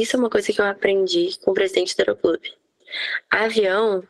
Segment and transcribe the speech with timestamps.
[0.00, 2.52] isso é uma coisa que eu aprendi com o presidente do Aeroclube.
[3.30, 4.02] Avião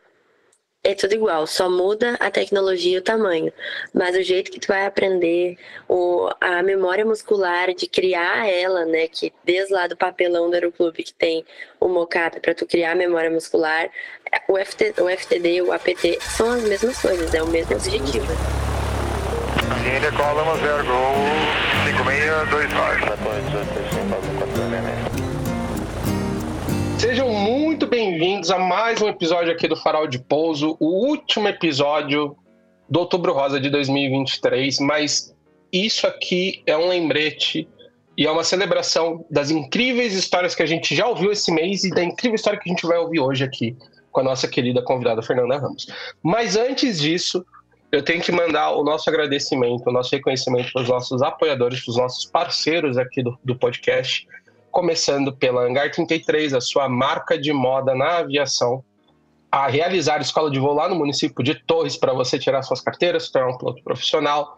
[0.84, 3.52] é tudo igual, só muda a tecnologia e o tamanho.
[3.92, 9.08] Mas o jeito que tu vai aprender, o, a memória muscular de criar ela, né?
[9.08, 11.44] Que desde lá do papelão do Aeroclube que tem
[11.80, 13.90] o mocap para tu criar a memória muscular,
[14.48, 18.26] o, FT, o FTD, o APT, são as mesmas coisas, é o mesmo objetivo.
[19.84, 21.14] Ainda cola 0 Gol
[21.84, 23.87] 5629.
[27.08, 32.36] Sejam muito bem-vindos a mais um episódio aqui do Farol de Pouso, o último episódio
[32.86, 35.34] do Outubro Rosa de 2023, mas
[35.72, 37.66] isso aqui é um lembrete
[38.14, 41.88] e é uma celebração das incríveis histórias que a gente já ouviu esse mês e
[41.88, 43.74] da incrível história que a gente vai ouvir hoje aqui
[44.12, 45.86] com a nossa querida convidada Fernanda Ramos.
[46.22, 47.42] Mas antes disso,
[47.90, 51.90] eu tenho que mandar o nosso agradecimento, o nosso reconhecimento para os nossos apoiadores, para
[51.90, 54.28] os nossos parceiros aqui do, do podcast
[54.70, 58.84] começando pela Hangar 33, a sua marca de moda na aviação,
[59.50, 63.24] a realizar escola de voo lá no município de Torres para você tirar suas carteiras,
[63.24, 64.56] se tornar um piloto profissional.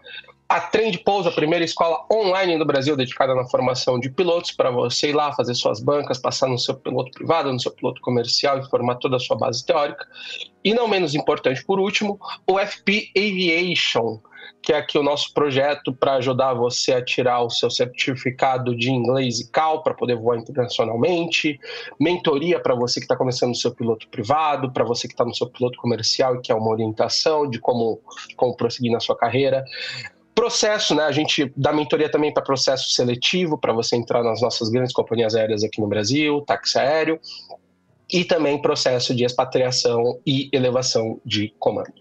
[0.50, 4.68] A Trend Pouso, a primeira escola online do Brasil dedicada na formação de pilotos, para
[4.68, 8.58] você ir lá fazer suas bancas, passar no seu piloto privado, no seu piloto comercial
[8.58, 10.04] e formar toda a sua base teórica.
[10.64, 14.18] E não menos importante, por último, o FP Aviation,
[14.60, 18.90] que é aqui o nosso projeto para ajudar você a tirar o seu certificado de
[18.90, 21.60] inglês e CAL para poder voar internacionalmente,
[22.00, 25.32] mentoria para você que está começando no seu piloto privado, para você que está no
[25.32, 28.00] seu piloto comercial e quer uma orientação de como,
[28.34, 29.64] como prosseguir na sua carreira.
[30.40, 31.02] Processo, né?
[31.02, 35.34] A gente dá mentoria também para processo seletivo, para você entrar nas nossas grandes companhias
[35.34, 37.20] aéreas aqui no Brasil, táxi aéreo,
[38.10, 41.92] e também processo de expatriação e elevação de comando.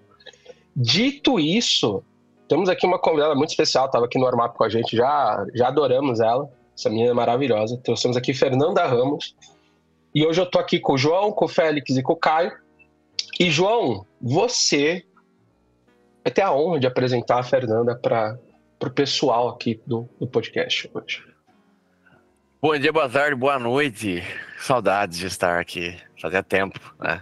[0.74, 2.02] Dito isso,
[2.48, 5.68] temos aqui uma convidada muito especial, estava aqui no Armap com a gente, já, já
[5.68, 6.50] adoramos ela.
[6.78, 7.78] Essa menina é maravilhosa.
[7.84, 9.36] Trouxemos aqui Fernanda Ramos.
[10.16, 12.54] E hoje eu estou aqui com o João, com o Félix e com o Caio.
[13.38, 15.04] E, João, você
[16.24, 18.38] vai ter a honra de apresentar a Fernanda para
[18.82, 21.24] o pessoal aqui do, do podcast hoje.
[22.62, 24.22] Bom dia, boa tarde, boa noite.
[24.60, 25.98] Saudades de estar aqui.
[26.22, 27.22] Fazia tempo, né?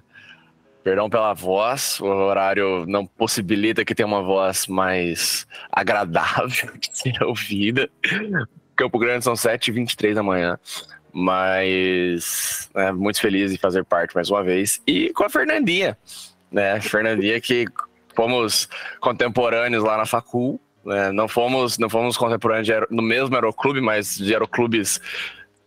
[0.83, 7.21] Perdão pela voz, o horário não possibilita que tenha uma voz mais agradável de ser
[7.23, 7.89] ouvida.
[8.75, 10.57] Campo Grande são 7h23 da manhã,
[11.11, 14.81] mas é, muito feliz de fazer parte mais uma vez.
[14.87, 15.97] E com a Fernandinha,
[16.51, 16.79] né?
[16.79, 17.65] Fernandinha que
[18.17, 18.67] fomos
[18.99, 21.11] contemporâneos lá na Facul, né?
[21.11, 24.99] não fomos não fomos contemporâneos no mesmo aeroclube, mas de aeroclubes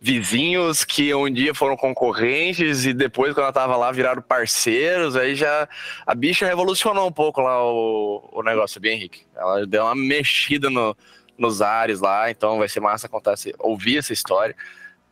[0.01, 5.15] vizinhos que um dia foram concorrentes e depois, quando ela tava lá, viraram parceiros.
[5.15, 5.69] Aí já
[6.05, 9.27] a bicha revolucionou um pouco lá o, o negócio, bem, Henrique.
[9.37, 10.97] Ela deu uma mexida no,
[11.39, 14.57] nos ares lá, então vai ser massa contar, ouvir essa história.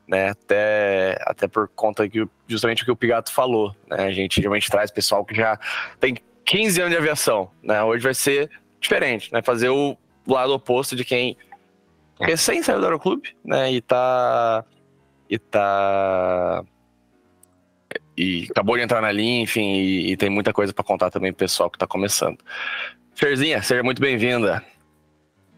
[0.09, 4.37] Né, até, até por conta que justamente o que o Pigato falou, né, a gente
[4.37, 5.61] geralmente traz pessoal que já
[6.01, 6.17] tem
[6.49, 8.51] 15 anos de aviação, né, hoje vai ser
[8.81, 9.95] diferente, né, fazer o
[10.27, 11.37] lado oposto de quem
[12.19, 14.65] recém saiu do aeroclube, né, e tá
[15.29, 16.65] e tá.
[18.17, 21.33] E acabou de entrar na linha, enfim, e, e tem muita coisa para contar também
[21.33, 22.39] pro pessoal que tá começando.
[23.15, 24.65] Ferzinha, seja muito bem-vinda.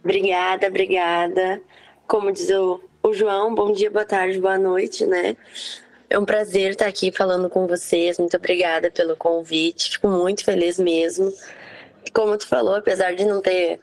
[0.03, 1.63] Obrigada, obrigada.
[2.07, 5.37] Como diz o, o João, bom dia, boa tarde, boa noite, né?
[6.11, 8.19] É um prazer estar aqui falando com vocês.
[8.19, 9.93] Muito obrigada pelo convite.
[9.93, 11.33] Fico muito feliz mesmo.
[12.13, 13.79] Como tu falou, apesar de não ter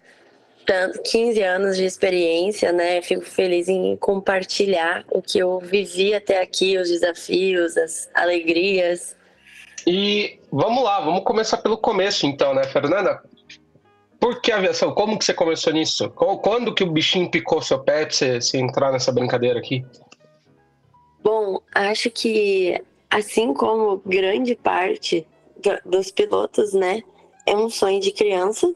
[0.66, 3.02] tanto 15 anos de experiência, né?
[3.02, 9.16] Fico feliz em compartilhar o que eu vivi até aqui, os desafios, as alegrias.
[9.88, 13.22] E vamos lá, vamos começar pelo começo então, né, Fernanda?
[14.20, 14.94] Por que aviação?
[14.94, 16.10] Como que você começou nisso?
[16.10, 19.86] Quando que o bichinho picou seu pé pra você, você entrar nessa brincadeira aqui?
[21.28, 25.28] Bom, acho que assim como grande parte
[25.84, 27.04] dos pilotos, né,
[27.46, 28.74] é um sonho de criança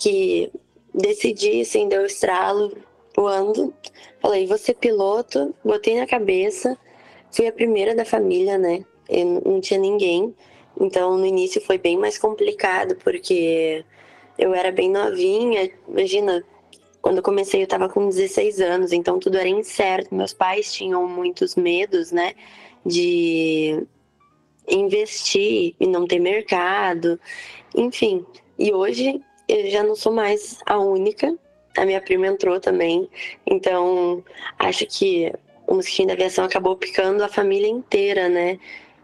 [0.00, 0.50] que
[0.92, 2.76] decidi, assim, deu estralo,
[3.14, 3.72] voando.
[4.20, 6.76] Falei, vou ser piloto, botei na cabeça.
[7.30, 8.84] Fui a primeira da família, né?
[9.08, 10.34] Eu não tinha ninguém.
[10.80, 13.84] Então, no início foi bem mais complicado, porque
[14.36, 15.70] eu era bem novinha.
[15.86, 16.44] Imagina,
[17.02, 20.14] quando eu comecei eu estava com 16 anos, então tudo era incerto.
[20.14, 22.34] Meus pais tinham muitos medos, né?
[22.86, 23.84] De
[24.68, 27.20] investir e não ter mercado.
[27.74, 28.24] Enfim,
[28.56, 31.36] e hoje eu já não sou mais a única.
[31.76, 33.10] A minha prima entrou também.
[33.44, 34.22] Então,
[34.58, 35.32] acho que
[35.66, 38.60] o mosquitinho da aviação acabou picando a família inteira, né?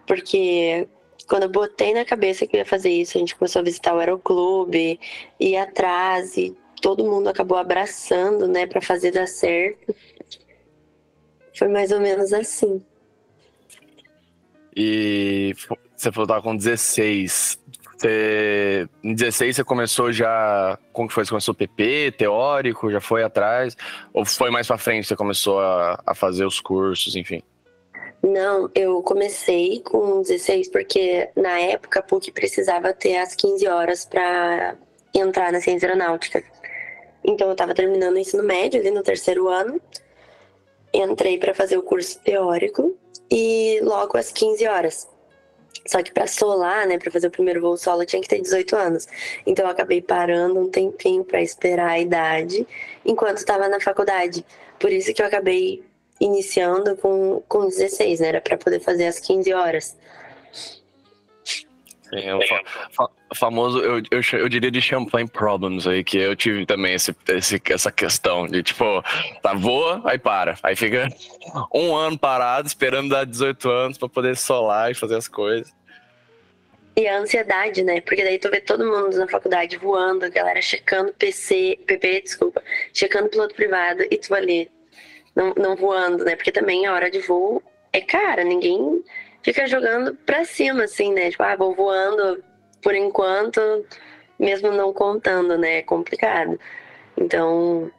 [0.06, 0.86] Porque
[1.28, 3.94] quando eu botei na cabeça que eu ia fazer isso, a gente começou a visitar
[3.94, 5.00] o aeroclube,
[5.40, 9.94] ir atrás e todo mundo acabou abraçando, né, para fazer dar certo.
[11.56, 12.84] Foi mais ou menos assim.
[14.76, 15.54] E
[15.96, 17.58] você falou que tava com 16.
[17.96, 20.78] Você, em 16 você começou já.
[20.92, 21.24] Como que foi?
[21.24, 23.76] Você começou PP, teórico, já foi atrás?
[24.12, 27.42] Ou foi mais pra frente você começou a, a fazer os cursos, enfim?
[28.22, 34.04] Não, eu comecei com 16 porque na época a PUC precisava ter as 15 horas
[34.04, 34.76] para
[35.14, 36.44] entrar na ciência aeronáutica.
[37.24, 39.80] Então eu estava terminando o ensino médio ali no terceiro ano,
[40.92, 42.96] entrei para fazer o curso teórico
[43.30, 45.08] e logo às 15 horas.
[45.86, 48.76] Só que para solar, né, para fazer o primeiro voo solo, tinha que ter 18
[48.76, 49.06] anos.
[49.46, 52.66] Então eu acabei parando um tempinho para esperar a idade
[53.04, 54.44] enquanto estava na faculdade.
[54.78, 55.82] Por isso que eu acabei
[56.20, 58.28] iniciando com, com 16, né?
[58.28, 59.96] Era para poder fazer às 15 horas.
[62.10, 62.60] Sim, é o fa
[62.90, 67.14] fa famoso, eu, eu, eu, diria de Champlain Problems aí, que eu tive também esse,
[67.28, 69.02] esse, essa questão de tipo,
[69.42, 70.56] tá, voa, aí para.
[70.62, 71.08] Aí fica
[71.74, 75.70] um ano parado, esperando dar 18 anos para poder solar e fazer as coisas.
[76.96, 78.00] E a ansiedade, né?
[78.00, 82.62] Porque daí tu vê todo mundo na faculdade voando, a galera checando PC, PP, desculpa,
[82.92, 84.70] checando piloto privado, e tu ali,
[85.36, 86.34] não, não voando, né?
[86.34, 87.62] Porque também a hora de voo
[87.92, 89.04] é cara, ninguém
[89.42, 91.30] fica jogando pra cima, assim, né?
[91.30, 92.42] Tipo, ah, vou voando
[92.82, 93.60] por enquanto,
[94.38, 95.78] mesmo não contando, né?
[95.78, 96.58] É complicado.
[97.16, 97.90] Então,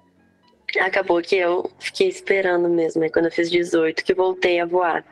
[0.80, 3.10] acabou que eu fiquei esperando mesmo, né?
[3.10, 5.04] Quando eu fiz 18, que voltei a voar.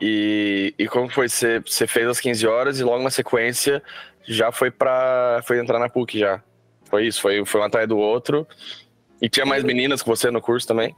[0.00, 1.28] E, e como foi?
[1.28, 3.82] Você, você fez as 15 horas e logo na sequência
[4.24, 6.42] já foi para foi entrar na PUC já.
[6.84, 7.20] Foi isso?
[7.20, 8.46] Foi, foi um atrás do outro.
[9.20, 10.96] E tinha mais meninas com você no curso também?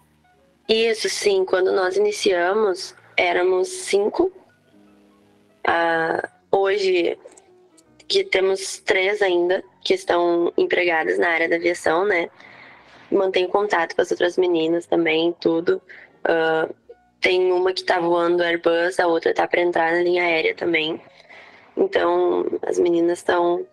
[0.69, 1.45] Isso, sim.
[1.45, 4.33] Quando nós iniciamos, éramos cinco.
[5.67, 7.19] Ah, hoje,
[8.07, 12.29] que temos três ainda que estão empregadas na área da aviação, né?
[13.11, 15.81] Mantenho contato com as outras meninas também, tudo.
[16.25, 16.75] Uh,
[17.21, 21.01] tem uma que tá voando Airbus, a outra tá para entrar na linha aérea também.
[21.77, 23.67] Então, as meninas estão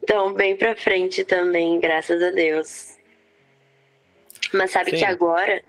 [0.00, 2.96] estão bem para frente também, graças a Deus.
[4.52, 4.98] Mas sabe Sim.
[4.98, 5.62] que agora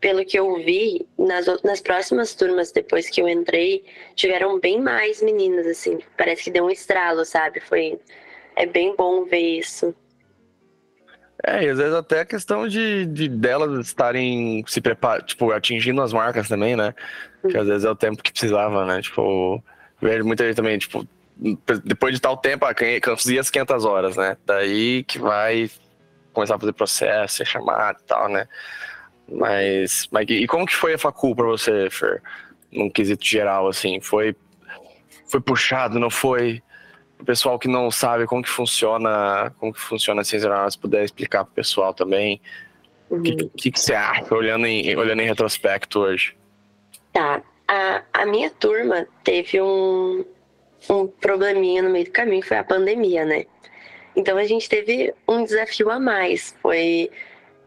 [0.00, 5.22] pelo que eu vi, nas, nas próximas turmas depois que eu entrei, tiveram bem mais
[5.22, 5.98] meninas, assim.
[6.16, 7.60] Parece que deu um estralo, sabe?
[7.60, 7.98] Foi.
[8.56, 9.94] É bem bom ver isso.
[11.46, 16.02] É, e às vezes até a questão de, de delas estarem se preparando, tipo, atingindo
[16.02, 16.94] as marcas também, né?
[17.48, 19.00] Que às vezes é o tempo que precisava, né?
[19.00, 19.62] Tipo,
[20.00, 21.06] vejo muita gente também, tipo,
[21.84, 24.36] depois de tal tempo, ah, consegui as 500 horas, né?
[24.44, 25.70] Daí que vai
[26.32, 28.46] começar a fazer processo, ser chamado e tal, né?
[29.30, 32.22] Mas, mas e como que foi a facul para você, Fer?
[32.72, 34.34] Num quesito geral, assim, foi
[35.30, 36.60] foi puxado, não foi?
[37.20, 41.04] O pessoal que não sabe como que funciona, como que funciona a ciência se puder
[41.04, 42.40] explicar pro pessoal também.
[43.08, 43.22] O uhum.
[43.22, 46.36] que, que, que, você acha, olhando em, olhando em retrospecto hoje?
[47.12, 50.24] Tá, a, a minha turma teve um,
[50.88, 53.44] um probleminha no meio do caminho, foi a pandemia, né?
[54.16, 57.10] Então a gente teve um desafio a mais, foi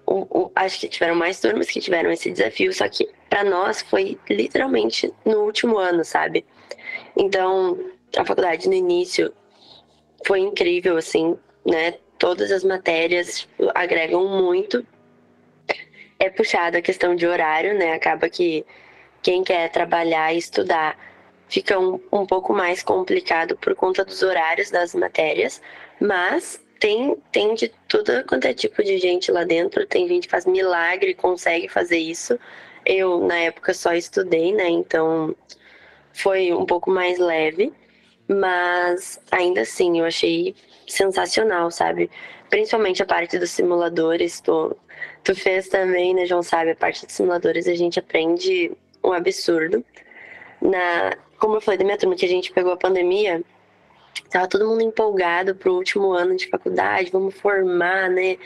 [0.06, 3.82] o, o, acho que tiveram mais turmas que tiveram esse desafio, só que para nós
[3.82, 6.46] foi literalmente no último ano, sabe?
[7.16, 7.80] Então,
[8.18, 9.34] a faculdade no início
[10.26, 11.96] foi incrível, assim, né?
[12.18, 14.86] Todas as matérias agregam muito.
[16.20, 17.94] É puxada a questão de horário, né?
[17.94, 18.66] Acaba que
[19.22, 20.98] quem quer trabalhar e estudar
[21.50, 25.62] fica um, um pouco mais complicado por conta dos horários das matérias,
[26.00, 29.88] mas tem, tem de tudo quanto é tipo de gente lá dentro.
[29.88, 32.38] Tem gente que faz milagre consegue fazer isso.
[32.86, 34.68] Eu, na época, só estudei, né?
[34.68, 35.34] Então
[36.12, 37.72] foi um pouco mais leve.
[38.28, 40.54] Mas ainda assim, eu achei
[40.86, 42.12] sensacional, sabe?
[42.50, 44.42] Principalmente a parte dos simuladores.
[44.42, 44.76] Tu,
[45.24, 46.44] tu fez também, né, João?
[46.44, 49.86] Sabe, a parte dos simuladores a gente aprende um absurdo.
[50.62, 53.42] Na, como eu falei da minha turma, que a gente pegou a pandemia,
[54.30, 58.38] Tava todo mundo empolgado pro último ano de faculdade, vamos formar, né?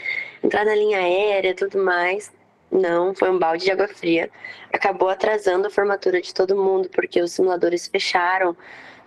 [0.44, 2.32] Entrar na linha aérea tudo mais.
[2.72, 4.30] Não, foi um balde de água fria.
[4.72, 8.56] Acabou atrasando a formatura de todo mundo, porque os simuladores fecharam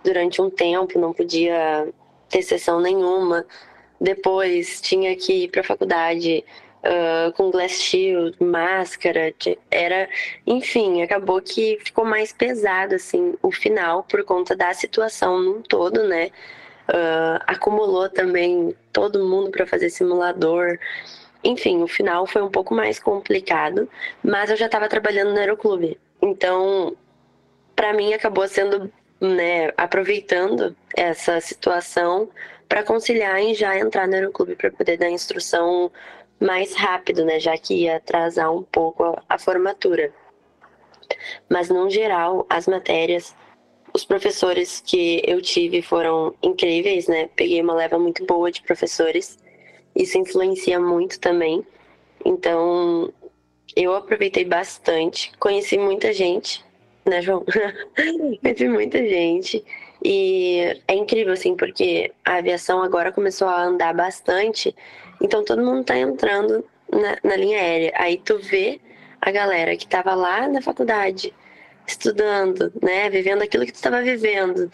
[0.03, 1.87] durante um tempo, não podia
[2.29, 3.45] ter sessão nenhuma.
[3.99, 6.43] Depois tinha que ir para a faculdade
[6.83, 9.33] uh, com glass shield, máscara,
[9.69, 10.09] era,
[10.45, 16.07] enfim, acabou que ficou mais pesado assim o final por conta da situação num todo,
[16.07, 16.29] né?
[16.89, 20.77] Uh, acumulou também todo mundo para fazer simulador.
[21.43, 23.89] Enfim, o final foi um pouco mais complicado,
[24.23, 25.97] mas eu já estava trabalhando no aeroclube.
[26.21, 26.95] Então,
[27.75, 32.29] para mim, acabou sendo, né, aproveitando essa situação
[32.67, 35.91] para conciliar em já entrar no aeroclube para poder dar instrução
[36.41, 40.11] mais rápido, né, já que ia atrasar um pouco a, a formatura.
[41.47, 43.35] Mas, no geral, as matérias,
[43.93, 47.29] os professores que eu tive foram incríveis, né?
[47.35, 49.37] Peguei uma leva muito boa de professores.
[49.95, 51.65] Isso influencia muito também.
[52.25, 53.11] Então,
[53.75, 55.31] eu aproveitei bastante.
[55.37, 56.63] Conheci muita gente,
[57.05, 57.43] né, João?
[58.41, 59.63] Conheci muita gente.
[60.03, 64.73] E é incrível, assim, porque a aviação agora começou a andar bastante.
[65.21, 67.93] Então, todo mundo tá entrando na, na linha aérea.
[67.95, 68.81] Aí tu vê
[69.21, 71.33] a galera que estava lá na faculdade,
[71.87, 74.69] estudando, né, vivendo aquilo que tu estava vivendo,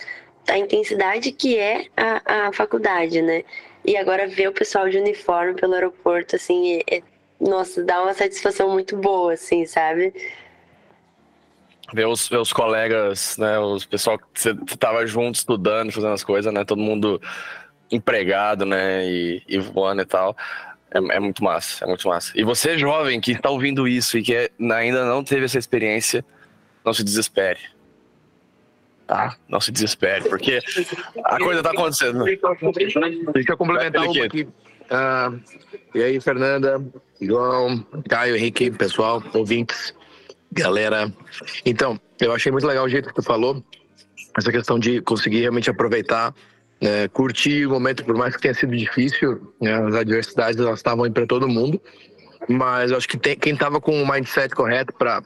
[0.48, 3.44] a intensidade que é a, a faculdade, né?
[3.86, 7.04] E agora ver o pessoal de uniforme pelo aeroporto, assim, é, é,
[7.40, 10.14] nossa, dá uma satisfação muito boa, assim, sabe?
[11.94, 16.24] Ver os, ver os colegas, né, os pessoal que você tava junto estudando, fazendo as
[16.24, 17.22] coisas, né, todo mundo
[17.92, 20.36] empregado, né, e, e voando e tal.
[20.92, 22.32] É, é, muito massa, é muito massa.
[22.36, 26.24] E você, jovem, que está ouvindo isso e que é, ainda não teve essa experiência,
[26.84, 27.60] não se desespere.
[29.06, 29.38] Tá?
[29.48, 30.60] Não se desespere, porque
[31.24, 32.26] a coisa está acontecendo.
[32.26, 34.44] Deixa eu complementar aqui.
[34.44, 35.42] Uh,
[35.96, 36.82] e aí, Fernanda,
[37.22, 39.94] João, Caio, Henrique, pessoal, ouvintes,
[40.52, 41.12] galera.
[41.66, 43.64] Então, eu achei muito legal o jeito que tu falou,
[44.38, 46.34] essa questão de conseguir realmente aproveitar
[46.82, 51.06] é, curtir o momento, por mais que tenha sido difícil, né, as adversidades elas estavam
[51.06, 51.82] aí para todo mundo,
[52.48, 55.22] mas acho que tem, quem estava com o mindset correto para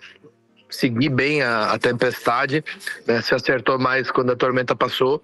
[0.69, 2.63] seguir bem a, a tempestade,
[3.05, 5.21] né, se acertou mais quando a tormenta passou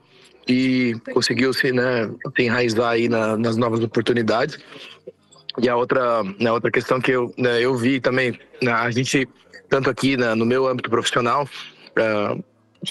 [0.47, 4.59] e conseguiu se, né, se enraizar aí na, nas novas oportunidades.
[5.59, 9.27] E a outra, né, outra questão que eu, né, eu vi também, né, a gente,
[9.69, 12.43] tanto aqui né, no meu âmbito profissional, uh,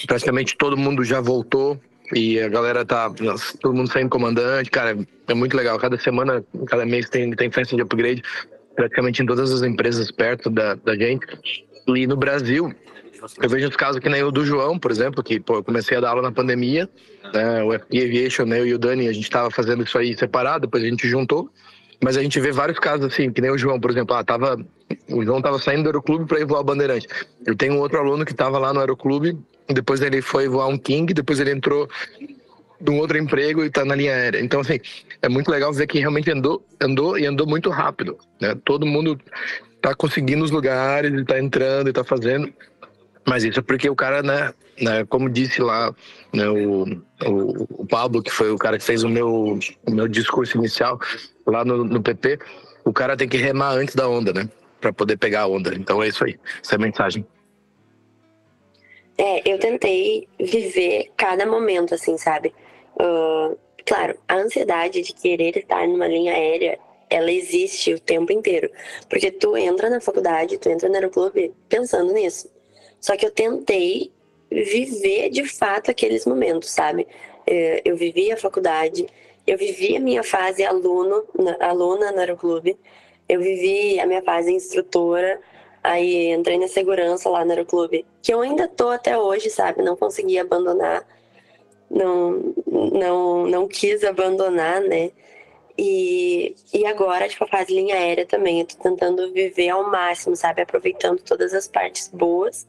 [0.05, 1.79] praticamente todo mundo já voltou
[2.13, 3.11] e a galera tá.
[3.61, 4.97] Todo mundo saindo comandante, cara,
[5.27, 5.77] é muito legal.
[5.77, 8.23] Cada semana, cada mês tem, tem festa de upgrade,
[8.75, 11.25] praticamente em todas as empresas perto da, da gente.
[11.87, 12.73] E no Brasil,
[13.41, 15.97] eu vejo os casos que nem o do João, por exemplo, que pô, eu comecei
[15.97, 16.89] a dar aula na pandemia,
[17.33, 20.17] né, o FP Aviation, né, eu e o Dani, a gente estava fazendo isso aí
[20.17, 21.49] separado, depois a gente juntou.
[21.99, 24.63] Mas a gente vê vários casos assim, que nem o João, por exemplo, ah, tava,
[25.09, 27.07] o João tava saindo do aeroclube para ir voar o Bandeirante.
[27.43, 29.35] Eu tenho um outro aluno que estava lá no aeroclube
[29.73, 31.89] depois ele foi voar um King, depois ele entrou
[32.79, 34.39] num outro emprego e está na linha aérea.
[34.39, 34.79] Então, assim,
[35.21, 38.17] é muito legal ver que realmente andou, andou e andou muito rápido.
[38.39, 38.55] Né?
[38.63, 39.19] Todo mundo
[39.75, 42.51] está conseguindo os lugares, está entrando e está fazendo.
[43.25, 45.93] Mas isso é porque o cara, né, né como disse lá
[46.33, 46.83] né, o,
[47.25, 50.99] o, o, Pablo, que foi o cara que fez o meu, o meu discurso inicial
[51.45, 52.39] lá no, no PP,
[52.85, 54.47] o cara tem que remar antes da onda, né?
[54.79, 55.75] Para poder pegar a onda.
[55.75, 56.39] Então é isso aí.
[56.63, 57.25] Essa é a mensagem.
[59.17, 62.53] É, eu tentei viver cada momento, assim, sabe?
[62.95, 66.77] Uh, claro, a ansiedade de querer estar numa linha aérea,
[67.09, 68.69] ela existe o tempo inteiro.
[69.09, 72.49] Porque tu entra na faculdade, tu entra no aeroclube pensando nisso.
[72.99, 74.11] Só que eu tentei
[74.51, 77.07] viver de fato aqueles momentos, sabe?
[77.45, 79.07] É, eu vivi a faculdade,
[79.45, 81.23] eu vivi a minha fase aluno,
[81.59, 82.77] aluna no aeroclube,
[83.27, 85.39] eu vivi a minha fase instrutora,
[85.87, 89.81] Aí entrei na segurança lá no aeroclube, que eu ainda tô até hoje, sabe?
[89.81, 91.07] Não consegui abandonar,
[91.89, 92.53] não,
[92.91, 95.11] não, não quis abandonar, né?
[95.77, 100.61] E, e agora, tipo, fase linha aérea também, eu tô tentando viver ao máximo, sabe?
[100.61, 102.67] Aproveitando todas as partes boas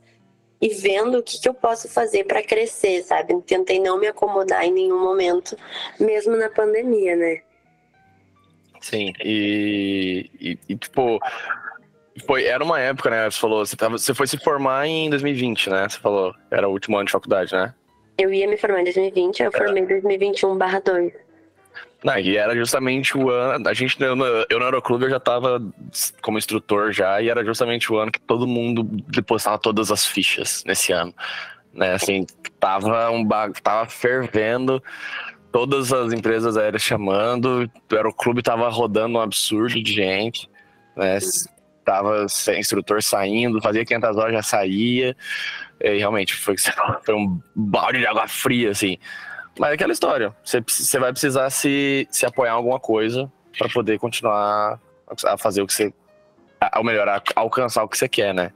[0.61, 3.35] e vendo o que, que eu posso fazer para crescer, sabe?
[3.43, 5.59] Tentei não me acomodar em nenhum momento,
[5.99, 7.43] mesmo na pandemia, né?
[8.81, 11.19] Sim, e, e, e tipo,
[12.27, 13.31] foi, era uma época, né?
[13.31, 15.89] Você falou, você, tava, você foi se formar em 2020, né?
[15.89, 17.75] Você falou, era o último ano de faculdade, né?
[18.19, 21.13] Eu ia me formar em 2020, eu formei em 2021 barra 2.
[22.03, 23.69] Não, e era justamente o ano.
[23.69, 24.17] A gente, eu,
[24.49, 25.61] eu no Aeroclube eu já tava
[26.23, 30.63] como instrutor já, e era justamente o ano que todo mundo depositava todas as fichas
[30.65, 31.13] nesse ano.
[31.73, 31.93] Né?
[31.93, 32.27] Assim,
[32.61, 33.27] tava um
[33.63, 34.83] tava fervendo,
[35.51, 40.49] todas as empresas aéreas chamando, o Aeroclube tava rodando um absurdo de gente.
[40.97, 41.19] Né?
[41.89, 42.27] Tava
[42.59, 45.17] instrutor saindo, fazia 500 horas, já saía.
[45.81, 46.55] E realmente foi,
[47.03, 48.99] foi um balde de água fria, assim.
[49.59, 53.99] Mas é aquela história, você, vai precisar se, se apoiar em alguma coisa para poder
[53.99, 54.79] continuar
[55.25, 55.93] a fazer o que você.
[56.61, 58.53] Ao melhor, a alcançar o que você quer, né?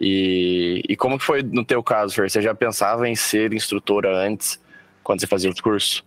[0.00, 2.30] E, e como que foi no teu caso, Fer?
[2.30, 4.60] Você já pensava em ser instrutora antes,
[5.02, 6.04] quando você fazia o curso?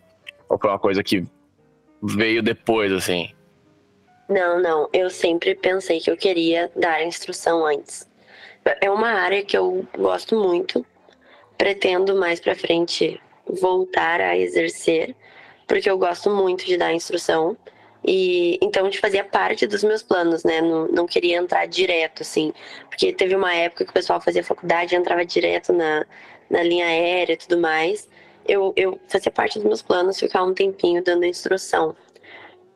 [0.50, 1.26] Ou foi uma coisa que
[2.02, 3.30] veio depois, assim?
[4.28, 4.90] Não, não.
[4.92, 8.10] Eu sempre pensei que eu queria dar instrução antes.
[8.82, 10.86] É uma área que eu gosto muito.
[11.58, 15.16] Pretendo mais para frente voltar a exercer,
[15.68, 17.56] porque eu gosto muito de dar instrução.
[18.08, 20.62] E então gente fazia parte dos meus planos, né?
[20.62, 22.54] Não, não queria entrar direto, assim.
[22.90, 26.06] Porque teve uma época que o pessoal fazia faculdade e entrava direto na,
[26.50, 28.08] na linha aérea e tudo mais.
[28.48, 31.96] Eu, eu fazia parte dos meus planos ficar um tempinho dando instrução.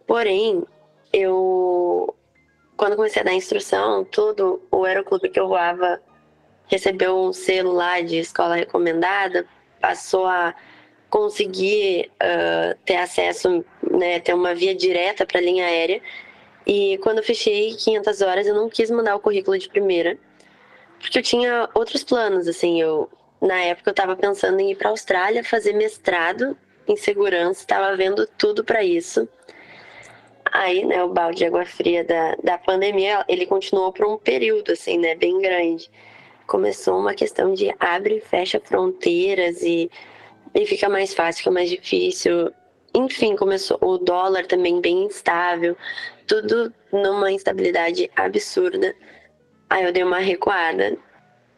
[0.08, 0.64] Porém,
[1.12, 2.16] eu.
[2.78, 6.02] Quando comecei a dar instrução, tudo, o aeroclube que eu voava
[6.68, 9.46] recebeu um selo lá de escola recomendada,
[9.82, 10.56] passou a
[11.10, 16.02] conseguir uh, ter acesso, né, ter uma via direta para a linha aérea.
[16.66, 20.18] E quando eu fechei 500 horas, eu não quis mandar o currículo de primeira,
[21.00, 23.10] porque eu tinha outros planos, assim, eu
[23.42, 27.96] na época eu estava pensando em ir para a Austrália fazer mestrado em segurança, estava
[27.96, 29.28] vendo tudo para isso.
[30.52, 34.72] Aí, né, o balde de água fria da, da pandemia, ele continuou por um período,
[34.72, 35.90] assim, né, bem grande.
[36.48, 39.90] Começou uma questão de abre e fecha fronteiras e
[40.54, 42.52] e fica mais fácil, fica mais difícil.
[42.94, 45.78] Enfim, começou o dólar também bem instável,
[46.28, 48.96] tudo numa instabilidade absurda.
[49.70, 50.98] Aí eu dei uma recuada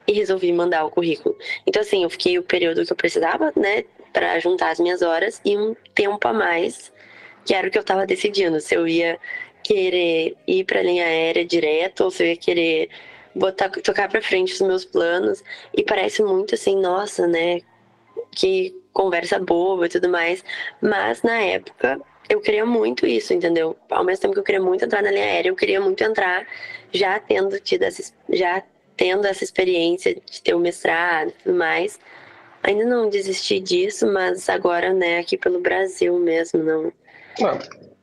[0.07, 1.37] e resolvi mandar o currículo.
[1.65, 5.39] Então, assim, eu fiquei o período que eu precisava, né, para juntar as minhas horas
[5.45, 6.91] e um tempo a mais,
[7.45, 9.19] que era o que eu tava decidindo, se eu ia
[9.63, 12.89] querer ir para a linha aérea direto ou se eu ia querer
[13.33, 15.43] botar tocar para frente os meus planos
[15.73, 17.61] e parece muito assim, nossa, né,
[18.31, 20.43] que conversa boba e tudo mais.
[20.81, 23.75] Mas na época eu queria muito isso, entendeu?
[23.89, 26.47] Ao mesmo tempo que eu queria muito entrar na linha aérea, eu queria muito entrar
[26.93, 28.63] já tendo tido essa, já
[28.95, 31.99] tendo essa experiência de ter o mestrado e tudo mais.
[32.63, 36.93] Ainda não desisti disso, mas agora, né, aqui pelo Brasil mesmo, não.
[37.39, 37.57] Não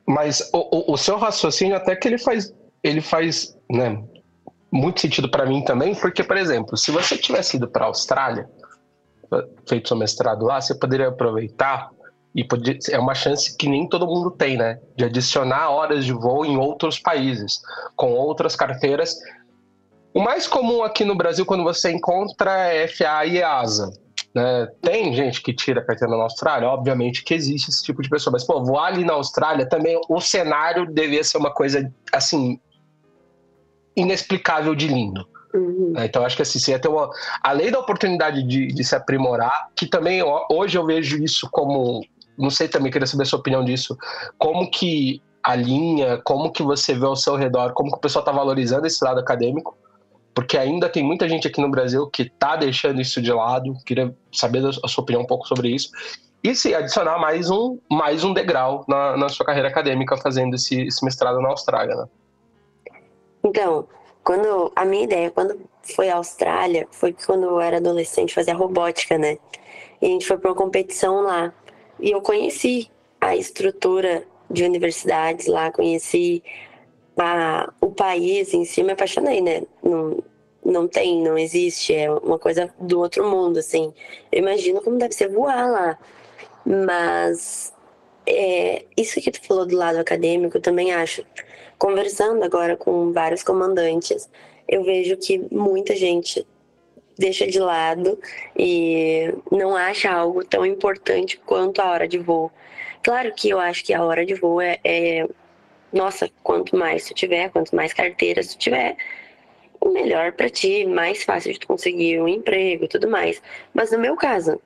[0.09, 4.03] mas o, o, o, seu raciocínio até que ele faz, ele faz, né,
[4.71, 8.49] muito sentido para mim também, porque, por exemplo, se você tivesse ido para a Austrália,
[9.67, 11.91] feito seu mestrado lá, você poderia aproveitar
[12.35, 12.43] e
[12.91, 14.79] é uma chance que nem todo mundo tem, né?
[14.95, 17.59] De adicionar horas de voo em outros países,
[17.95, 19.15] com outras carteiras.
[20.11, 23.91] O mais comum aqui no Brasil, quando você encontra é FA e EASA.
[24.39, 24.67] Né?
[24.81, 28.31] Tem gente que tira a carteira na Austrália, obviamente que existe esse tipo de pessoa,
[28.31, 32.57] mas pô, voar ali na Austrália também, o cenário devia ser uma coisa assim
[33.97, 35.27] inexplicável de lindo.
[35.53, 35.91] Uhum.
[35.93, 37.09] Né, então, acho que assim, você ia ter uma.
[37.43, 42.01] Além da oportunidade de, de se aprimorar, que também hoje eu vejo isso como.
[42.37, 43.97] Não sei também, queria saber a sua opinião disso.
[44.37, 48.21] Como que a linha, como que você vê ao seu redor, como que o pessoal
[48.21, 49.77] está valorizando esse lado acadêmico,
[50.39, 53.75] porque ainda tem muita gente aqui no Brasil que está deixando isso de lado.
[53.85, 55.91] Queria saber a sua opinião um pouco sobre isso.
[56.41, 60.83] E se adicionar mais um, mais um degrau na, na sua carreira acadêmica fazendo esse,
[60.83, 62.05] esse mestrado na Austrália, né?
[63.43, 63.85] Então,
[64.23, 69.17] quando a minha ideia, quando foi à Austrália, foi quando eu era adolescente, fazia robótica,
[69.17, 69.37] né?
[70.01, 71.51] E a gente foi para uma competição lá.
[71.99, 76.41] E eu conheci a estrutura de universidades lá, conheci
[77.21, 79.63] a, o país em si, me apaixonei, né?
[79.83, 80.23] Não,
[80.63, 83.93] não tem, não existe, é uma coisa do outro mundo, assim.
[84.31, 85.99] Eu imagino como deve ser voar lá.
[86.65, 87.73] Mas
[88.25, 91.25] é, isso que tu falou do lado acadêmico, eu também acho
[91.77, 94.29] conversando agora com vários comandantes,
[94.67, 96.45] eu vejo que muita gente
[97.17, 98.19] deixa de lado
[98.57, 102.51] e não acha algo tão importante quanto a hora de voo.
[103.01, 105.27] Claro que eu acho que a hora de voo é, é
[105.91, 108.95] nossa, quanto mais tu tiver, quanto mais carteiras tu tiver,
[109.85, 113.41] melhor para ti, mais fácil de tu conseguir um emprego e tudo mais.
[113.73, 114.61] Mas no meu caso,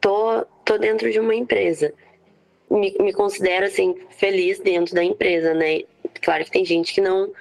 [0.00, 1.92] tô, tô dentro de uma empresa.
[2.70, 5.82] Me, me considero assim feliz dentro da empresa, né?
[6.22, 7.32] Claro que tem gente que não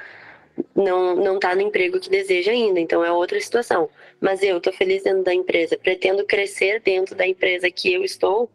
[0.76, 3.90] não não tá no emprego que deseja ainda, então é outra situação.
[4.20, 8.50] Mas eu tô feliz dentro da empresa, pretendo crescer dentro da empresa que eu estou.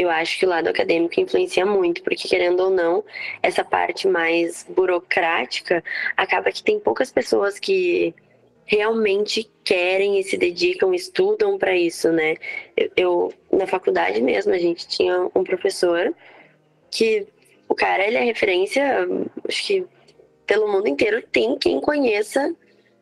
[0.00, 3.04] Eu acho que o lado acadêmico influencia muito, porque querendo ou não,
[3.42, 5.84] essa parte mais burocrática
[6.16, 8.14] acaba que tem poucas pessoas que
[8.64, 12.36] realmente querem e se dedicam, estudam para isso, né?
[12.74, 16.14] Eu, eu, na faculdade mesmo a gente tinha um professor
[16.90, 17.26] que
[17.68, 19.06] o cara, ele é referência,
[19.46, 19.86] acho que
[20.46, 22.56] pelo mundo inteiro tem quem conheça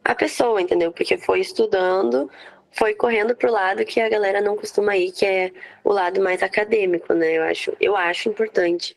[0.05, 0.91] a pessoa, entendeu?
[0.91, 2.29] Porque foi estudando,
[2.79, 6.43] foi correndo pro lado que a galera não costuma ir, que é o lado mais
[6.43, 7.39] acadêmico, né?
[7.39, 8.97] Eu acho, eu acho importante.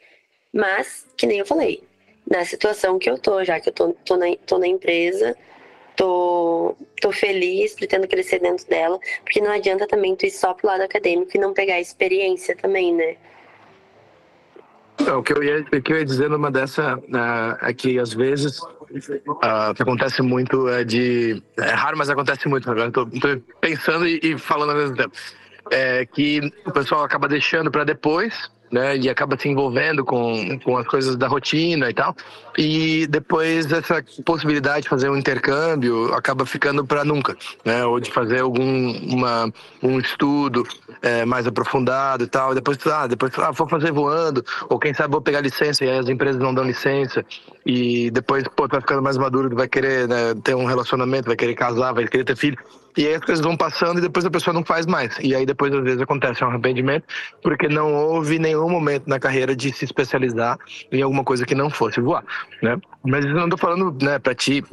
[0.54, 1.84] Mas, que nem eu falei,
[2.30, 5.36] na situação que eu tô, já que eu tô, tô, na, tô na empresa,
[5.96, 10.68] tô, tô feliz, pretendo crescer dentro dela, porque não adianta também tu ir só pro
[10.68, 13.16] lado acadêmico e não pegar experiência também, né?
[15.18, 18.14] O que eu ia, o que eu ia dizer numa dessa uh, é que às
[18.14, 18.60] vezes
[18.92, 22.70] uh, que acontece muito é de é raro, mas acontece muito.
[22.70, 23.08] Agora estou
[23.60, 25.16] pensando e, e, falando ao mesmo tempo.
[25.70, 28.98] É que o pessoal acaba deixando para depois né?
[28.98, 32.16] E acaba se envolvendo com, com as coisas da rotina e tal.
[32.58, 37.86] E depois essa possibilidade de fazer um intercâmbio acaba ficando para nunca, né?
[37.86, 40.66] Ou de fazer algum uma, um estudo
[41.02, 42.54] é, mais aprofundado e tal.
[42.54, 46.00] Depois, ah, depois ah, vou fazer voando, ou quem sabe vou pegar licença e aí
[46.00, 47.26] as empresas não dão licença.
[47.66, 51.54] E depois, pô, vai ficando mais maduro, vai querer né, ter um relacionamento, vai querer
[51.54, 52.58] casar, vai querer ter filho.
[52.98, 55.18] E aí as coisas vão passando e depois a pessoa não faz mais.
[55.22, 57.06] E aí depois às vezes acontece um arrependimento
[57.42, 60.58] porque não houve nenhum momento na carreira de se especializar
[60.92, 62.24] em alguma coisa que não fosse voar,
[62.62, 62.78] né?
[63.04, 64.64] Mas eu não tô falando, né, para ti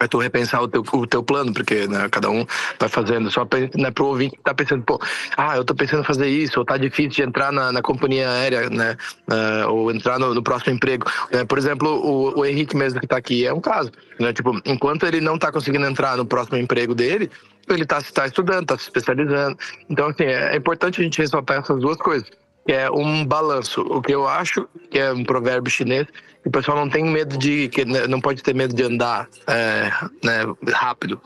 [0.00, 2.46] é tu repensar o teu, o teu plano, porque né, cada um
[2.78, 5.00] vai fazendo, só né, o ouvinte que tá pensando, pô,
[5.36, 8.30] ah, eu tô pensando em fazer isso, ou tá difícil de entrar na, na companhia
[8.30, 8.96] aérea, né,
[9.30, 11.06] uh, ou entrar no, no próximo emprego.
[11.32, 11.44] Né?
[11.44, 15.06] Por exemplo, o, o Henrique mesmo que tá aqui é um caso, né, tipo, enquanto
[15.06, 17.30] ele não tá conseguindo entrar no próximo emprego dele,
[17.68, 19.58] ele tá, tá estudando, tá se especializando.
[19.90, 22.30] Então, assim, é, é importante a gente ressaltar essas duas coisas
[22.68, 23.80] que é um balanço.
[23.80, 26.06] O que eu acho que é um provérbio chinês,
[26.44, 29.90] o pessoal não tem medo de, que né, não pode ter medo de andar é,
[30.22, 30.42] né,
[30.74, 31.18] rápido,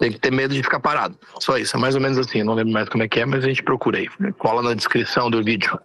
[0.00, 1.16] tem que ter medo de ficar parado.
[1.38, 2.40] Só isso, é mais ou menos assim.
[2.40, 4.08] Eu não lembro mais como é que é, mas a gente procura aí.
[4.38, 5.78] Cola na descrição do vídeo.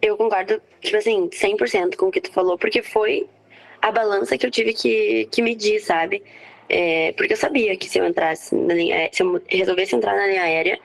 [0.00, 3.28] Eu concordo, tipo assim, 100% com o que tu falou, porque foi
[3.82, 6.22] a balança que eu tive que, que medir, sabe?
[6.70, 10.26] É, porque eu sabia que se eu entrasse na linha, se eu resolvesse entrar na
[10.26, 10.80] linha aérea,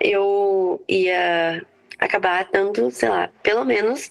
[0.00, 1.62] eu ia
[2.00, 4.10] acabar dando, sei lá, pelo menos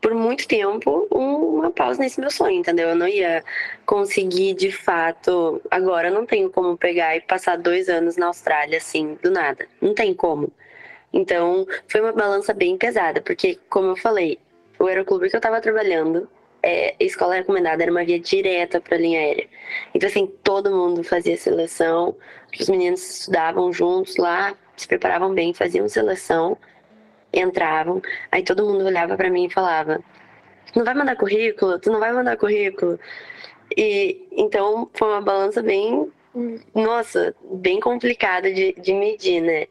[0.00, 2.90] por muito tempo uma pausa nesse meu sonho, entendeu?
[2.90, 3.44] Eu não ia
[3.84, 5.60] conseguir de fato.
[5.70, 9.66] Agora não tenho como pegar e passar dois anos na Austrália assim, do nada.
[9.80, 10.50] Não tem como.
[11.12, 14.38] Então foi uma balança bem pesada, porque, como eu falei,
[14.78, 16.28] o aeroclube que eu tava trabalhando,
[16.62, 19.48] é, escola recomendada era uma via direta para a linha aérea.
[19.94, 22.16] Então, assim, todo mundo fazia seleção,
[22.58, 26.56] os meninos estudavam juntos lá, se preparavam bem, faziam seleção
[27.32, 30.00] entravam, aí todo mundo olhava para mim e falava:
[30.72, 31.78] "Tu não vai mandar currículo?
[31.78, 32.98] Tu não vai mandar currículo?"
[33.76, 36.10] E então foi uma balança bem,
[36.74, 39.66] nossa, bem complicada de, de medir, né?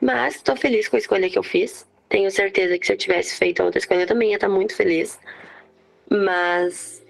[0.00, 1.86] Mas estou feliz com a escolha que eu fiz.
[2.08, 5.18] Tenho certeza que se eu tivesse feito outra escolha eu também ia estar muito feliz.
[6.10, 7.04] Mas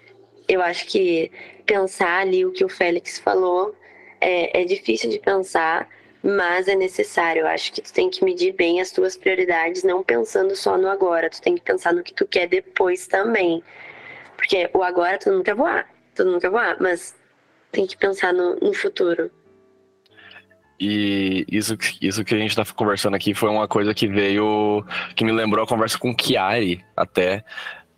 [0.48, 1.30] eu acho que
[1.66, 3.74] pensar ali o que o Félix falou
[4.20, 5.88] é, é difícil de pensar,
[6.28, 7.40] mas é necessário.
[7.40, 10.88] Eu acho que tu tem que medir bem as tuas prioridades, não pensando só no
[10.88, 11.30] agora.
[11.30, 13.62] Tu tem que pensar no que tu quer depois também.
[14.36, 17.16] Porque o agora tu quer voar, tu quer voar, mas
[17.72, 19.30] tem que pensar no, no futuro.
[20.78, 24.84] E isso, isso que a gente tá conversando aqui foi uma coisa que veio,
[25.16, 27.44] que me lembrou a conversa com o Chiari, até.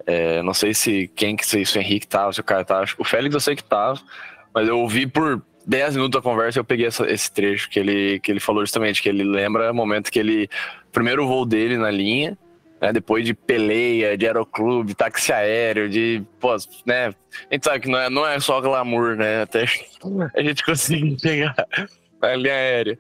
[0.07, 2.87] É, não sei se quem que se, se o Henrique tava, se o cara tava.
[2.97, 4.01] O Félix eu sei que tava,
[4.55, 8.21] mas eu ouvi por 10 minutos da conversa eu peguei essa, esse trecho que ele,
[8.21, 10.49] que ele falou justamente, que ele lembra o momento que ele.
[10.93, 12.37] Primeiro voo dele na linha,
[12.81, 16.23] né, depois de peleia, de aeroclube, táxi aéreo, de.
[16.41, 17.15] Pô, né?
[17.51, 19.43] A gente sabe que não é, não é só glamour, né?
[19.43, 19.65] Até
[20.35, 21.55] a gente conseguir pegar
[22.23, 22.99] a linha aérea.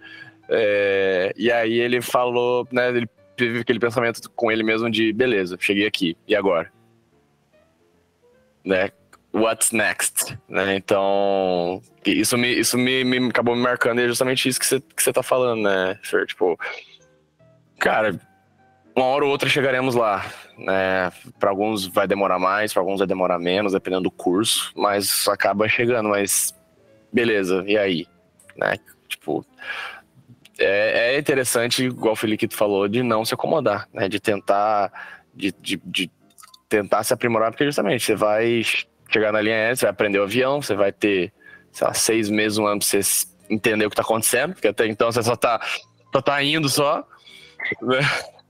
[0.48, 2.88] É, e aí ele falou, né?
[2.88, 6.70] Ele teve aquele pensamento com ele mesmo de beleza, cheguei aqui, e agora?
[8.62, 8.90] Né?
[9.32, 10.76] What's next, né?
[10.76, 14.80] Então, isso me, isso me, me acabou me marcando e é justamente isso que você
[14.80, 16.26] que tá falando, né, Fer?
[16.26, 16.58] Tipo,
[17.78, 18.18] cara,
[18.94, 20.24] uma hora ou outra chegaremos lá,
[20.58, 21.10] né?
[21.38, 25.68] Para alguns vai demorar mais, para alguns vai demorar menos, dependendo do curso, mas acaba
[25.68, 26.54] chegando, mas
[27.12, 28.06] beleza, e aí,
[28.56, 28.78] né?
[29.08, 29.44] Tipo,
[30.58, 34.08] é, é interessante, igual o Felipe falou, de não se acomodar, né?
[34.08, 34.92] De tentar,
[35.34, 36.10] de, de, de
[36.68, 38.62] tentar se aprimorar, porque justamente você vai
[39.10, 41.32] chegar na linha aérea, você vai aprender o avião, você vai ter,
[41.72, 43.00] sei lá, seis meses, um ano pra você
[43.48, 45.60] entender o que tá acontecendo, porque até então você só tá,
[46.12, 47.06] só tá indo só.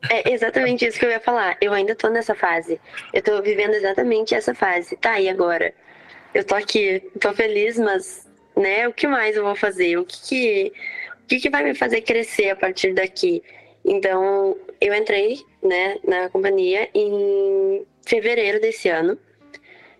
[0.08, 1.56] É exatamente isso que eu ia falar.
[1.60, 2.80] Eu ainda tô nessa fase.
[3.12, 4.96] Eu tô vivendo exatamente essa fase.
[4.96, 5.74] Tá, e agora?
[6.32, 9.98] Eu tô aqui, tô feliz, mas, né, o que mais eu vou fazer?
[9.98, 10.72] O que que,
[11.24, 13.42] o que, que vai me fazer crescer a partir daqui?
[13.84, 19.18] Então, eu entrei, né, na companhia em fevereiro desse ano.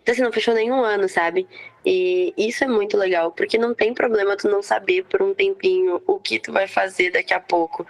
[0.03, 1.47] Então, assim, não fechou nenhum ano, sabe?
[1.85, 6.03] E isso é muito legal, porque não tem problema tu não saber por um tempinho
[6.07, 7.87] o que tu vai fazer daqui a pouco.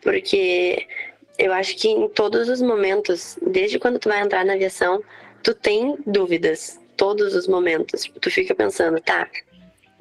[0.00, 0.86] Porque
[1.38, 5.02] eu acho que em todos os momentos, desde quando tu vai entrar na aviação,
[5.42, 6.78] tu tem dúvidas.
[6.96, 8.10] Todos os momentos.
[8.20, 9.28] Tu fica pensando, tá,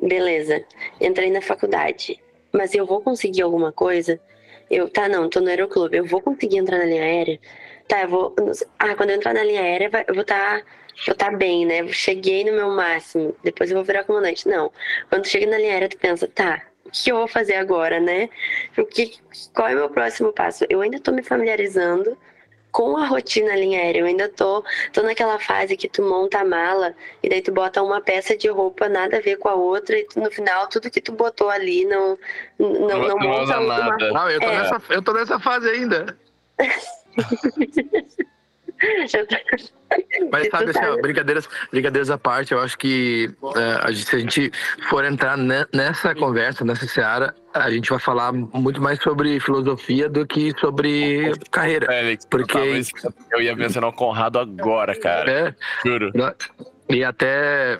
[0.01, 0.63] beleza,
[0.99, 2.19] entrei na faculdade,
[2.51, 4.19] mas eu vou conseguir alguma coisa?
[4.69, 7.39] Eu, tá, não, tô no aeroclube, eu vou conseguir entrar na linha aérea?
[7.87, 8.35] Tá, eu vou.
[8.77, 10.61] Ah, quando eu entrar na linha aérea, eu vou estar.
[10.61, 11.87] Tá eu tá bem, né?
[11.89, 14.47] Cheguei no meu máximo, depois eu vou virar comandante.
[14.47, 14.71] Não.
[15.09, 18.29] Quando chega na linha aérea, tu pensa, tá, o que eu vou fazer agora, né?
[18.77, 19.17] O que,
[19.53, 20.65] qual é o meu próximo passo?
[20.69, 22.17] Eu ainda tô me familiarizando
[22.71, 24.01] com a rotina linha aérea.
[24.01, 27.81] Eu ainda tô, tô naquela fase que tu monta a mala e daí tu bota
[27.81, 30.89] uma peça de roupa nada a ver com a outra e tu, no final tudo
[30.89, 32.17] que tu botou ali não
[32.57, 33.77] não, não, não monta uma...
[33.79, 34.11] nada.
[34.11, 34.57] Não, eu tô, é.
[34.59, 36.17] nessa, eu tô nessa fase ainda.
[40.31, 44.15] Mas sabe assim, ó, brincadeiras, brincadeiras à parte, eu acho que é, a gente, se
[44.15, 44.51] a gente
[44.87, 45.35] for entrar
[45.73, 51.31] nessa conversa, nessa seara, a gente vai falar muito mais sobre filosofia do que sobre
[51.49, 51.87] carreira.
[51.91, 52.83] É, porque
[53.31, 55.31] eu ia mencionar o Conrado agora, cara.
[55.31, 56.11] É, Juro.
[56.89, 57.79] E até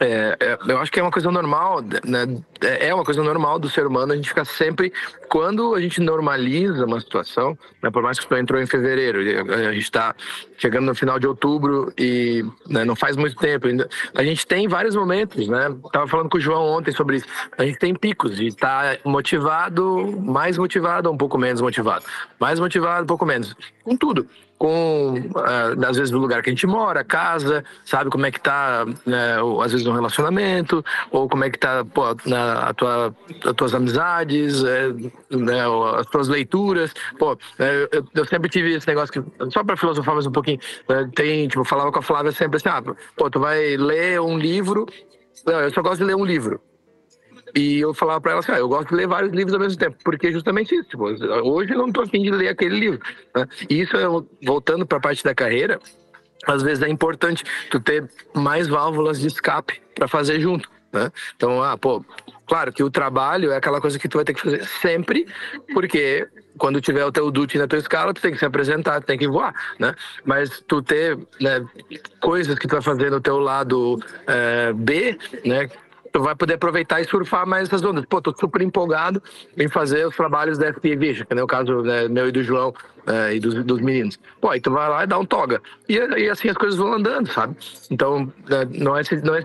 [0.00, 2.26] é, é, eu acho que é uma coisa normal, né?
[2.62, 4.90] É, é uma coisa normal do ser humano a gente ficar sempre.
[5.28, 9.20] Quando a gente normaliza uma situação, né, por mais que tu entrou em fevereiro,
[9.52, 10.14] a gente está
[10.56, 13.88] chegando no final de outubro e né, não faz muito tempo ainda.
[14.14, 15.70] A gente tem vários momentos, né?
[15.92, 17.26] Tava falando com o João ontem sobre isso.
[17.58, 22.06] A gente tem picos de estar tá motivado, mais motivado ou um pouco menos motivado.
[22.38, 23.54] Mais motivado, um pouco menos.
[23.84, 24.26] Com tudo
[24.60, 28.38] com, uh, às vezes, no lugar que a gente mora, casa, sabe como é que
[28.38, 33.54] tá, né, às vezes, no relacionamento, ou como é que tá pô, a tua, as
[33.54, 34.92] tuas amizades, é,
[35.30, 35.62] né,
[35.96, 36.92] as tuas leituras.
[37.18, 40.60] Pô, é, eu, eu, sempre tive esse negócio que, só para filosofar mais um pouquinho,
[40.86, 42.82] né, tem, tipo, falava com a Flávia sempre assim, ah,
[43.16, 44.84] pô, tu vai ler um livro,
[45.46, 46.60] não, eu só gosto de ler um livro.
[47.54, 49.78] E eu falava para ela assim, ah, eu gosto de ler vários livros ao mesmo
[49.78, 50.88] tempo, porque é justamente isso.
[50.90, 53.00] Tipo, hoje eu não estou afim de ler aquele livro.
[53.34, 53.46] Né?
[53.68, 53.96] E isso,
[54.42, 55.78] voltando para a parte da carreira,
[56.46, 60.68] às vezes é importante tu ter mais válvulas de escape para fazer junto.
[60.92, 61.10] Né?
[61.36, 62.04] Então, ah, pô,
[62.46, 65.26] claro que o trabalho é aquela coisa que tu vai ter que fazer sempre,
[65.72, 66.26] porque
[66.58, 69.18] quando tiver o teu duty na tua escala, tu tem que se apresentar, tu tem
[69.18, 69.94] que voar, né?
[70.24, 71.64] Mas tu ter né,
[72.20, 75.70] coisas que tu vai fazer no teu lado é, B, né?
[76.12, 78.04] Tu vai poder aproveitar e surfar mais essas ondas.
[78.06, 79.22] Pô, tô super empolgado
[79.56, 82.42] em fazer os trabalhos da FP Vision, que é o caso né, meu e do
[82.42, 82.74] João
[83.06, 84.18] é, e dos, dos, meninos.
[84.40, 85.60] Pô, aí tu vai lá e dá um toga.
[85.88, 87.56] E, e assim as coisas vão andando, sabe?
[87.90, 89.42] Então, né, não é, não é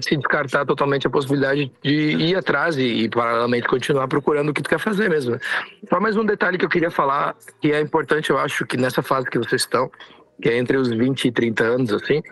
[0.00, 4.62] se descartar totalmente a possibilidade de ir atrás e, e, paralelamente, continuar procurando o que
[4.62, 5.32] tu quer fazer mesmo.
[5.32, 5.38] Né?
[5.88, 9.02] Só mais um detalhe que eu queria falar, que é importante, eu acho, que nessa
[9.02, 9.90] fase que vocês estão,
[10.40, 12.22] que é entre os 20 e 30 anos, assim,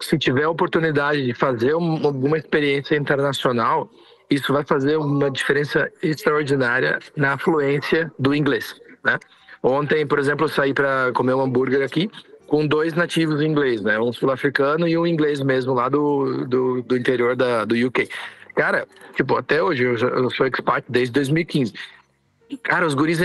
[0.00, 3.90] se tiver a oportunidade de fazer uma, alguma experiência internacional,
[4.30, 9.18] isso vai fazer uma diferença extraordinária na fluência do inglês, né?
[9.62, 12.10] Ontem, por exemplo, eu saí para comer um hambúrguer aqui
[12.46, 13.98] com dois nativos em inglês, né?
[13.98, 18.08] Um sul-africano e um inglês mesmo lá do, do, do, interior da, do UK.
[18.54, 21.72] Cara, tipo, até hoje, eu, eu sou expat desde 2015.
[22.62, 23.18] Cara, os guris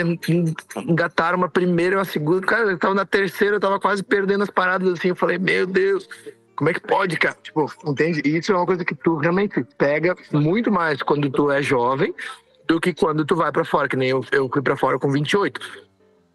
[0.75, 2.45] engataram uma primeira uma segunda.
[2.45, 5.10] Cara, eu tava na terceira, eu tava quase perdendo as paradas assim.
[5.10, 6.10] Eu falei, meu Deus,
[6.62, 7.36] como é que pode, cara?
[7.41, 8.21] Tipo, entende?
[8.24, 12.13] Isso é uma coisa que tu realmente pega muito mais quando tu é jovem
[12.67, 15.10] do que quando tu vai para fora, que nem eu, eu fui para fora com
[15.12, 15.60] 28.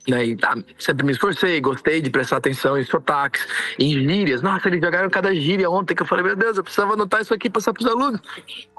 [0.09, 0.25] Né?
[0.25, 3.47] E, tá, sempre me esforcei, gostei de prestar atenção em sotaques,
[3.79, 4.43] em gírias.
[4.43, 7.33] Nossa, eles jogaram cada gíria ontem que eu falei, meu Deus, eu precisava anotar isso
[7.33, 8.21] aqui e passar pros alunos.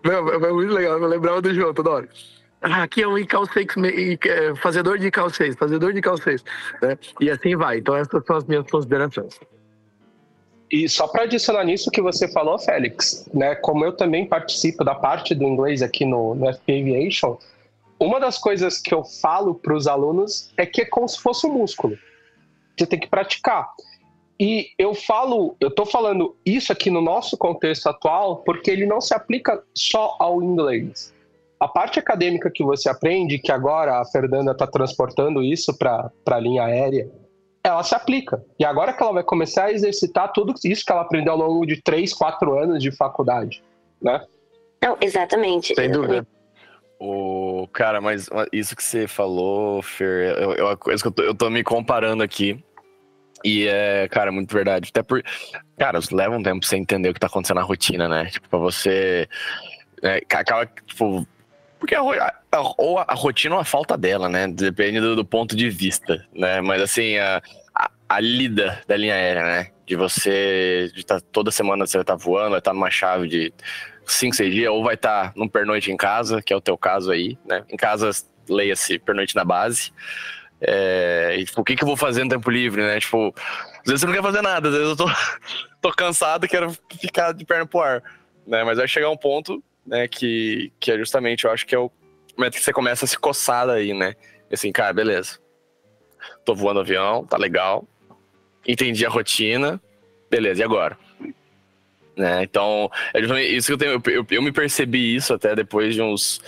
[0.04, 2.10] Meu, foi muito legal, eu lembrava do João toda hora.
[2.62, 3.68] Ah, aqui é um ICAL 6,
[4.26, 6.44] é, fazedor de ICAL 6, fazedor de ICAL 6.
[6.82, 6.98] Né?
[7.22, 7.78] E assim vai.
[7.78, 9.40] Então, essas são as minhas considerações.
[10.70, 14.94] E só para adicionar nisso que você falou, Félix, né, como eu também participo da
[14.94, 17.38] parte do inglês aqui no, no FP Aviation,
[18.00, 21.48] uma das coisas que eu falo para os alunos é que é como se fosse
[21.48, 21.98] um músculo.
[22.78, 23.70] Você tem que praticar.
[24.40, 29.02] E eu falo, eu estou falando isso aqui no nosso contexto atual porque ele não
[29.02, 31.14] se aplica só ao inglês.
[31.60, 36.40] A parte acadêmica que você aprende, que agora a Fernanda está transportando isso para a
[36.40, 37.10] linha aérea,
[37.68, 38.44] ela se aplica.
[38.60, 41.66] E agora que ela vai começar a exercitar tudo isso que ela aprendeu ao longo
[41.66, 43.64] de três, quatro anos de faculdade,
[44.02, 44.24] né?
[44.82, 45.74] Não, exatamente.
[45.76, 46.26] Sem dúvida.
[47.00, 51.50] O cara, mas isso que você falou, Fer, eu, eu, eu, eu, tô, eu tô
[51.50, 52.64] me comparando aqui.
[53.44, 54.90] E é, cara, muito verdade.
[54.90, 55.24] Até por.
[55.78, 58.26] Cara, leva um tempo pra você entender o que tá acontecendo na rotina, né?
[58.26, 59.28] Tipo, pra você.
[60.02, 61.28] É, acaba, tipo,
[61.80, 64.48] porque a, a, ou a, rotina ou a falta dela, né?
[64.48, 66.62] Depende do, do ponto de vista, né?
[66.62, 67.42] Mas assim, a,
[67.74, 69.68] a, a, lida da linha aérea, né?
[69.86, 72.90] De você de tá, toda semana você vai estar tá voando, vai estar tá numa
[72.92, 73.54] chave de
[74.06, 76.78] 5, 6 dias, ou vai estar tá num pernoite em casa, que é o teu
[76.78, 77.64] caso aí, né?
[77.70, 78.10] Em casa,
[78.50, 79.92] leia-se pernoite na base.
[80.60, 83.00] É, e, tipo, o que, que eu vou fazer no tempo livre, né?
[83.00, 85.06] Tipo, às vezes você não quer fazer nada, às vezes eu tô,
[85.82, 88.04] tô cansado quero ficar de perna pro ar.
[88.46, 88.64] Né?
[88.64, 90.08] Mas vai chegar um ponto né?
[90.08, 91.90] Que, que é justamente, eu acho que é o
[92.38, 94.16] momento que você começa a se coçar aí, né?
[94.52, 95.40] Assim, cara, beleza.
[96.46, 97.88] Tô voando avião, tá legal.
[98.68, 99.82] Entendi a rotina.
[100.30, 100.98] Beleza, e agora?
[102.16, 102.44] Né?
[102.44, 103.92] Então, é isso que eu tenho.
[103.94, 106.42] Eu, eu, eu, me percebi isso até depois de uns.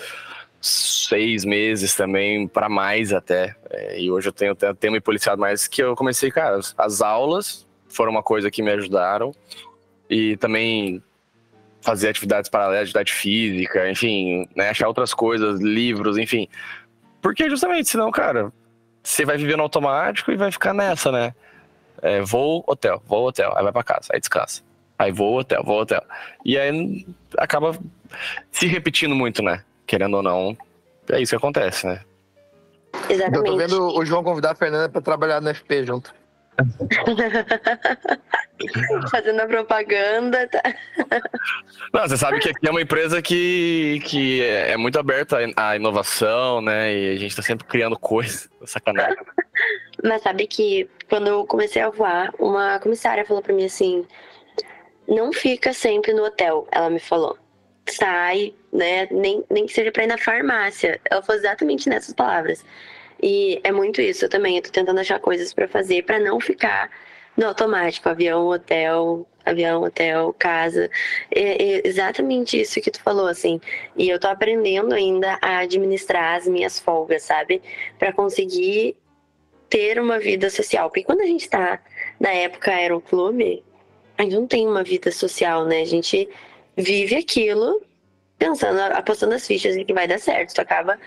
[0.62, 3.56] seis meses também, para mais até.
[3.69, 7.65] É, e hoje eu tenho, tenho me policiado mais que eu comecei, cara, as aulas
[7.88, 9.32] foram uma coisa que me ajudaram.
[10.10, 11.02] E também
[11.81, 16.47] fazer atividades paralelas, atividade física, enfim, né, achar outras coisas, livros, enfim.
[17.21, 18.51] Porque justamente, senão, cara,
[19.03, 21.33] você vai viver no automático e vai ficar nessa, né?
[22.01, 24.61] É, voo, hotel, voo, hotel, aí vai pra casa, aí descansa.
[24.97, 26.03] Aí voo, hotel, voo, hotel.
[26.45, 27.05] E aí
[27.37, 27.77] acaba
[28.51, 29.63] se repetindo muito, né?
[29.85, 30.57] Querendo ou não,
[31.09, 32.01] é isso que acontece, né?
[33.09, 33.37] Exatamente.
[33.37, 36.13] Eu tô vendo o João convidar a Fernanda pra trabalhar no FP junto.
[39.11, 40.47] Fazendo a propaganda.
[40.47, 40.61] Tá?
[41.93, 46.61] Não, você sabe que aqui é uma empresa que, que é muito aberta à inovação,
[46.61, 46.93] né?
[46.93, 48.49] E a gente tá sempre criando coisas.
[48.65, 49.17] Sacanagem.
[50.03, 54.05] Mas sabe que quando eu comecei a voar, uma comissária falou pra mim assim:
[55.07, 57.37] não fica sempre no hotel, ela me falou.
[57.89, 59.07] Sai, né?
[59.09, 61.01] Nem, nem que seja pra ir na farmácia.
[61.09, 62.63] Ela falou exatamente nessas palavras.
[63.21, 64.58] E é muito isso eu também.
[64.58, 66.89] Eu tô tentando achar coisas para fazer para não ficar
[67.36, 70.89] no automático, avião, hotel, avião, hotel, casa.
[71.34, 73.60] É, é exatamente isso que tu falou, assim.
[73.97, 77.62] E eu tô aprendendo ainda a administrar as minhas folgas, sabe?
[77.97, 78.95] Para conseguir
[79.69, 80.89] ter uma vida social.
[80.89, 81.79] Porque quando a gente tá
[82.19, 83.63] na época aeroclube,
[84.17, 85.82] a gente não tem uma vida social, né?
[85.82, 86.27] A gente
[86.75, 87.82] vive aquilo
[88.38, 90.55] pensando, apostando as fichas em que vai dar certo.
[90.55, 90.99] Tu acaba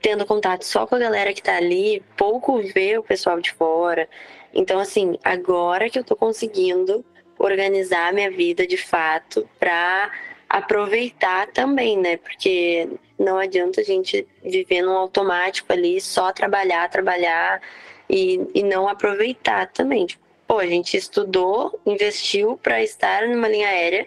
[0.00, 4.08] tendo contato só com a galera que tá ali, pouco vê o pessoal de fora.
[4.54, 7.04] Então, assim, agora que eu tô conseguindo
[7.38, 10.10] organizar minha vida de fato pra
[10.48, 12.16] aproveitar também, né?
[12.16, 17.60] Porque não adianta a gente viver num automático ali, só trabalhar, trabalhar
[18.08, 20.06] e, e não aproveitar também.
[20.06, 24.06] Tipo, pô, a gente estudou, investiu para estar numa linha aérea.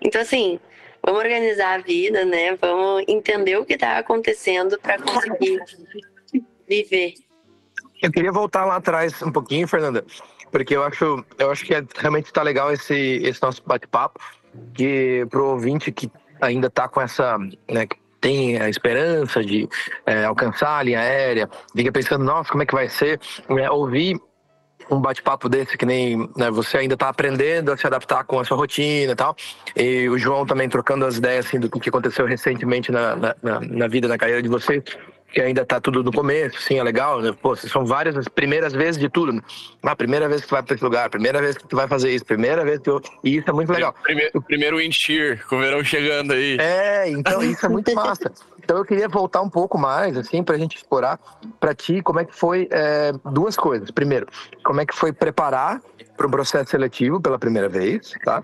[0.00, 0.60] Então, assim,
[1.02, 2.56] vamos organizar a vida, né?
[2.56, 5.60] Vamos entender o que está acontecendo para conseguir
[6.68, 7.14] viver.
[8.02, 10.04] Eu queria voltar lá atrás um pouquinho, Fernanda,
[10.50, 14.18] porque eu acho, eu acho que é, realmente está legal esse, esse nosso bate-papo,
[14.74, 16.10] que pro ouvinte que
[16.40, 17.36] ainda está com essa,
[17.70, 17.86] né,
[18.20, 19.68] tem a esperança de
[20.06, 24.18] é, alcançar a linha aérea, fica pensando, nossa, como é que vai ser, é, ouvir
[24.90, 28.44] um bate-papo desse, que nem né, você ainda está aprendendo a se adaptar com a
[28.44, 29.36] sua rotina e tal.
[29.76, 33.88] E o João também trocando as ideias assim, do que aconteceu recentemente na, na, na
[33.88, 34.82] vida, na carreira de vocês
[35.32, 37.32] que ainda tá tudo no começo, sim, é legal, né?
[37.40, 39.32] Pô, são várias as primeiras vezes de tudo.
[39.32, 39.40] Né?
[39.82, 41.86] A primeira vez que tu vai para esse lugar, a primeira vez que tu vai
[41.86, 43.00] fazer isso, primeira vez que eu...
[43.22, 43.94] E isso é muito legal.
[44.02, 46.56] Primeiro, o primeiro wind shear, com o verão chegando aí.
[46.58, 48.32] É, então isso é muito massa.
[48.70, 51.18] Então eu queria voltar um pouco mais, assim, pra gente explorar
[51.58, 53.90] para ti como é que foi é, duas coisas.
[53.90, 54.28] Primeiro,
[54.62, 55.82] como é que foi preparar
[56.16, 58.40] para um processo seletivo pela primeira vez, tá?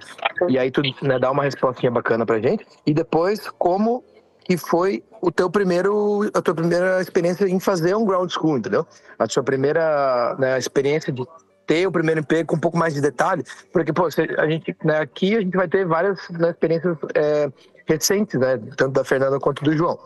[0.49, 2.67] E aí tu né, dá uma respostinha bacana pra gente.
[2.85, 4.03] E depois, como
[4.41, 8.85] que foi o teu primeiro, a tua primeira experiência em fazer um ground school, entendeu?
[9.21, 11.25] A sua primeira né, experiência de
[11.69, 14.99] ter o primeiro emprego com um pouco mais de detalhe, porque pô, a gente né,
[14.99, 17.49] aqui a gente vai ter várias né, experiências é,
[17.87, 19.99] recentes, né, tanto da Fernanda quanto do João.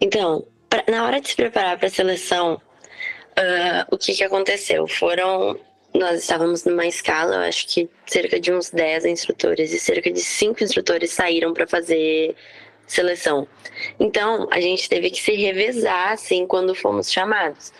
[0.00, 4.86] Então, pra, na hora de se preparar para a seleção, uh, o que que aconteceu?
[4.88, 5.58] Foram
[5.94, 10.20] nós estávamos numa escala, eu acho que cerca de uns 10 instrutores e cerca de
[10.20, 12.34] 5 instrutores saíram para fazer
[12.86, 13.46] seleção.
[14.00, 17.72] Então, a gente teve que se revezar assim quando fomos chamados.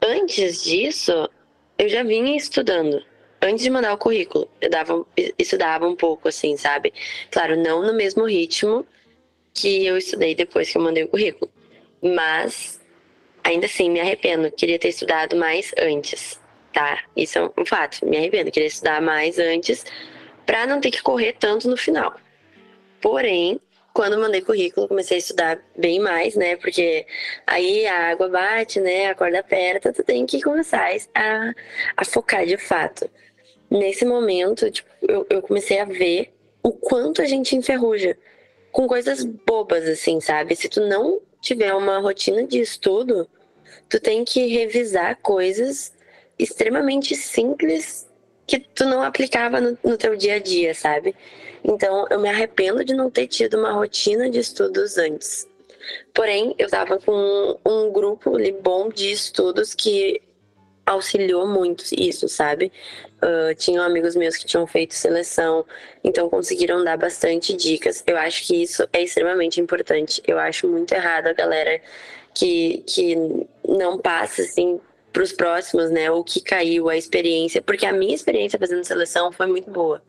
[0.00, 1.28] Antes disso,
[1.78, 3.02] eu já vinha estudando.
[3.42, 5.04] Antes de mandar o currículo, eu dava,
[5.38, 6.92] estudava um pouco assim, sabe?
[7.30, 8.86] Claro, não no mesmo ritmo
[9.52, 11.50] que eu estudei depois que eu mandei o currículo.
[12.00, 12.80] Mas
[13.42, 16.40] ainda assim me arrependo, queria ter estudado mais antes
[16.72, 17.00] tá?
[17.16, 18.04] Isso é um fato.
[18.04, 19.84] Me arrependo, queria estudar mais antes
[20.46, 22.16] para não ter que correr tanto no final.
[23.00, 23.60] Porém,
[23.92, 26.56] quando mandei currículo, comecei a estudar bem mais, né?
[26.56, 27.06] Porque
[27.46, 29.10] aí a água bate, né?
[29.10, 31.52] A corda aperta, tu tem que começar a,
[31.96, 33.08] a focar de fato.
[33.72, 36.30] Nesse momento, tipo, eu, eu comecei a ver
[36.62, 38.18] o quanto a gente enferruja
[38.70, 40.54] com coisas bobas, assim, sabe?
[40.54, 43.26] Se tu não tiver uma rotina de estudo,
[43.88, 45.90] tu tem que revisar coisas
[46.38, 48.06] extremamente simples
[48.46, 51.16] que tu não aplicava no, no teu dia a dia, sabe?
[51.64, 55.48] Então, eu me arrependo de não ter tido uma rotina de estudos antes.
[56.12, 60.20] Porém, eu estava com um grupo ali bom de estudos que
[60.84, 62.72] auxiliou muito isso, sabe?
[63.22, 65.64] Uh, tinham amigos meus que tinham feito seleção,
[66.02, 68.02] então conseguiram dar bastante dicas.
[68.06, 70.22] Eu acho que isso é extremamente importante.
[70.26, 71.80] Eu acho muito errado a galera
[72.34, 73.16] que, que
[73.66, 74.80] não passa assim
[75.12, 76.10] para os próximos, né?
[76.10, 80.02] O que caiu, a experiência, porque a minha experiência fazendo seleção foi muito boa.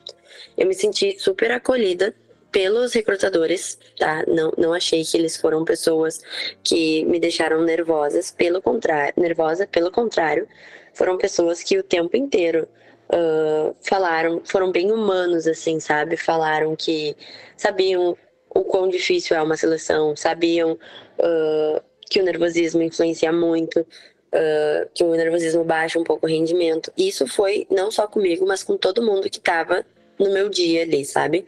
[0.58, 2.16] Eu me senti super acolhida
[2.54, 4.24] pelos recrutadores, tá?
[4.28, 6.22] Não, não achei que eles foram pessoas
[6.64, 10.48] que me deixaram nervosas, pelo contrário, nervosa, pelo contrário,
[10.94, 12.68] foram pessoas que o tempo inteiro
[13.10, 16.16] uh, falaram, foram bem humanos, assim, sabe?
[16.16, 17.18] Falaram que
[17.58, 18.16] sabiam
[18.54, 25.04] o quão difícil é uma seleção, sabiam uh, que o nervosismo influencia muito, uh, que
[25.04, 26.94] o nervosismo baixa um pouco o rendimento.
[26.96, 29.84] Isso foi não só comigo, mas com todo mundo que estava
[30.20, 31.48] no meu dia ali, sabe?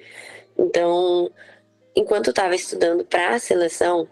[0.58, 1.32] Então,
[1.96, 4.08] enquanto eu estava estudando para a seleção,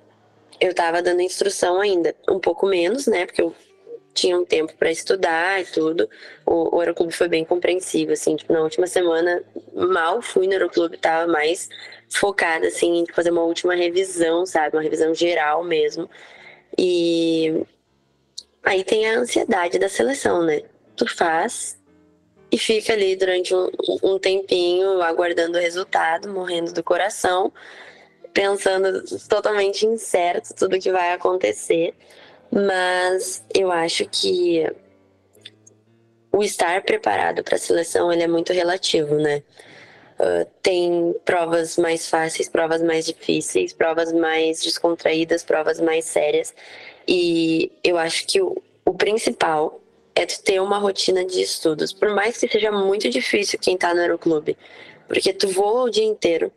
[0.59, 3.25] eu estava dando instrução ainda, um pouco menos, né?
[3.25, 3.55] Porque eu
[4.13, 6.09] tinha um tempo para estudar e tudo.
[6.45, 10.97] O, o Aeroclube foi bem compreensivo, assim, tipo, na última semana mal fui no Aeroclube,
[10.97, 11.69] tava mais
[12.09, 14.75] focada, assim, em fazer uma última revisão, sabe?
[14.75, 16.09] Uma revisão geral mesmo.
[16.77, 17.65] E
[18.63, 20.61] aí tem a ansiedade da seleção, né?
[20.95, 21.77] Tu faz
[22.53, 23.67] e fica ali durante um,
[24.03, 27.51] um tempinho aguardando o resultado, morrendo do coração,
[28.31, 31.95] pensando totalmente incerto tudo que vai acontecer.
[32.51, 34.71] Mas eu acho que
[36.31, 39.41] o estar preparado para a seleção ele é muito relativo, né?
[40.19, 46.53] Uh, tem provas mais fáceis, provas mais difíceis, provas mais descontraídas, provas mais sérias.
[47.07, 49.82] E eu acho que o, o principal
[50.15, 51.91] é ter uma rotina de estudos.
[51.91, 54.57] Por mais que seja muito difícil quem está no aeroclube,
[55.07, 56.51] porque tu voa o dia inteiro,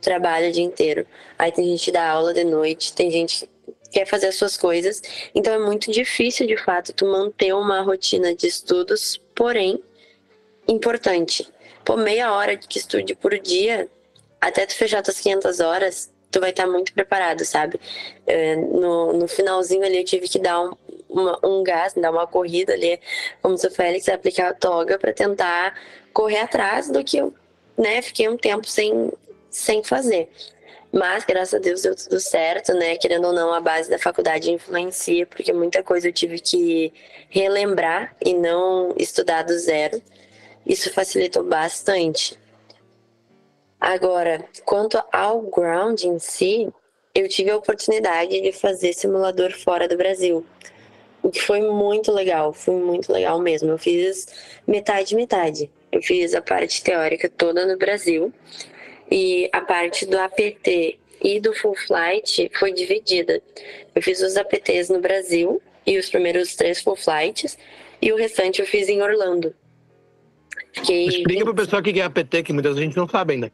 [0.00, 1.06] trabalha o dia inteiro.
[1.38, 3.48] Aí tem gente que dá aula de noite, tem gente
[3.90, 5.00] quer fazer as suas coisas.
[5.34, 9.82] Então é muito difícil, de fato, tu manter uma rotina de estudos, porém,
[10.68, 11.48] importante.
[11.84, 13.88] Pô, meia hora que estude por dia,
[14.40, 17.80] até tu fechar tuas 500 horas, tu vai estar muito preparado, sabe?
[18.26, 20.72] É, no, no finalzinho ali eu tive que dar um,
[21.16, 23.00] uma, um gás, dar uma corrida ali,
[23.42, 25.74] como se o Félix aplicar a toga para tentar
[26.12, 27.34] correr atrás do que eu,
[27.76, 29.12] né, fiquei um tempo sem,
[29.50, 30.28] sem fazer.
[30.92, 32.96] Mas, graças a Deus, deu tudo certo, né?
[32.96, 36.92] Querendo ou não, a base da faculdade influencia, porque muita coisa eu tive que
[37.28, 40.00] relembrar e não estudar do zero.
[40.64, 42.38] Isso facilitou bastante.
[43.78, 46.72] Agora, quanto ao ground em si,
[47.14, 50.46] eu tive a oportunidade de fazer simulador fora do Brasil.
[51.26, 53.68] O que foi muito legal, foi muito legal mesmo.
[53.68, 54.28] Eu fiz
[54.64, 55.68] metade, metade.
[55.90, 58.32] Eu fiz a parte teórica toda no Brasil
[59.10, 63.42] e a parte do APT e do full flight foi dividida.
[63.92, 67.58] Eu fiz os APTs no Brasil e os primeiros três full flights
[68.00, 69.52] e o restante eu fiz em Orlando.
[70.74, 73.52] Fiquei Explica para o pessoal o que é APT, que muita gente não sabe ainda.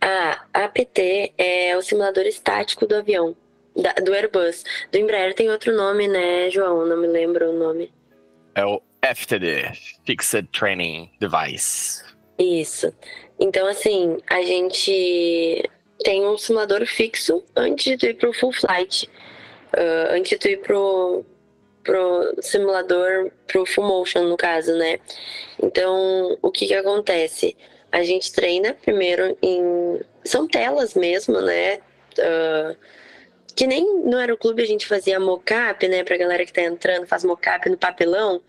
[0.00, 3.34] Ah, APT é o simulador estático do avião,
[3.76, 4.64] da, do Airbus.
[4.90, 6.86] Do Embraer tem outro nome, né, João?
[6.86, 7.92] Não me lembro o nome.
[8.54, 9.72] É o FTD,
[10.04, 12.02] Fixed Training Device.
[12.38, 12.92] Isso.
[13.38, 15.68] Então, assim, a gente
[16.04, 19.08] tem um simulador fixo antes de ir pro full flight.
[19.74, 21.24] Uh, antes de tu ir pro,
[21.82, 24.98] pro simulador, pro full motion, no caso, né?
[25.62, 27.56] Então, o que que acontece?
[27.90, 30.00] A gente treina primeiro em...
[30.24, 31.78] São telas mesmo, né?
[32.18, 32.76] Uh,
[33.54, 36.04] que nem no aeroclube a gente fazia mocap, né?
[36.04, 38.40] Pra galera que tá entrando, faz mocap no papelão.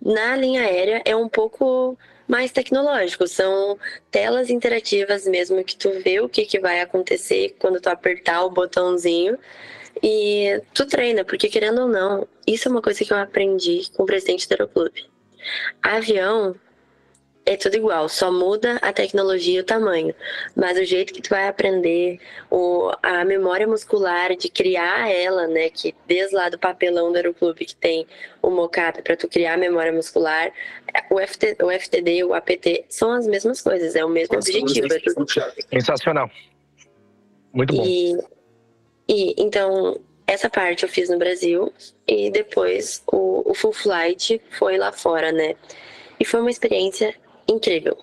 [0.00, 1.96] Na linha aérea é um pouco
[2.26, 3.26] mais tecnológico.
[3.26, 3.78] São
[4.10, 8.50] telas interativas mesmo que tu vê o que, que vai acontecer quando tu apertar o
[8.50, 9.38] botãozinho
[10.02, 14.04] e tu treina, porque querendo ou não, isso é uma coisa que eu aprendi com
[14.04, 15.04] o presidente do Aeroclube.
[15.82, 16.54] Avião
[17.46, 20.14] é tudo igual, só muda a tecnologia e o tamanho.
[20.54, 22.20] Mas o jeito que tu vai aprender,
[22.50, 25.70] o, a memória muscular de criar ela, né?
[25.70, 28.06] Que desde lá do papelão do Aeroclube que tem
[28.42, 30.52] o mocap para tu criar a memória muscular,
[31.10, 34.88] o, FT, o FTD e o APT são as mesmas coisas, é o mesmo objetivo.
[35.72, 36.30] Sensacional.
[37.52, 37.84] Muito bom.
[37.84, 38.16] E,
[39.08, 41.72] e então, essa parte eu fiz no Brasil
[42.06, 45.56] e depois o, o full flight foi lá fora, né?
[46.20, 47.14] E foi uma experiência
[47.50, 47.96] incrível.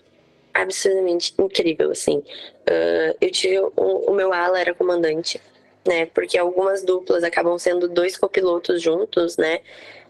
[0.54, 2.18] Absurdamente incrível, assim.
[2.18, 3.60] Uh, eu tive.
[3.60, 5.40] O, o meu ala era comandante,
[5.88, 6.08] né?
[6.08, 9.60] Porque algumas duplas acabam sendo dois copilotos juntos, né?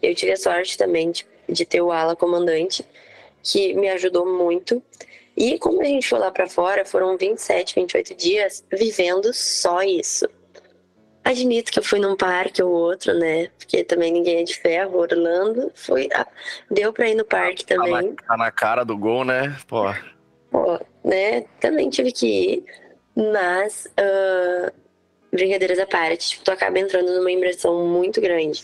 [0.01, 2.85] Eu tive a sorte também de, de ter o ala comandante,
[3.43, 4.81] que me ajudou muito.
[5.35, 10.27] E como a gente foi lá para fora, foram 27, 28 dias vivendo só isso.
[11.27, 13.49] Admito que eu fui num parque ou outro, né?
[13.57, 14.97] Porque também ninguém é de ferro.
[14.97, 16.07] Orlando foi.
[16.13, 16.25] Ah,
[16.71, 18.15] deu pra ir no parque tá também.
[18.15, 19.53] Tá na, na cara do gol, né?
[19.67, 19.93] Pô.
[20.49, 21.41] Pô, né?
[21.59, 22.65] Também tive que ir.
[23.13, 24.71] Mas, uh,
[25.29, 28.63] brincadeiras à parte, tipo, tu acaba entrando numa imersão muito grande.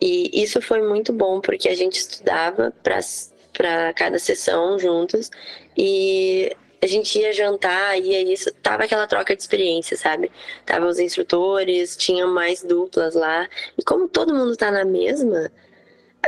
[0.00, 5.30] E isso foi muito bom, porque a gente estudava para cada sessão juntos.
[5.76, 6.50] E
[6.82, 10.30] a gente ia jantar, ia isso, tava aquela troca de experiência, sabe?
[10.64, 13.48] Tava os instrutores, tinha mais duplas lá.
[13.78, 15.50] E como todo mundo tá na mesma,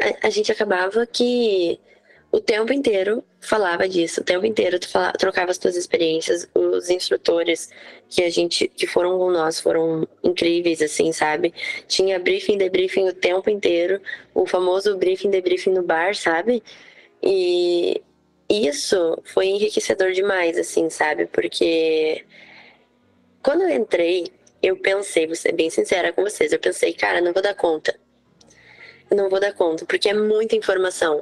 [0.00, 1.78] a, a gente acabava que
[2.30, 6.90] o tempo inteiro falava disso, o tempo inteiro tu falava, trocava as tuas experiências, os
[6.90, 7.70] instrutores
[8.08, 11.54] que a gente que foram com nós foram incríveis assim, sabe?
[11.86, 14.00] Tinha briefing, debriefing o tempo inteiro,
[14.34, 16.62] o famoso briefing, debriefing no bar, sabe?
[17.22, 18.02] E
[18.48, 21.26] isso foi enriquecedor demais, assim, sabe?
[21.26, 22.24] Porque
[23.42, 24.32] quando eu entrei,
[24.62, 27.94] eu pensei, vou ser bem sincera com vocês, eu pensei, cara, não vou dar conta.
[29.10, 31.18] Não vou dar conta, porque é muita informação.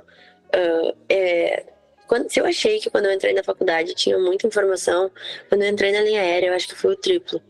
[0.54, 1.64] Uh, é,
[2.06, 5.10] quando, se eu achei que quando eu entrei na faculdade tinha muita informação,
[5.48, 7.40] quando eu entrei na linha aérea, eu acho que foi o triplo.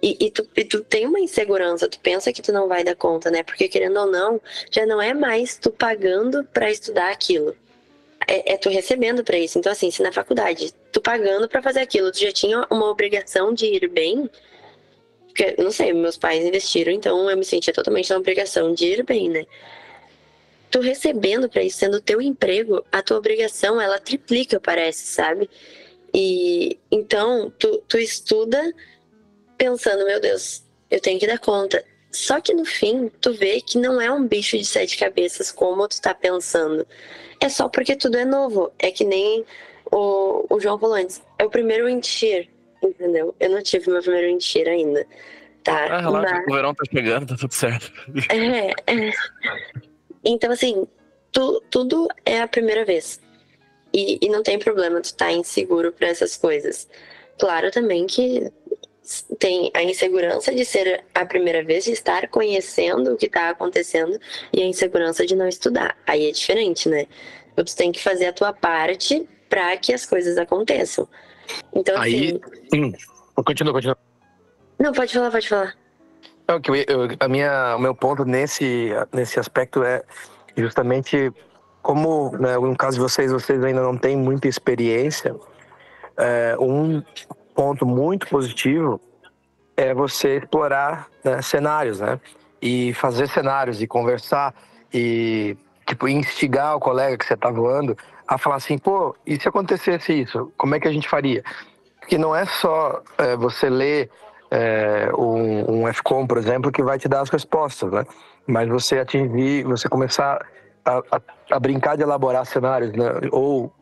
[0.00, 2.94] E, e, tu, e tu tem uma insegurança, tu pensa que tu não vai dar
[2.94, 3.42] conta, né?
[3.42, 4.40] Porque querendo ou não,
[4.70, 7.56] já não é mais tu pagando para estudar aquilo
[8.26, 9.58] é, é tu recebendo para isso.
[9.58, 13.52] Então, assim, se na faculdade tu pagando para fazer aquilo, tu já tinha uma obrigação
[13.52, 14.28] de ir bem,
[15.28, 19.04] porque, não sei, meus pais investiram, então eu me sentia totalmente na obrigação de ir
[19.04, 19.46] bem, né?
[20.70, 25.48] Tu recebendo para isso, sendo teu emprego, a tua obrigação, ela triplica, parece, sabe?
[26.12, 28.74] E então, tu, tu estuda
[29.56, 31.84] pensando, meu Deus, eu tenho que dar conta.
[32.10, 35.86] Só que no fim, tu vê que não é um bicho de sete cabeças como
[35.86, 36.86] tu tá pensando.
[37.40, 38.72] É só porque tudo é novo.
[38.78, 39.44] É que nem
[39.90, 41.22] o, o João falou antes.
[41.38, 42.48] É o primeiro encher,
[42.82, 43.34] entendeu?
[43.38, 45.06] Eu não tive meu primeiro encher ainda.
[45.62, 45.86] Tá?
[45.86, 46.46] Ah, relaxa, Mas...
[46.46, 47.92] o verão tá chegando, tá tudo certo.
[48.30, 49.12] É, é.
[50.24, 50.86] Então, assim,
[51.32, 53.20] tu, tudo é a primeira vez.
[53.92, 56.88] E, e não tem problema tu estar tá inseguro para essas coisas.
[57.38, 58.50] Claro também que
[59.38, 64.18] tem a insegurança de ser a primeira vez, de estar conhecendo o que está acontecendo
[64.52, 65.96] e a insegurança de não estudar.
[66.06, 67.06] Aí é diferente, né?
[67.56, 71.08] Tu tem que fazer a tua parte para que as coisas aconteçam.
[71.74, 72.38] Então, Aí,
[72.72, 72.84] assim.
[72.84, 72.92] Hum,
[73.42, 73.98] continua, continua.
[74.78, 75.74] Não, pode falar, pode falar.
[76.62, 80.02] Que eu, eu, a minha, o meu ponto nesse, nesse aspecto é
[80.56, 81.32] justamente
[81.82, 85.34] como, né, no caso de vocês, vocês ainda não têm muita experiência.
[86.16, 87.02] É, um
[87.58, 89.00] ponto muito positivo
[89.76, 92.20] é você explorar né, cenários, né?
[92.62, 94.54] E fazer cenários e conversar
[94.94, 97.98] e tipo instigar o colega que você está voando
[98.28, 101.42] a falar assim, pô, e se acontecesse isso, como é que a gente faria?
[101.98, 104.08] Porque não é só é, você ler
[104.52, 108.04] é, um, um FCOM, por exemplo, que vai te dar as respostas, né?
[108.46, 110.46] Mas você atingir, você começar
[110.84, 113.06] a, a, a brincar de elaborar cenários, né?
[113.32, 113.72] Ou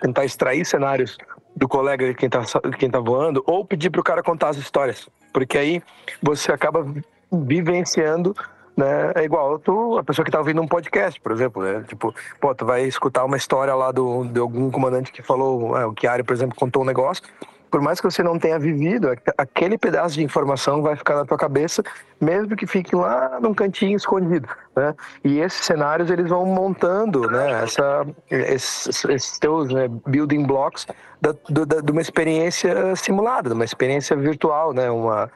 [0.00, 1.18] tentar extrair cenários
[1.54, 2.42] do colega quem tá,
[2.78, 5.08] quem tá voando, ou pedir para o cara contar as histórias.
[5.32, 5.82] Porque aí
[6.22, 6.86] você acaba
[7.30, 8.34] vivenciando,
[8.76, 9.12] né?
[9.14, 11.84] É igual tu, a pessoa que tá ouvindo um podcast, por exemplo, né?
[11.86, 15.86] Tipo, pô, tu vai escutar uma história lá do, de algum comandante que falou, é,
[15.86, 17.22] o Chiari, por exemplo, contou um negócio,
[17.70, 19.08] por mais que você não tenha vivido,
[19.38, 21.82] aquele pedaço de informação vai ficar na tua cabeça,
[22.20, 24.94] mesmo que fique lá num cantinho escondido, né?
[25.24, 27.62] E esses cenários eles vão montando, né?
[27.62, 30.86] Essa, esses, esses teus né, building blocks
[31.20, 34.90] da, da, de uma experiência simulada, de uma experiência virtual, né?
[34.90, 35.30] Uma,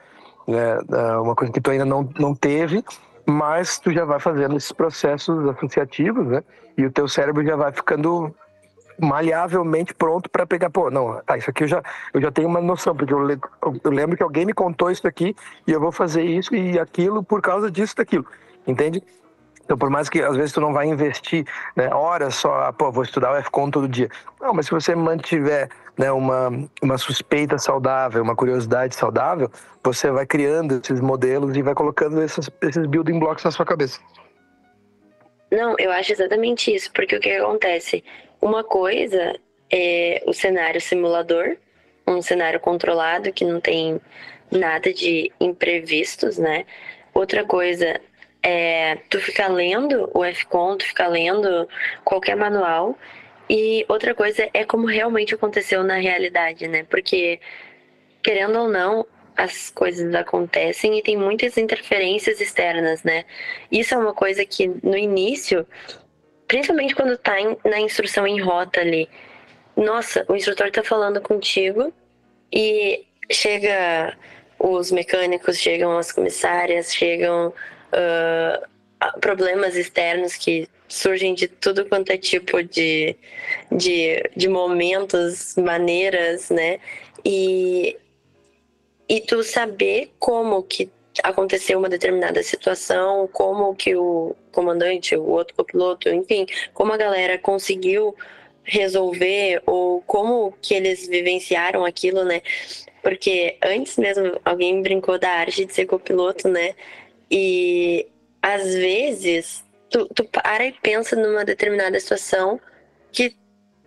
[0.48, 0.78] né,
[1.18, 2.84] uma coisa que tu ainda não, não teve,
[3.24, 6.42] mas tu já vai fazendo esses processos associativos, né?
[6.76, 8.34] E o teu cérebro já vai ficando
[9.00, 11.82] maleavelmente pronto para pegar, pô, não, tá, isso aqui eu já,
[12.12, 13.28] eu já tenho uma noção, porque eu,
[13.84, 15.34] eu, lembro que alguém me contou isso aqui
[15.66, 18.26] e eu vou fazer isso e aquilo por causa disso, daquilo,
[18.66, 19.02] entende?
[19.64, 23.02] Então, por mais que às vezes tu não vai investir né, horas só, pô, vou
[23.02, 24.10] estudar o FCON todo dia.
[24.40, 26.50] Não, mas se você mantiver né, uma,
[26.82, 29.50] uma suspeita saudável, uma curiosidade saudável,
[29.82, 33.98] você vai criando esses modelos e vai colocando esses, esses building blocks na sua cabeça.
[35.50, 38.04] Não, eu acho exatamente isso, porque o que acontece?
[38.44, 39.40] Uma coisa
[39.72, 41.56] é o cenário simulador,
[42.06, 43.98] um cenário controlado que não tem
[44.50, 46.66] nada de imprevistos, né?
[47.14, 47.98] Outra coisa
[48.42, 51.66] é tu ficar lendo o FCON, tu ficar lendo
[52.04, 52.98] qualquer manual.
[53.48, 56.84] E outra coisa é como realmente aconteceu na realidade, né?
[56.90, 57.40] Porque,
[58.22, 63.24] querendo ou não, as coisas acontecem e tem muitas interferências externas, né?
[63.72, 65.66] Isso é uma coisa que no início
[66.46, 69.08] principalmente quando tá em, na instrução em rota ali.
[69.76, 71.92] Nossa, o instrutor tá falando contigo
[72.52, 74.16] e chega
[74.58, 82.16] os mecânicos, chegam as comissárias, chegam uh, problemas externos que surgem de tudo quanto é
[82.16, 83.16] tipo de,
[83.70, 86.78] de, de momentos, maneiras, né?
[87.24, 87.96] E,
[89.08, 90.90] e tu saber como que
[91.22, 97.38] aconteceu uma determinada situação, como que o comandante, o outro copiloto, enfim, como a galera
[97.38, 98.14] conseguiu
[98.62, 102.40] resolver ou como que eles vivenciaram aquilo, né?
[103.02, 106.74] Porque antes mesmo alguém brincou da arte de ser copiloto, né?
[107.30, 108.06] E
[108.40, 112.60] às vezes tu, tu para e pensa numa determinada situação
[113.12, 113.36] que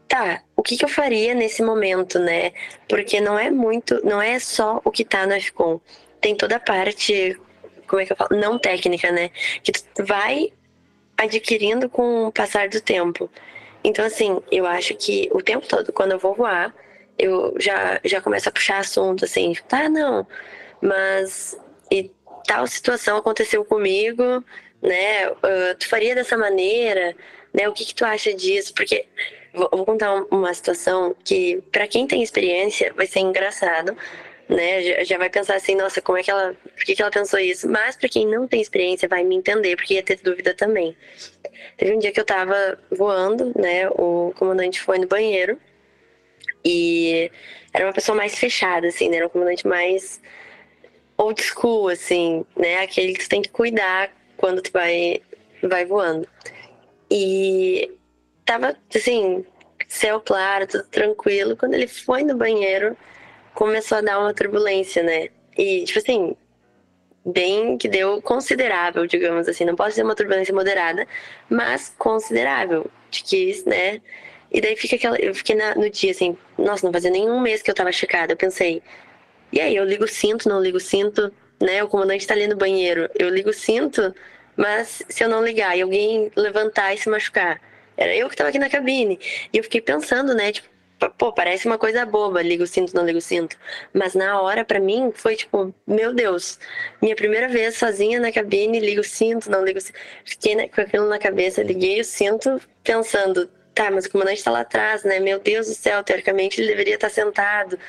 [0.08, 2.54] tá, o que, que eu faria nesse momento, né?
[2.88, 5.80] Porque não é muito, não é só o que tá no FCOM.
[6.28, 7.40] Tem toda a parte,
[7.88, 8.38] como é que eu falo?
[8.38, 9.32] Não técnica, né?
[9.64, 10.52] Que tu vai
[11.16, 13.32] adquirindo com o passar do tempo.
[13.82, 16.76] Então, assim, eu acho que o tempo todo, quando eu vou voar,
[17.18, 20.28] eu já, já começo a puxar assunto, assim, tá, não,
[20.82, 21.58] mas
[21.90, 22.12] e
[22.46, 24.44] tal situação aconteceu comigo,
[24.82, 25.30] né?
[25.30, 27.16] Uh, tu faria dessa maneira,
[27.54, 27.70] né?
[27.70, 28.74] O que, que tu acha disso?
[28.74, 29.06] Porque
[29.54, 33.96] vou, vou contar uma situação que, para quem tem experiência, vai ser engraçado,
[34.50, 35.04] né?
[35.06, 37.70] Já, vai pensar assim, nossa, como é que ela, por que, que ela pensou isso?
[37.70, 40.96] Mas para quem não tem experiência, vai me entender, porque ia ter dúvida também.
[41.78, 43.90] Teve um dia que eu tava voando, né?
[43.90, 45.60] O comandante foi no banheiro
[46.64, 47.32] e
[47.74, 49.18] era uma pessoa mais fechada, assim, né?
[49.18, 50.22] Era um comandante mais
[51.18, 52.82] old school, assim, né?
[52.82, 55.22] Aquele que tu tem que cuidar quando tu vai,
[55.62, 56.28] vai voando.
[57.10, 57.92] E
[58.46, 59.46] tava, assim,
[59.88, 61.56] céu claro, tudo tranquilo.
[61.58, 62.96] Quando ele foi no banheiro,
[63.58, 65.30] começou a dar uma turbulência, né?
[65.58, 66.36] E, tipo assim,
[67.26, 69.66] bem que deu considerável, digamos assim.
[69.66, 71.08] Não posso dizer uma turbulência moderada,
[71.50, 72.86] mas considerável.
[73.10, 74.00] De que, né?
[74.52, 75.18] E daí fica aquela.
[75.18, 78.34] Eu fiquei na, no dia assim, nossa, não fazia nenhum mês que eu tava checada.
[78.34, 78.84] Eu pensei,
[79.52, 81.84] e aí, eu ligo o cinto, não ligo o cinto, né?
[81.84, 83.10] O comandante tá ali no banheiro.
[83.16, 84.14] Eu ligo o cinto,
[84.56, 87.60] mas se eu não ligar e alguém levantar e se machucar,
[87.98, 89.20] era eu que tava aqui na cabine.
[89.52, 90.52] E eu fiquei pensando, né?
[90.52, 90.77] Tipo,
[91.18, 93.58] pô, parece uma coisa boba, ligo o cinto, não ligo o cinto.
[93.94, 96.60] Mas na hora, para mim, foi tipo, meu Deus,
[97.02, 99.98] minha primeira vez sozinha na cabine, ligo o cinto, não ligo o cinto.
[100.26, 104.62] Fiquei com aquilo na cabeça, liguei o cinto, pensando, tá, mas o comandante tá lá
[104.62, 105.20] atrás, né?
[105.20, 107.80] Meu Deus do céu, teoricamente ele deveria estar tá sentado.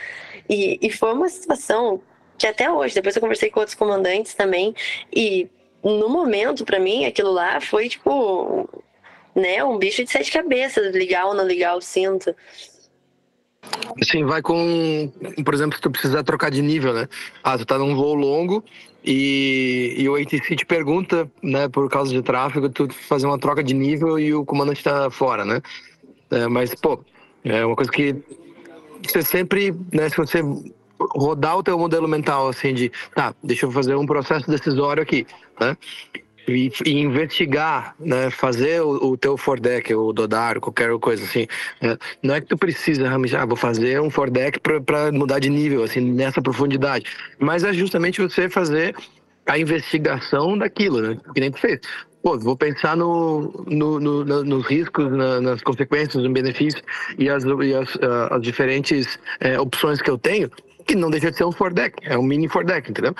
[0.48, 2.02] E, e foi uma situação
[2.36, 4.74] que até hoje, depois eu conversei com outros comandantes também,
[5.12, 5.48] e
[5.82, 8.68] no momento, para mim, aquilo lá foi tipo,
[9.34, 12.34] né, um bicho de sete cabeças, ligar ou não ligar o cinto.
[14.02, 15.10] Sim, vai com,
[15.44, 17.08] por exemplo, se tu precisar trocar de nível, né?
[17.42, 18.64] Ah, tu tá num voo longo
[19.04, 23.62] e, e o ATC te pergunta, né, por causa de tráfego, tu fazer uma troca
[23.62, 25.60] de nível e o comandante tá fora, né?
[26.30, 27.00] É, mas, pô,
[27.44, 28.14] é uma coisa que
[29.02, 30.42] você sempre, né, se você
[31.00, 35.26] rodar o teu modelo mental, assim, de, tá, deixa eu fazer um processo decisório aqui,
[35.60, 35.76] né?
[36.54, 41.46] E, e, investigar, né, fazer o, o teu Fordec, o Dodar, qualquer coisa assim.
[41.80, 41.96] Né?
[42.22, 45.82] Não é que tu precisa realmente, ah, vou fazer um Fordec para mudar de nível,
[45.82, 47.06] assim, nessa profundidade.
[47.38, 48.94] Mas é justamente você fazer
[49.46, 51.18] a investigação daquilo, né?
[51.34, 51.80] Que nem tu fez.
[52.22, 56.82] Pô, vou pensar no, no, no, no nos riscos, na, nas consequências, no benefício
[57.16, 60.50] e as, e as, uh, as diferentes uh, opções que eu tenho,
[60.86, 63.14] que não deixa de ser um Fordec, é um mini Fordec, entendeu?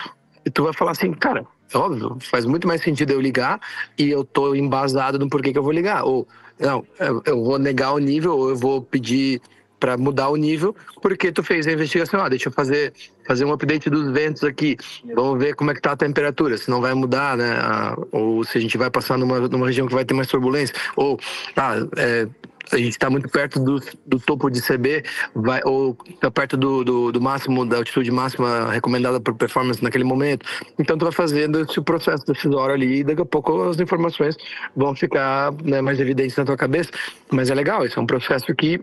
[0.44, 3.60] E tu vai falar assim, cara, óbvio, faz muito mais sentido eu ligar
[3.96, 6.04] e eu tô embasado no porquê que eu vou ligar.
[6.04, 6.26] Ou,
[6.58, 6.84] não,
[7.24, 9.40] eu vou negar o nível, ou eu vou pedir
[9.78, 12.20] para mudar o nível, porque tu fez a investigação.
[12.20, 12.92] Ah, deixa eu fazer,
[13.26, 14.76] fazer um update dos ventos aqui.
[15.14, 17.56] Vamos ver como é que tá a temperatura, se não vai mudar, né?
[17.60, 20.74] Ah, ou se a gente vai passar numa, numa região que vai ter mais turbulência.
[20.96, 21.18] Ou,
[21.56, 22.26] ah, é,
[22.72, 25.04] a gente está muito perto do, do topo de CB,
[25.34, 30.04] vai, ou está perto do, do, do, máximo, da altitude máxima recomendada por performance naquele
[30.04, 30.46] momento.
[30.78, 34.36] Então, tu vai fazendo esse processo decisório ali e daqui a pouco as informações
[34.76, 36.90] vão ficar né, mais evidentes na tua cabeça.
[37.30, 38.80] Mas é legal, isso é um processo que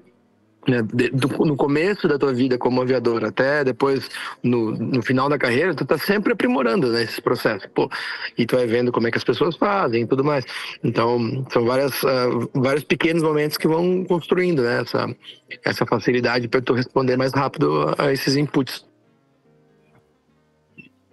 [0.67, 4.09] né, do, no começo da tua vida como aviador até depois
[4.43, 7.89] no, no final da carreira, tu tá sempre aprimorando né, esses processos, pô,
[8.37, 10.45] e tu vai vendo como é que as pessoas fazem e tudo mais.
[10.83, 15.15] Então, são várias, uh, vários pequenos momentos que vão construindo né, essa,
[15.63, 18.85] essa facilidade para tu responder mais rápido a esses inputs.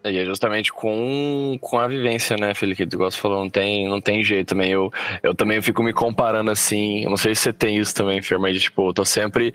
[0.05, 2.87] E é justamente com, com a vivência, né, Felipe?
[2.87, 4.73] Que você falou, não tem, não tem jeito também.
[4.73, 4.93] Eu,
[5.23, 7.05] eu também fico me comparando assim.
[7.05, 9.55] Eu não sei se você tem isso também, Fer, mas tipo, eu tô sempre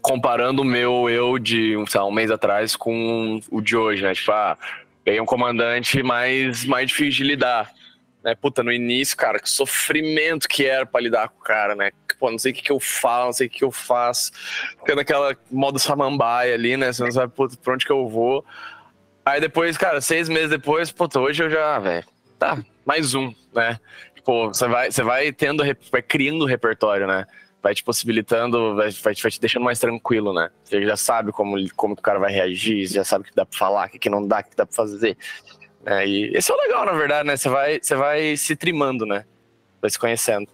[0.00, 4.14] comparando o meu eu de lá, um mês atrás com o de hoje, né?
[4.14, 4.56] Tipo, ah,
[5.04, 7.70] peguei um comandante mais, mais difícil de lidar.
[8.22, 8.34] Né?
[8.34, 11.90] Puta, no início, cara, que sofrimento que era para lidar com o cara, né?
[12.18, 14.30] Pô, não sei o que, que eu falo, não sei o que, que eu faço.
[14.78, 16.92] Ficando aquela modo samambaia ali, né?
[16.92, 18.44] Você não sabe pra onde que eu vou.
[19.24, 22.06] Aí depois, cara, seis meses depois, puta, hoje eu já, velho,
[22.38, 23.78] tá, mais um, né?
[24.14, 27.26] Tipo, você vai, você vai tendo, vai criando repertório, né?
[27.62, 30.50] Vai te possibilitando, vai, vai, vai, te deixando mais tranquilo, né?
[30.64, 33.58] Você já sabe como, como o cara vai reagir, já sabe o que dá pra
[33.58, 35.16] falar, o que, que não dá, o que dá pra fazer.
[35.84, 37.36] É, e esse é o legal, na verdade, né?
[37.36, 39.24] Você vai, você vai se trimando, né?
[39.80, 40.48] Vai se conhecendo.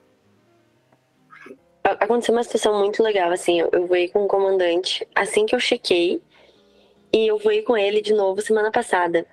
[1.85, 5.61] aconteceu uma situação muito legal, assim, eu, eu voei com o comandante assim que eu
[5.61, 6.21] chequei
[7.17, 9.27] e eu voei com ele de novo semana passada.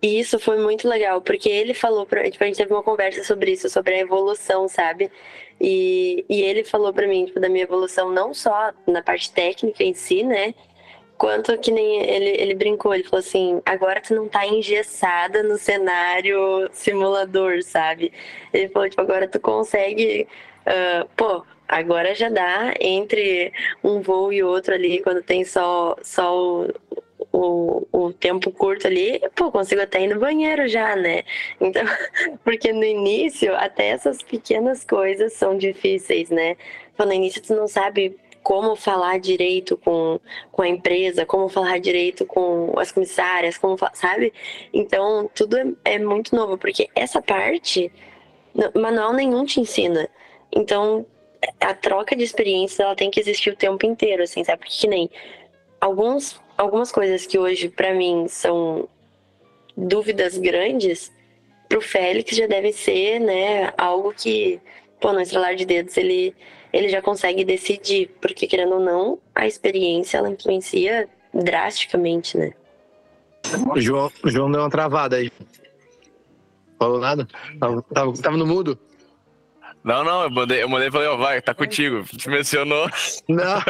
[0.00, 3.22] E isso foi muito legal, porque ele falou pra tipo, a gente teve uma conversa
[3.22, 5.10] sobre isso, sobre a evolução, sabe?
[5.60, 9.84] E, e ele falou para mim, tipo, da minha evolução, não só na parte técnica
[9.84, 10.54] em si, né?
[11.18, 15.58] Quanto que nem ele, ele brincou, ele falou assim, agora tu não tá engessada no
[15.58, 18.12] cenário simulador, sabe?
[18.52, 20.26] Ele falou, tipo, agora tu consegue,
[20.66, 23.52] uh, pô, agora já dá entre
[23.84, 26.68] um voo e outro ali, quando tem só, só o,
[27.32, 31.22] o, o tempo curto ali, pô, consigo até ir no banheiro já, né?
[31.60, 31.82] Então,
[32.44, 36.56] porque no início, até essas pequenas coisas são difíceis, né?
[36.94, 40.20] Então, no início tu não sabe como falar direito com,
[40.50, 44.32] com a empresa, como falar direito com as comissárias, como sabe?
[44.72, 47.90] Então, tudo é, é muito novo, porque essa parte,
[48.74, 50.08] manual nenhum te ensina.
[50.54, 51.06] Então,
[51.60, 54.58] a troca de experiências, ela tem que existir o tempo inteiro, assim, sabe?
[54.58, 55.08] Porque que nem
[55.80, 58.88] alguns algumas coisas que hoje para mim são
[59.76, 61.12] dúvidas grandes,
[61.68, 64.60] pro Félix já deve ser, né, algo que,
[65.00, 66.34] pô, no estralar de dedos ele
[66.72, 72.54] ele já consegue decidir, porque querendo ou não, a experiência ela influencia drasticamente, né?
[73.74, 75.30] O João, João deu uma travada aí.
[76.78, 77.28] Falou nada?
[77.60, 78.78] Tava, tava, tava no mudo?
[79.84, 82.04] Não, não, eu mandei, eu mandei e falei, ó, oh, vai, tá contigo.
[82.04, 82.88] Te mencionou.
[83.28, 83.60] Não.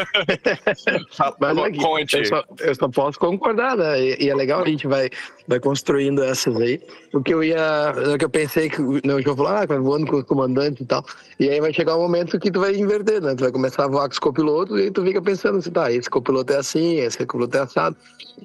[1.41, 2.19] Mas aqui, Conte.
[2.19, 3.99] Eu só, eu só posso concordar, né?
[3.99, 5.09] E, e, é legal a gente vai,
[5.49, 6.81] vai construindo essas aí.
[7.15, 7.95] O que eu ia.
[8.15, 10.83] O que eu pensei que né, o João falou, ah, vai voando com os comandantes
[10.83, 11.03] e tal.
[11.41, 13.35] E aí vai chegar um momento que tu vai inverter, né?
[13.35, 16.11] Tu vai começar a voar com os copilotos e tu fica pensando assim, tá, esse
[16.11, 17.97] copiloto é assim, esse copiloto é assado.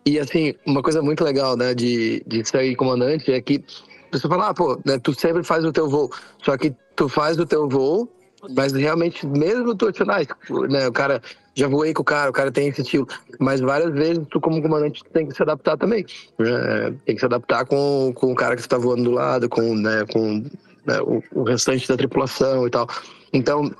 [0.05, 3.63] E assim, uma coisa muito legal, né, de, de ser comandante é que
[4.11, 6.09] você fala, ah, pô, né, tu sempre faz o teu voo.
[6.43, 8.09] Só que tu faz o teu voo,
[8.55, 10.21] mas realmente, mesmo tu achando, ah,
[10.67, 11.21] né, o cara,
[11.55, 13.07] já voei com o cara, o cara tem esse estilo.
[13.39, 16.05] Mas várias vezes tu, como comandante, tem que se adaptar também.
[16.37, 16.93] Né?
[17.05, 20.05] Tem que se adaptar com, com o cara que está voando do lado, com, né,
[20.11, 20.43] com
[20.85, 22.87] né, o, o restante da tripulação e tal.
[23.31, 23.71] Então,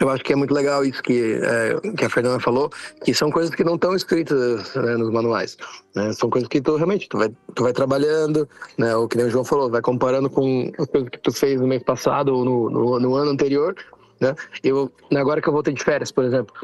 [0.00, 2.70] eu acho que é muito legal isso que, é, que a Fernanda falou,
[3.04, 5.56] que são coisas que não estão escritas né, nos manuais.
[5.94, 6.12] Né?
[6.12, 8.94] São coisas que tu realmente tu vai, tu vai trabalhando, né?
[8.96, 11.66] o que nem o João falou, vai comparando com as coisas que tu fez no
[11.66, 13.74] mês passado ou no, no, no ano anterior.
[14.20, 14.34] Né?
[14.62, 16.54] Eu, agora que eu voltei de férias, por exemplo,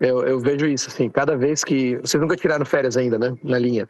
[0.00, 1.96] eu, eu vejo isso, assim, cada vez que.
[1.98, 3.36] Vocês nunca tiraram férias ainda, né?
[3.42, 3.88] Na linha.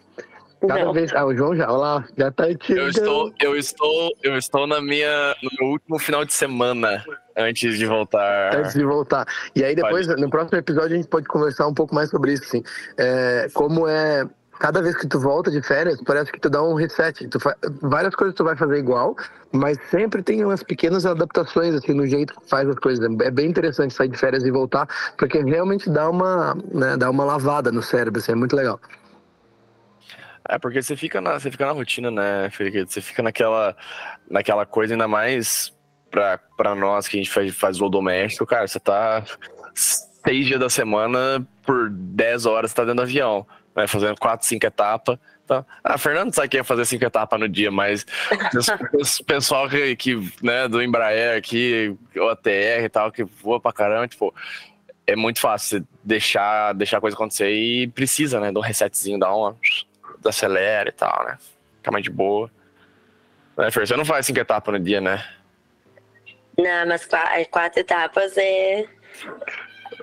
[0.68, 0.92] Cada não.
[0.92, 1.12] vez.
[1.14, 4.80] Ah, o João já, olha lá, já tá Eu estou, eu estou, eu estou na
[4.80, 7.04] minha, no meu último final de semana
[7.36, 8.56] antes de voltar.
[8.56, 9.26] Antes de voltar.
[9.54, 10.20] E aí depois, pode.
[10.20, 12.62] no próximo episódio, a gente pode conversar um pouco mais sobre isso, assim.
[12.96, 14.26] É, como é.
[14.60, 17.26] Cada vez que tu volta de férias, parece que tu dá um reset.
[17.26, 17.56] Tu fa...
[17.82, 19.16] Várias coisas tu vai fazer igual,
[19.50, 23.04] mas sempre tem umas pequenas adaptações, assim, no jeito que faz as coisas.
[23.20, 24.88] É bem interessante sair de férias e voltar,
[25.18, 28.78] porque realmente dá uma, né, dá uma lavada no cérebro, assim, é muito legal.
[30.48, 32.84] É, porque você fica na, você fica na rotina, né, Felipe?
[32.84, 33.76] Você fica naquela,
[34.30, 35.74] naquela coisa ainda mais
[36.10, 39.24] pra, pra nós que a gente faz, faz o doméstico, cara, você tá
[39.74, 44.46] seis dias da semana por dez horas você tá dentro do avião, né, fazendo quatro,
[44.46, 45.18] cinco etapas.
[45.44, 48.06] Então, ah, Fernando sabe que ia fazer cinco etapas no dia, mas
[49.20, 53.72] o pessoal que, que, né, do Embraer aqui, o ATR e tal, que voa pra
[53.72, 54.34] caramba, tipo,
[55.06, 59.34] é muito fácil deixar, deixar a coisa acontecer e precisa, né, de um resetzinho, dar
[59.34, 59.56] uma
[60.28, 61.38] acelera e tal, né?
[61.76, 62.50] Fica mais de boa.
[63.56, 63.86] Né, Fer?
[63.86, 65.24] Você não faz cinco etapas no dia, né?
[66.58, 68.86] Não, mas quatro, quatro etapas é.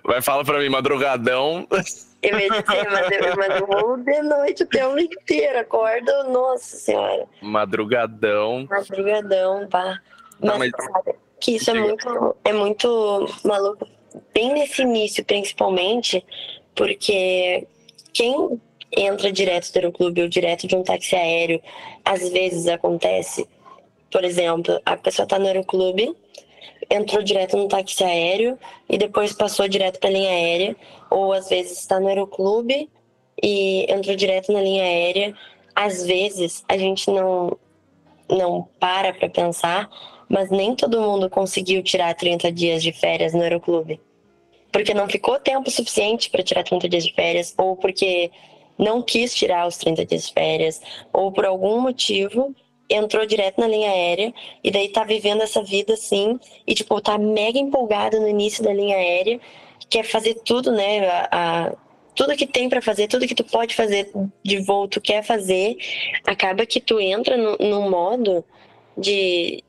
[0.03, 1.67] Vai, fala pra mim, madrugadão.
[2.21, 7.25] Eu dizer, mas eu, vou de noite o tempo inteiro, acordo, nossa senhora.
[7.41, 8.67] Madrugadão.
[8.69, 9.99] Madrugadão, pá.
[10.39, 10.71] Mas, mas...
[10.71, 13.87] sabe que isso é muito, é muito maluco,
[14.35, 16.23] bem nesse início, principalmente,
[16.75, 17.67] porque
[18.13, 18.61] quem
[18.95, 21.61] entra direto do aeroclube ou direto de um táxi aéreo.
[22.03, 23.47] Às vezes acontece,
[24.11, 26.15] por exemplo, a pessoa está no aeroclube,
[26.89, 28.57] entrou direto no táxi aéreo
[28.89, 30.75] e depois passou direto para linha aérea,
[31.09, 32.89] ou às vezes está no aeroclube
[33.41, 35.35] e entrou direto na linha aérea.
[35.73, 37.57] Às vezes a gente não
[38.29, 39.89] não para para pensar,
[40.29, 43.99] mas nem todo mundo conseguiu tirar 30 dias de férias no aeroclube.
[44.71, 48.31] Porque não ficou tempo suficiente para tirar 30 dias de férias, ou porque
[48.81, 50.81] não quis tirar os 30 dias de férias,
[51.13, 52.55] ou por algum motivo
[52.89, 57.17] entrou direto na linha aérea e daí tá vivendo essa vida assim, e tipo, tá
[57.17, 59.39] mega empolgado no início da linha aérea,
[59.89, 61.07] quer fazer tudo, né?
[61.07, 61.73] A, a
[62.13, 64.11] tudo que tem para fazer, tudo que tu pode fazer
[64.43, 65.77] de voo, tu quer fazer,
[66.25, 68.43] acaba que tu entra no, no modo
[68.97, 69.63] de,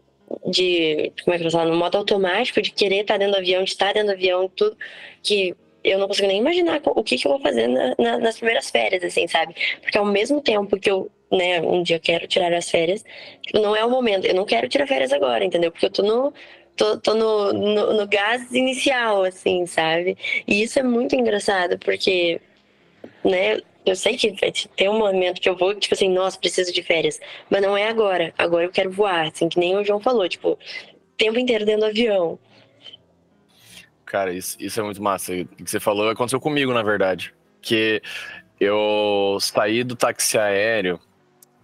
[0.47, 3.63] de como é que eu falo, no modo automático de querer estar dentro do avião,
[3.63, 4.77] de estar dentro do avião, tudo
[5.23, 5.55] que
[5.85, 8.70] eu não consigo nem imaginar o que, que eu vou fazer na, na, nas primeiras
[8.70, 9.55] férias, assim, sabe?
[9.80, 13.05] Porque ao mesmo tempo que eu, né, um dia quero tirar as férias,
[13.55, 15.72] não é o momento, eu não quero tirar férias agora, entendeu?
[15.72, 16.33] Porque eu tô no,
[16.76, 20.16] tô, tô no, no, no gás inicial, assim, sabe?
[20.47, 22.41] E isso é muito engraçado, porque,
[23.24, 24.33] né, eu sei que
[24.76, 27.18] ter um momento que eu vou, tipo assim, nossa, preciso de férias.
[27.51, 28.33] Mas não é agora.
[28.39, 30.59] Agora eu quero voar, assim, que nem o João falou, tipo,
[31.16, 32.39] tempo inteiro dentro do avião.
[34.13, 35.33] Cara, isso, isso é muito massa.
[35.33, 37.33] O que você falou aconteceu comigo, na verdade.
[37.63, 38.03] Que
[38.61, 41.01] eu saí do táxi aéreo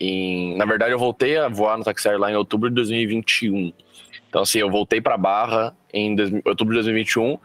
[0.00, 0.56] em.
[0.56, 3.70] Na verdade, eu voltei a voar no táxi aéreo lá em outubro de 2021.
[4.28, 7.38] Então, assim, eu voltei para Barra em outubro de 2021.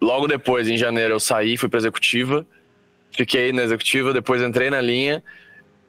[0.00, 2.46] Logo depois, em janeiro, eu saí, fui para executiva
[3.16, 5.24] fiquei na executiva, depois entrei na linha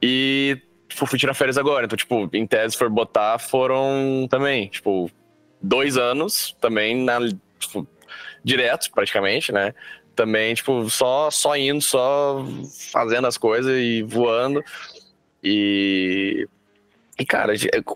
[0.02, 0.58] e
[0.90, 1.86] fui tirar férias agora.
[1.86, 5.12] Então, tipo, em tese, for botar, foram também, tipo,
[5.62, 7.20] dois anos também na,
[7.60, 7.86] tipo,
[8.48, 9.74] direto, praticamente, né?
[10.16, 12.44] Também, tipo, só, só indo, só
[12.92, 14.64] fazendo as coisas e voando.
[15.44, 16.48] E.
[17.20, 17.54] E, cara,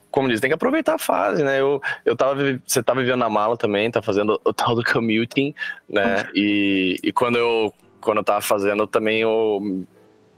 [0.09, 1.61] como diz, tem que aproveitar a fase, né?
[1.61, 5.53] Eu, eu tava, você tava vivendo na mala também, tá fazendo o tal do commuting,
[5.87, 6.27] né?
[6.33, 9.85] E, e quando eu quando eu tava fazendo, também eu,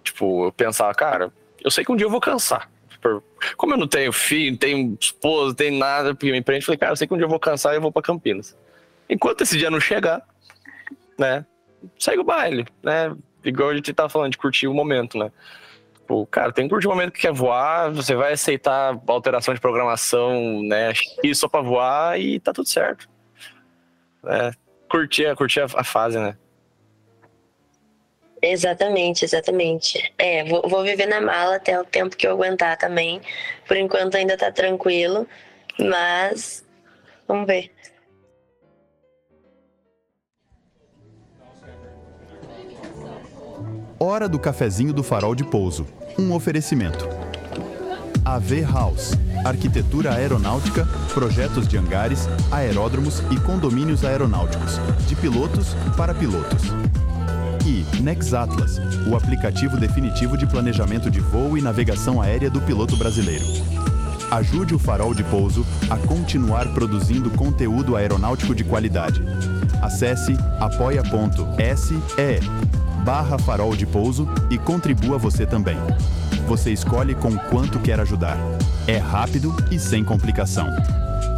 [0.03, 1.31] tipo, eu pensava, cara,
[1.63, 2.69] eu sei que um dia eu vou cansar.
[3.55, 6.77] Como eu não tenho filho, não tenho esposa, não tenho nada porque me prende, falei,
[6.77, 8.57] cara, eu sei que um dia eu vou cansar e eu vou para Campinas.
[9.13, 10.23] Enquanto esse dia não chegar,
[11.19, 11.45] né,
[11.99, 13.15] segue o baile, né?
[13.45, 15.31] Igual a gente tava falando, de curtir o momento, né?
[15.93, 19.59] Tipo, cara, tem que curtir o momento que quer voar, você vai aceitar alteração de
[19.59, 20.93] programação, né?
[21.23, 23.07] E só pra voar e tá tudo certo.
[24.25, 24.51] É,
[24.89, 26.35] curtir, curtir a, a fase, né?
[28.41, 30.11] Exatamente, exatamente.
[30.17, 33.21] É, vou, vou viver na mala até o tempo que eu aguentar também.
[33.67, 35.27] Por enquanto ainda tá tranquilo,
[35.79, 36.65] mas
[37.27, 37.71] vamos ver.
[44.05, 45.87] Hora do cafezinho do farol de pouso.
[46.19, 47.07] Um oferecimento.
[48.25, 49.13] AV House.
[49.45, 54.77] Arquitetura aeronáutica, projetos de hangares, aeródromos e condomínios aeronáuticos.
[55.07, 56.63] De pilotos para pilotos
[57.65, 58.77] e Nexatlas,
[59.09, 63.45] o aplicativo definitivo de planejamento de voo e navegação aérea do piloto brasileiro.
[64.29, 69.23] Ajude o Farol de Pouso a continuar produzindo conteúdo aeronáutico de qualidade.
[69.81, 71.93] Acesse apoia.se
[73.03, 75.77] barra farol de pouso e contribua você também.
[76.47, 78.37] Você escolhe com quanto quer ajudar.
[78.87, 80.67] É rápido e sem complicação.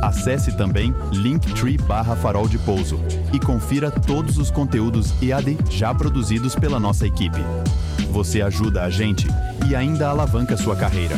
[0.01, 2.99] Acesse também linktree barra farol de pouso
[3.33, 7.39] e confira todos os conteúdos EAD já produzidos pela nossa equipe.
[8.11, 9.27] Você ajuda a gente
[9.67, 11.17] e ainda alavanca sua carreira.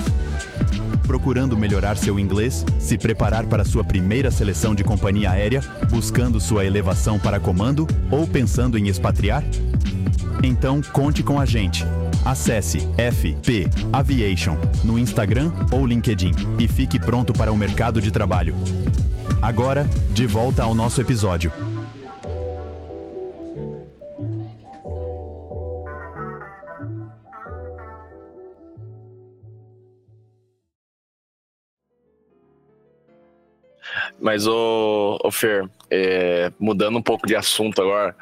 [1.08, 6.66] Procurando melhorar seu inglês, se preparar para sua primeira seleção de companhia aérea, buscando sua
[6.66, 9.42] elevação para comando ou pensando em expatriar?
[10.44, 11.86] Então conte com a gente.
[12.26, 18.54] Acesse FP Aviation no Instagram ou LinkedIn e fique pronto para o mercado de trabalho.
[19.42, 21.67] Agora, de volta ao nosso episódio.
[34.20, 38.16] Mas, o, o Fer, é, mudando um pouco de assunto agora,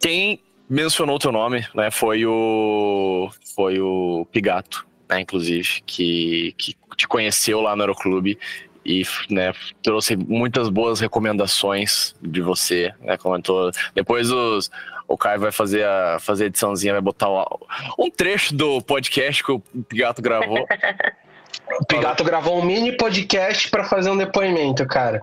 [0.00, 1.90] quem mencionou teu nome, né?
[1.90, 8.38] Foi o foi o Pigato, né, inclusive, que, que te conheceu lá no Aeroclube
[8.84, 9.52] e né,
[9.82, 13.16] trouxe muitas boas recomendações de você, né?
[13.16, 13.70] Comentou.
[13.94, 14.70] Depois os,
[15.08, 17.28] o Caio vai fazer a, fazer a ediçãozinha, vai botar
[17.98, 20.66] um trecho do podcast que o Pigato gravou.
[21.80, 25.22] o Pigato gravou um mini podcast para fazer um depoimento, cara.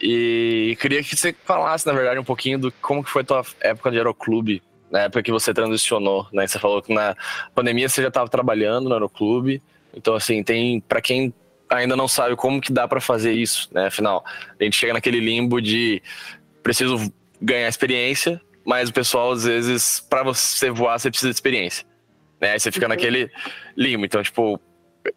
[0.00, 3.42] E queria que você falasse, na verdade, um pouquinho do como que foi a tua
[3.60, 6.46] época de aeroclube, na época que você transicionou, né?
[6.46, 7.16] Você falou que na
[7.54, 9.62] pandemia você já estava trabalhando no aeroclube.
[9.94, 11.32] Então, assim, tem para quem
[11.70, 13.86] ainda não sabe como que dá para fazer isso, né?
[13.86, 14.24] Afinal,
[14.58, 16.02] a gente chega naquele limbo de
[16.62, 21.86] preciso ganhar experiência, mas o pessoal às vezes para você voar você precisa de experiência,
[22.40, 22.52] né?
[22.52, 22.90] Aí você fica uhum.
[22.90, 23.30] naquele
[23.76, 24.04] limbo.
[24.04, 24.60] Então, tipo,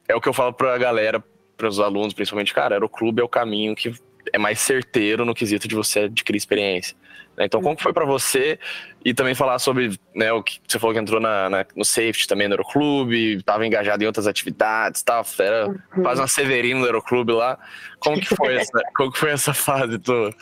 [0.07, 1.23] é o que eu falo para a galera,
[1.57, 3.93] para os alunos, principalmente, cara, aeroclube é o caminho que
[4.31, 6.95] é mais certeiro no quesito de você adquirir experiência.
[7.37, 7.45] Né?
[7.45, 8.59] Então, como foi para você?
[9.03, 12.27] E também falar sobre né, o que você falou que entrou na, na no safety
[12.27, 16.03] também no Aeroclube, estava engajado em outras atividades, tal, era uhum.
[16.03, 17.57] quase uma Severino no Aeroclube lá.
[17.99, 20.35] Como que foi essa, como que foi essa fase toda?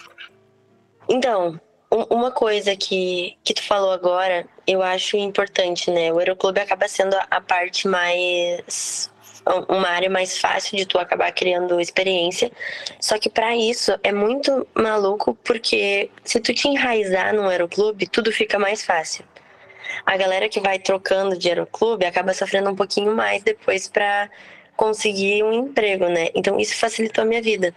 [1.08, 1.60] Então,
[1.90, 6.12] uma coisa que, que tu falou agora, eu acho importante, né?
[6.14, 9.10] O Aeroclube acaba sendo a parte mais
[9.68, 12.52] uma área mais fácil de tu acabar criando experiência.
[13.00, 18.32] Só que para isso é muito maluco porque se tu te enraizar no aeroclube, tudo
[18.32, 19.26] fica mais fácil.
[20.06, 24.30] A galera que vai trocando de aeroclube acaba sofrendo um pouquinho mais depois para
[24.76, 26.30] conseguir um emprego, né?
[26.34, 27.74] Então isso facilitou a minha vida.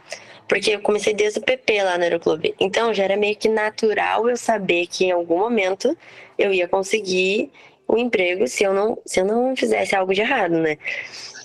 [0.46, 2.54] Porque eu comecei desde o PP lá no Aeroclube.
[2.60, 5.96] Então já era meio que natural eu saber que em algum momento
[6.38, 7.50] eu ia conseguir
[7.88, 10.78] o um emprego se eu não, se eu não fizesse algo de errado, né?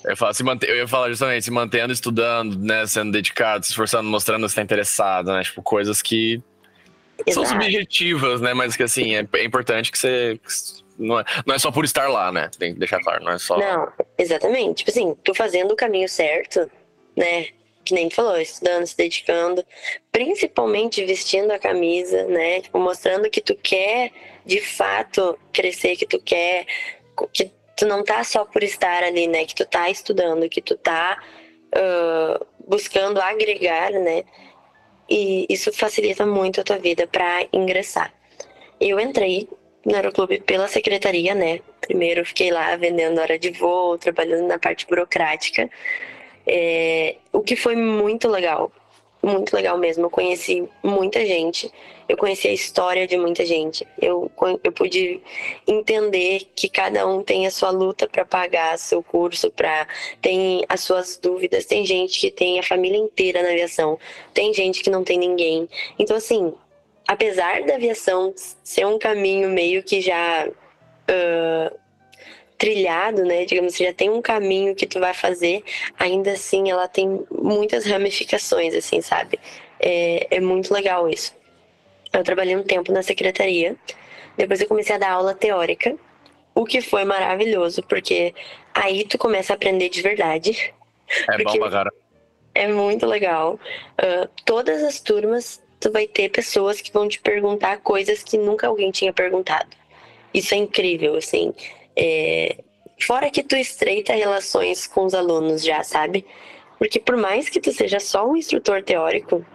[0.05, 3.71] Eu, falo, se manter, eu ia falar justamente, se mantendo, estudando, né, sendo dedicado, se
[3.71, 5.43] esforçando, mostrando que está interessado, né?
[5.43, 6.41] Tipo, coisas que
[7.25, 7.47] Exato.
[7.47, 8.53] são subjetivas, né?
[8.53, 10.39] Mas que assim, é, é importante que você.
[10.97, 12.49] Não é, não é só por estar lá, né?
[12.57, 13.57] Tem que deixar claro, não é só.
[13.57, 14.77] Não, exatamente.
[14.77, 16.69] Tipo assim, tu fazendo o caminho certo,
[17.15, 17.47] né?
[17.85, 19.63] Que nem tu falou, estudando, se dedicando,
[20.11, 22.61] principalmente vestindo a camisa, né?
[22.61, 24.11] Tipo, mostrando que tu quer
[24.45, 26.65] de fato crescer, que tu quer.
[27.31, 29.45] que tu não tá só por estar ali, né?
[29.45, 31.17] Que tu tá estudando, que tu tá
[31.75, 34.23] uh, buscando agregar, né?
[35.09, 38.11] E isso facilita muito a tua vida para ingressar.
[38.81, 39.47] Eu entrei
[39.85, 41.59] no Aeroclube pela secretaria, né?
[41.79, 45.69] Primeiro fiquei lá vendendo hora de voo, trabalhando na parte burocrática.
[46.45, 48.71] É, o que foi muito legal,
[49.21, 50.05] muito legal mesmo.
[50.05, 51.71] Eu conheci muita gente,
[52.07, 53.85] eu conheci a história de muita gente.
[54.01, 54.31] Eu,
[54.63, 55.21] eu pude
[55.67, 59.87] entender que cada um tem a sua luta para pagar seu curso, para
[60.21, 61.65] tem as suas dúvidas.
[61.65, 63.99] Tem gente que tem a família inteira na aviação,
[64.33, 65.67] tem gente que não tem ninguém.
[65.99, 66.53] Então, assim,
[67.07, 71.77] apesar da aviação ser um caminho meio que já uh,
[72.57, 73.45] trilhado, né?
[73.45, 75.63] Digamos, você já tem um caminho que tu vai fazer,
[75.97, 79.39] ainda assim ela tem muitas ramificações, assim, sabe?
[79.79, 81.35] É, é muito legal isso.
[82.11, 83.75] Eu trabalhei um tempo na secretaria,
[84.35, 85.95] depois eu comecei a dar aula teórica,
[86.55, 88.33] o que foi maravilhoso, porque
[88.73, 90.73] aí tu começa a aprender de verdade.
[91.29, 91.93] É bom pra cara.
[92.55, 93.59] É muito legal.
[93.93, 98.67] Uh, todas as turmas tu vai ter pessoas que vão te perguntar coisas que nunca
[98.67, 99.69] alguém tinha perguntado.
[100.33, 101.53] Isso é incrível, assim.
[101.97, 102.57] É...
[102.99, 106.25] Fora que tu estreita relações com os alunos já, sabe?
[106.77, 109.45] Porque por mais que tu seja só um instrutor teórico,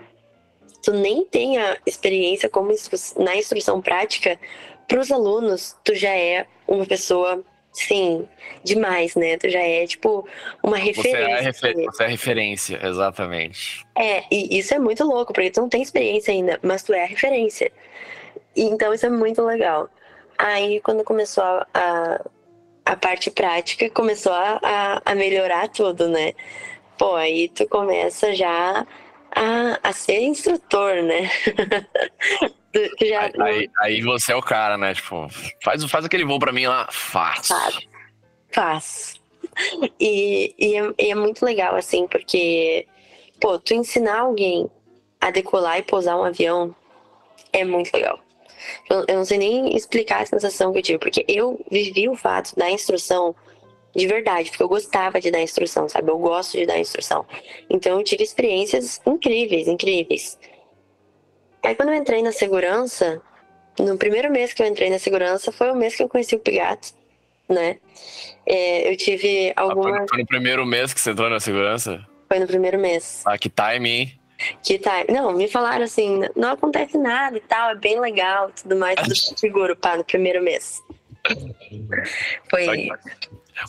[0.82, 2.98] tu nem tenha experiência como instru...
[3.22, 4.38] na instrução prática,
[4.86, 8.28] para os alunos tu já é uma pessoa Sim,
[8.62, 9.38] demais, né?
[9.38, 10.28] Tu já é, tipo,
[10.62, 11.52] uma referência.
[11.52, 11.84] Você é, refer...
[11.86, 13.86] você é referência, exatamente.
[13.96, 17.02] É, e isso é muito louco, porque tu não tem experiência ainda, mas tu é
[17.02, 17.72] a referência.
[18.54, 19.88] E, então isso é muito legal.
[20.42, 22.20] Aí, quando começou a, a,
[22.84, 26.32] a parte prática, começou a, a, melhorar tudo, né?
[26.98, 28.84] Pô, aí tu começa já
[29.30, 31.30] a, a ser instrutor, né?
[33.02, 33.24] Já...
[33.24, 34.94] Aí, aí, aí, você é o cara, né?
[34.94, 35.28] Tipo,
[35.62, 36.88] faz, faz aquele voo pra mim lá.
[36.90, 37.48] Faz.
[37.48, 37.88] Faz.
[38.50, 39.20] faz.
[40.00, 42.86] E, e, é, e é muito legal, assim, porque,
[43.38, 44.70] pô, tu ensinar alguém
[45.20, 46.74] a decolar e pousar um avião
[47.52, 48.18] é muito legal.
[48.88, 52.16] Eu, eu não sei nem explicar a sensação que eu tive, porque eu vivi o
[52.16, 53.34] fato da instrução
[53.94, 56.10] de verdade, porque eu gostava de dar instrução, sabe?
[56.10, 57.26] Eu gosto de dar instrução.
[57.68, 60.38] Então eu tive experiências incríveis, incríveis.
[61.62, 63.20] Aí quando eu entrei na segurança,
[63.78, 66.40] no primeiro mês que eu entrei na segurança, foi o mês que eu conheci o
[66.40, 66.88] Pigato,
[67.48, 67.78] né?
[68.46, 70.06] É, eu tive alguma...
[70.08, 72.04] Foi no primeiro mês que você entrou na segurança?
[72.28, 73.22] Foi no primeiro mês.
[73.26, 74.21] Ah, que time, hein?
[74.62, 75.06] Que time.
[75.10, 79.14] Não, me falaram assim, não acontece nada e tal, é bem legal tudo mais, tudo
[79.38, 80.82] seguro, pá, no primeiro mês.
[82.50, 82.88] Foi...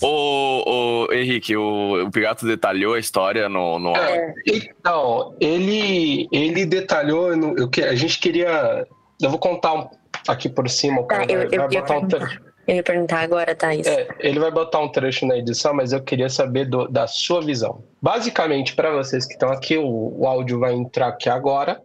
[0.02, 6.66] O, o Henrique, o, o Pigato detalhou a história no, no é, Então, ele, ele
[6.66, 7.36] detalhou.
[7.36, 8.88] No, eu, a gente queria.
[9.22, 9.90] Eu vou contar um,
[10.28, 11.04] aqui por cima.
[11.04, 12.42] Tá, eu, eu, vai botar um trecho.
[12.68, 13.86] Eu ia perguntar agora, Thaís.
[13.86, 17.41] É, ele vai botar um trecho na edição, mas eu queria saber do, da sua
[17.41, 17.84] visão.
[18.01, 21.82] Basicamente, para vocês que estão aqui, o, o áudio vai entrar aqui agora.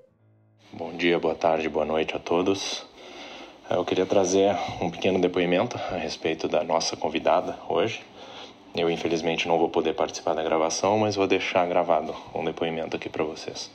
[0.73, 2.87] Bom dia, boa tarde, boa noite a todos.
[3.71, 8.01] Eu queria trazer um pequeno depoimento a respeito da nossa convidada hoje.
[8.75, 13.09] Eu, infelizmente, não vou poder participar da gravação, mas vou deixar gravado um depoimento aqui
[13.09, 13.71] para vocês.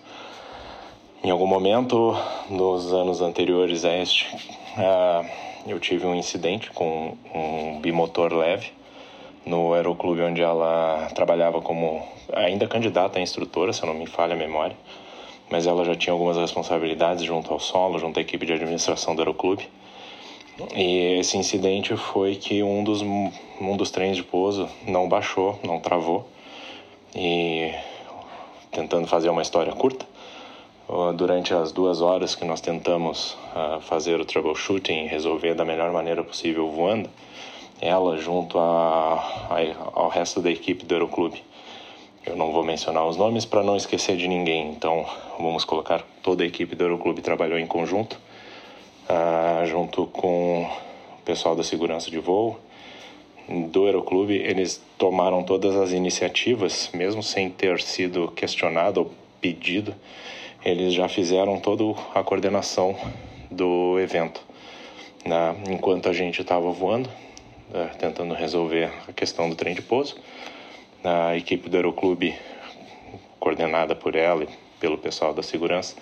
[1.23, 2.15] Em algum momento
[2.49, 4.27] dos anos anteriores a este,
[4.77, 8.71] uh, eu tive um incidente com um bimotor leve
[9.45, 12.01] no aeroclube onde ela trabalhava como
[12.33, 14.75] ainda candidata a instrutora, se não me falha a memória,
[15.49, 19.21] mas ela já tinha algumas responsabilidades junto ao solo, junto à equipe de administração do
[19.21, 19.67] aeroclube.
[20.75, 25.79] E esse incidente foi que um dos, um dos trens de pouso não baixou, não
[25.79, 26.27] travou.
[27.15, 27.73] E
[28.71, 30.05] tentando fazer uma história curta,
[31.15, 33.37] durante as duas horas que nós tentamos
[33.81, 37.09] fazer o troubleshooting e resolver da melhor maneira possível voando,
[37.81, 39.15] ela junto a,
[39.49, 39.59] a,
[39.93, 41.43] ao resto da equipe do Aeroclube.
[42.25, 45.05] Eu não vou mencionar os nomes para não esquecer de ninguém, então
[45.37, 48.17] vamos colocar toda a equipe do Aeroclube trabalhou em conjunto,
[49.09, 52.57] uh, junto com o pessoal da segurança de voo
[53.49, 54.35] do Aeroclube.
[54.35, 59.93] Eles tomaram todas as iniciativas, mesmo sem ter sido questionado ou pedido,
[60.65, 61.83] eles já fizeram toda
[62.15, 62.95] a coordenação
[63.51, 64.41] do evento.
[65.25, 65.55] Né?
[65.69, 67.09] Enquanto a gente estava voando,
[67.73, 70.15] é, tentando resolver a questão do trem de pouso.
[71.03, 72.33] A equipe do Aeroclube,
[73.39, 74.47] coordenada por ela e
[74.79, 75.95] pelo pessoal da segurança,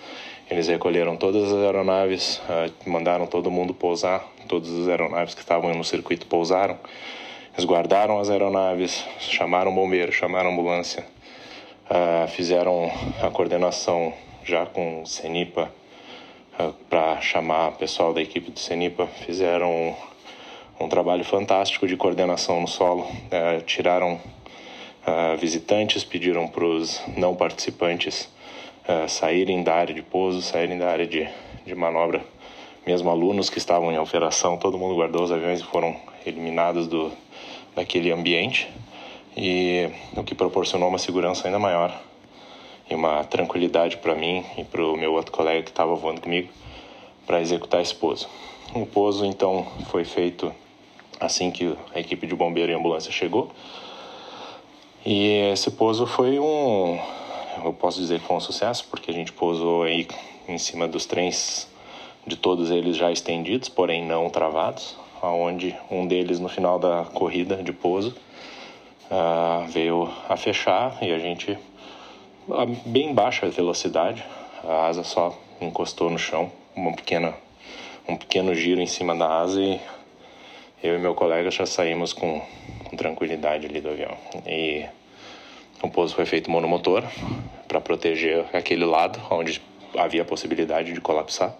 [0.50, 5.74] eles recolheram todas as aeronaves, é, mandaram todo mundo pousar, todas as aeronaves que estavam
[5.74, 6.78] no circuito pousaram,
[7.52, 11.04] resguardaram as aeronaves, chamaram bombeiro, chamaram ambulância,
[11.90, 12.90] é, fizeram
[13.22, 14.12] a coordenação
[14.44, 15.70] já com o CENIPA
[16.88, 19.96] para chamar o pessoal da equipe do CENIPA, fizeram
[20.78, 23.06] um trabalho fantástico de coordenação no solo.
[23.30, 28.28] É, tiraram uh, visitantes, pediram para os não participantes
[28.88, 31.28] uh, saírem da área de pouso, saírem da área de,
[31.64, 32.22] de manobra.
[32.86, 37.12] Mesmo alunos que estavam em operação, todo mundo guardou os aviões e foram eliminados do,
[37.74, 38.68] daquele ambiente.
[39.36, 42.11] E o que proporcionou uma segurança ainda maior
[42.92, 46.50] e uma tranquilidade para mim e para o meu outro colega que estava voando comigo
[47.26, 48.28] para executar esse pouso.
[48.74, 50.52] O pouso então foi feito
[51.18, 53.50] assim que a equipe de bombeiro e ambulância chegou.
[55.06, 56.98] E esse pouso foi um,
[57.64, 60.06] eu posso dizer que foi um sucesso, porque a gente pousou aí
[60.46, 61.68] em cima dos trens
[62.26, 67.56] de todos eles já estendidos, porém não travados, aonde um deles no final da corrida
[67.56, 68.14] de pouso
[69.10, 71.56] uh, veio a fechar e a gente
[72.50, 74.24] a bem baixa velocidade,
[74.64, 77.34] a asa só encostou no chão, uma pequena
[78.08, 79.80] um pequeno giro em cima da asa e
[80.82, 82.42] eu e meu colega já saímos com,
[82.84, 84.16] com tranquilidade ali do avião.
[84.44, 84.84] E
[85.80, 87.04] o pouso foi feito monomotor
[87.68, 89.62] para proteger aquele lado onde
[89.96, 91.54] havia a possibilidade de colapsar.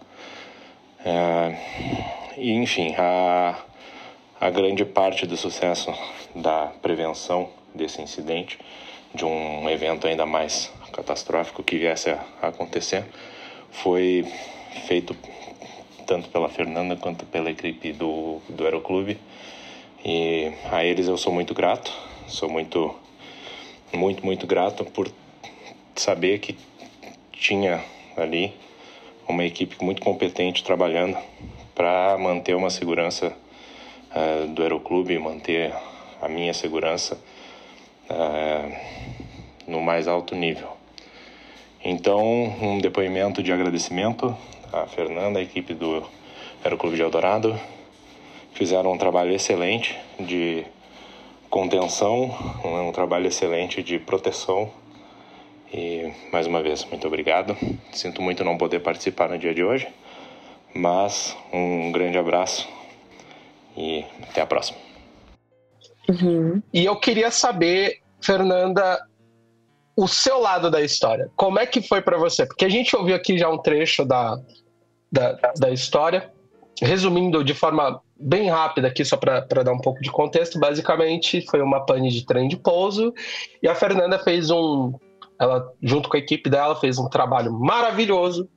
[1.05, 1.57] É,
[2.37, 3.57] e enfim, a,
[4.41, 5.95] a grande parte do sucesso
[6.35, 8.59] da prevenção desse incidente,
[9.15, 13.05] de um evento ainda mais catastrófico que viesse a acontecer,
[13.71, 14.27] foi
[14.87, 15.17] feito
[16.07, 19.19] tanto pela Fernanda quanto pela equipe do, do Aeroclube.
[20.05, 21.93] E a eles eu sou muito grato,
[22.27, 22.95] sou muito,
[23.93, 25.11] muito, muito grato por
[25.95, 26.57] saber que
[27.33, 27.83] tinha
[28.17, 28.53] ali
[29.29, 31.17] uma equipe muito competente trabalhando
[31.75, 33.33] para manter uma segurança
[34.15, 35.73] uh, do Aeroclube, manter
[36.21, 37.19] a minha segurança
[38.11, 38.77] uh,
[39.67, 40.77] no mais alto nível.
[41.85, 42.23] Então,
[42.61, 44.37] um depoimento de agradecimento
[44.73, 46.03] a Fernanda, a equipe do
[46.65, 47.59] Aeroclube de Eldorado,
[48.55, 50.65] fizeram um trabalho excelente de
[51.51, 52.35] contenção,
[52.65, 54.71] um trabalho excelente de proteção.
[55.73, 57.57] E mais uma vez, muito obrigado.
[57.93, 59.87] Sinto muito não poder participar no dia de hoje,
[60.75, 62.67] mas um grande abraço
[63.77, 64.91] e até a próxima.
[66.09, 66.63] Uhum.
[66.73, 69.01] E eu queria saber, Fernanda,
[69.97, 71.31] o seu lado da história.
[71.37, 72.47] Como é que foi para você?
[72.47, 74.39] Porque a gente ouviu aqui já um trecho da,
[75.11, 76.33] da, da história.
[76.81, 81.61] Resumindo de forma bem rápida aqui, só para dar um pouco de contexto, basicamente foi
[81.61, 83.13] uma pane de trem de pouso
[83.63, 84.93] e a Fernanda fez um.
[85.39, 88.49] Ela, junto com a equipe dela, fez um trabalho maravilhoso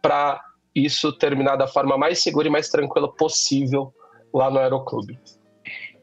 [0.00, 0.40] para
[0.74, 3.92] isso terminar da forma mais segura e mais tranquila possível
[4.32, 5.18] lá no Aeroclube.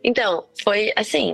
[0.03, 1.33] Então, foi assim: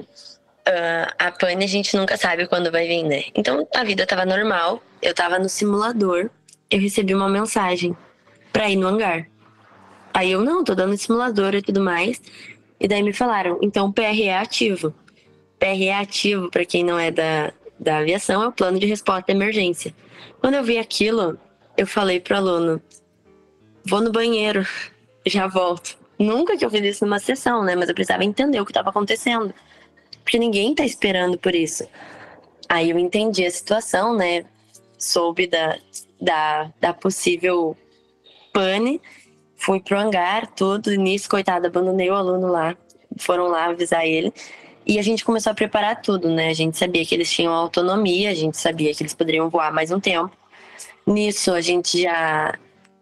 [0.69, 3.23] uh, a pane a gente nunca sabe quando vai vir, né?
[3.33, 6.29] Então a vida tava normal, eu tava no simulador,
[6.69, 7.95] eu recebi uma mensagem
[8.53, 9.27] pra ir no hangar.
[10.13, 12.21] Aí eu, não, tô dando simulador e tudo mais.
[12.79, 14.93] E daí me falaram, então o PR é ativo.
[15.59, 19.31] PR é ativo, para quem não é da, da aviação, é o plano de resposta
[19.31, 19.93] à emergência.
[20.39, 21.37] Quando eu vi aquilo,
[21.77, 22.81] eu falei pro aluno,
[23.85, 24.65] vou no banheiro,
[25.27, 25.97] já volto.
[26.19, 27.75] Nunca que eu fiz isso numa sessão, né?
[27.75, 29.53] Mas eu precisava entender o que estava acontecendo.
[30.21, 31.87] Porque ninguém tá esperando por isso.
[32.67, 34.43] Aí eu entendi a situação, né?
[34.97, 35.77] Soube da,
[36.19, 37.75] da, da possível
[38.51, 39.01] pane,
[39.55, 40.91] fui pro hangar, tudo.
[40.91, 42.75] Nisso, coitado, abandonei o aluno lá.
[43.17, 44.33] Foram lá avisar ele.
[44.85, 46.49] E a gente começou a preparar tudo, né?
[46.49, 49.91] A gente sabia que eles tinham autonomia, a gente sabia que eles poderiam voar mais
[49.91, 50.31] um tempo.
[51.07, 52.57] Nisso, a gente já,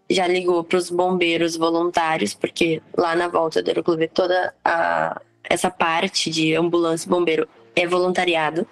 [0.10, 5.70] já ligou para os bombeiros voluntários, porque lá na volta do Aeroclube toda a, essa
[5.70, 8.68] parte de ambulância e bombeiro é voluntariado.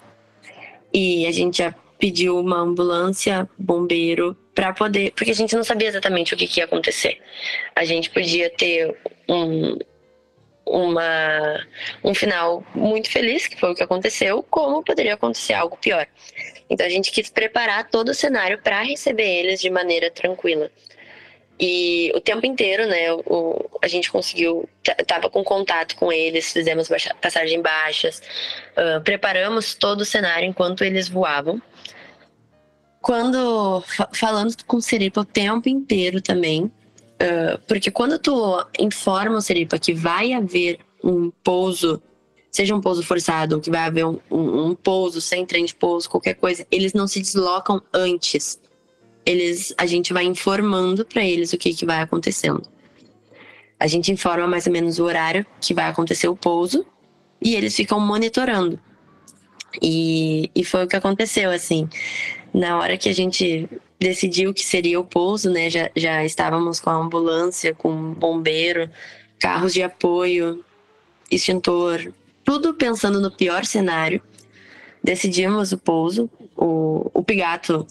[0.93, 5.11] E a gente já pediu uma ambulância, bombeiro, para poder.
[5.11, 7.21] Porque a gente não sabia exatamente o que, que, ia acontecer.
[7.75, 8.97] A gente podia ter
[9.27, 9.77] um,
[10.65, 11.65] uma,
[12.03, 16.07] um final muito feliz, que foi o que aconteceu, como poderia acontecer algo pior.
[16.69, 20.71] Então a gente quis preparar todo o cenário para receber eles de maneira tranquila.
[21.59, 24.67] E o tempo inteiro, né, o, a gente conseguiu,
[25.07, 26.89] tava com contato com eles, fizemos
[27.21, 28.21] passagem baixas,
[28.71, 31.61] uh, preparamos todo o cenário enquanto eles voavam.
[33.01, 33.83] Quando,
[34.13, 39.79] falando com o Seripa o tempo inteiro também, uh, porque quando tu informa o Seripa
[39.79, 42.03] que vai haver um pouso,
[42.51, 45.75] seja um pouso forçado, ou que vai haver um, um, um pouso sem trem de
[45.75, 48.59] pouso, qualquer coisa, eles não se deslocam antes
[49.25, 52.63] eles, a gente vai informando para eles o que, que vai acontecendo.
[53.79, 56.85] A gente informa mais ou menos o horário que vai acontecer o pouso
[57.41, 58.79] e eles ficam monitorando.
[59.81, 61.89] E, e foi o que aconteceu, assim.
[62.53, 63.67] Na hora que a gente
[63.99, 68.89] decidiu que seria o pouso, né, já, já estávamos com a ambulância, com bombeiro,
[69.39, 70.63] carros de apoio,
[71.29, 74.21] extintor, tudo pensando no pior cenário.
[75.03, 76.29] Decidimos o pouso.
[76.55, 77.85] O, o Pigato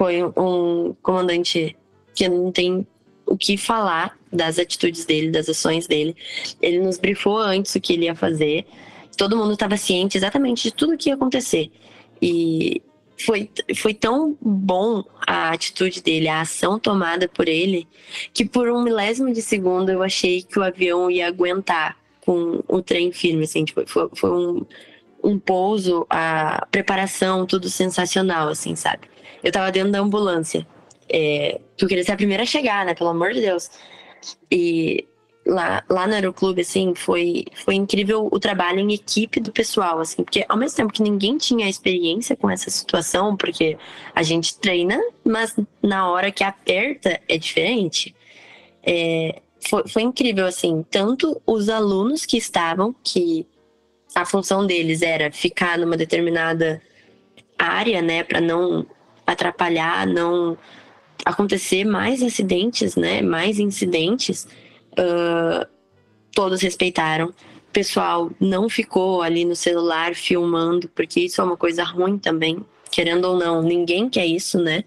[0.00, 1.76] foi um comandante
[2.14, 2.86] que não tem
[3.26, 6.16] o que falar das atitudes dele, das ações dele.
[6.62, 8.64] Ele nos brifou antes o que ele ia fazer.
[9.14, 11.70] Todo mundo estava ciente exatamente de tudo o que ia acontecer.
[12.22, 12.80] E
[13.18, 17.86] foi, foi tão bom a atitude dele, a ação tomada por ele,
[18.32, 22.80] que por um milésimo de segundo eu achei que o avião ia aguentar com o
[22.80, 23.44] trem firme.
[23.44, 24.64] Assim, tipo, foi, foi um,
[25.22, 29.10] um pouso, a preparação, tudo sensacional, assim, sabe?
[29.42, 30.66] Eu tava dentro da ambulância.
[31.12, 32.94] É, que eu queria ser a primeira a chegar, né?
[32.94, 33.70] Pelo amor de Deus.
[34.50, 35.06] E
[35.46, 40.22] lá, lá no Aeroclube, assim, foi, foi incrível o trabalho em equipe do pessoal, assim,
[40.22, 43.76] porque ao mesmo tempo que ninguém tinha experiência com essa situação, porque
[44.14, 48.14] a gente treina, mas na hora que aperta é diferente.
[48.82, 53.46] É, foi, foi incrível, assim, tanto os alunos que estavam, que
[54.14, 56.80] a função deles era ficar numa determinada
[57.58, 58.86] área, né, para não
[59.32, 60.56] atrapalhar, não
[61.24, 63.22] acontecer mais acidentes, né?
[63.22, 64.46] Mais incidentes,
[64.92, 65.66] uh,
[66.32, 67.28] todos respeitaram.
[67.28, 72.64] O pessoal não ficou ali no celular filmando, porque isso é uma coisa ruim também.
[72.90, 74.84] Querendo ou não, ninguém quer isso, né?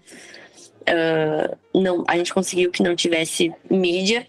[0.82, 4.26] Uh, não, a gente conseguiu que não tivesse mídia,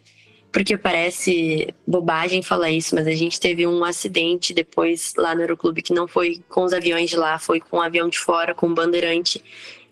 [0.55, 5.81] porque parece bobagem falar isso, mas a gente teve um acidente depois lá no Aeroclube
[5.81, 8.67] que não foi com os aviões de lá, foi com o avião de fora, com
[8.67, 9.43] o bandeirante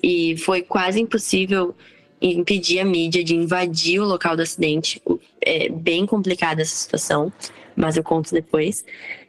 [0.04, 1.74] e foi quase impossível
[2.22, 5.02] impedir a mídia de invadir o local do acidente.
[5.42, 7.32] É bem complicada essa situação,
[7.76, 8.86] mas eu conto depois.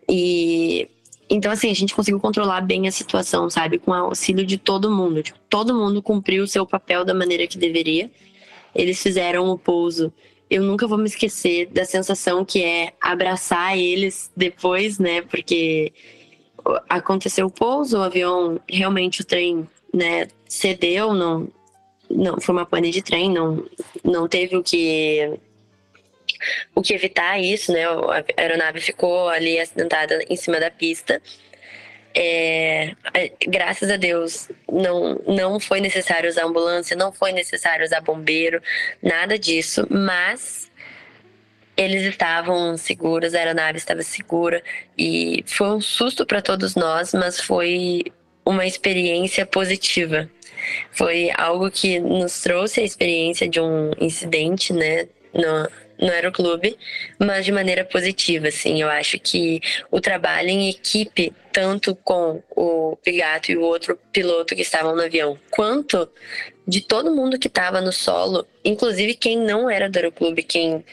[0.09, 0.88] E
[1.30, 3.78] então, assim, a gente conseguiu controlar bem a situação, sabe?
[3.78, 5.22] Com o auxílio de todo mundo.
[5.22, 8.10] Tipo, todo mundo cumpriu o seu papel da maneira que deveria.
[8.74, 10.12] Eles fizeram o pouso.
[10.51, 15.22] Eu nunca vou me esquecer da sensação que é abraçar eles depois, né?
[15.22, 15.92] Porque
[16.88, 21.48] aconteceu o pouso, o avião, realmente o trem né, cedeu, não,
[22.10, 23.64] não foi uma pane de trem, não,
[24.02, 25.39] não teve o que
[26.74, 27.85] o que evitar isso, né?
[27.85, 31.20] A aeronave ficou ali acidentada em cima da pista.
[32.16, 32.94] É,
[33.48, 38.62] graças a Deus não, não foi necessário usar ambulância, não foi necessário usar bombeiro,
[39.02, 40.70] nada disso, mas
[41.76, 44.62] eles estavam seguros, a aeronave estava segura
[44.97, 48.05] e foi um susto para todos nós, mas foi
[48.44, 50.31] uma experiência positiva.
[50.90, 56.76] Foi algo que nos trouxe a experiência de um incidente, né, no, no aeroclube,
[57.18, 58.80] mas de maneira positiva, assim.
[58.80, 59.60] Eu acho que
[59.90, 65.02] o trabalho em equipe, tanto com o Pigato e o outro piloto que estavam no
[65.02, 66.08] avião, quanto
[66.66, 70.84] de todo mundo que estava no solo, inclusive quem não era do aeroclube, quem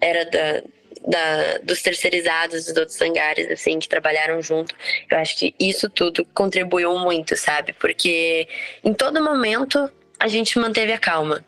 [0.00, 0.62] era da,
[1.08, 4.74] da, dos terceirizados dos outros hangares, assim, que trabalharam junto.
[5.10, 7.72] Eu acho que isso tudo contribuiu muito, sabe?
[7.72, 8.46] Porque
[8.84, 9.90] em todo momento
[10.20, 11.42] a gente manteve a calma.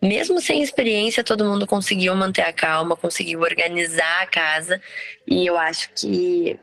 [0.00, 4.80] Mesmo sem experiência, todo mundo conseguiu manter a calma, conseguiu organizar a casa.
[5.26, 6.58] E eu acho que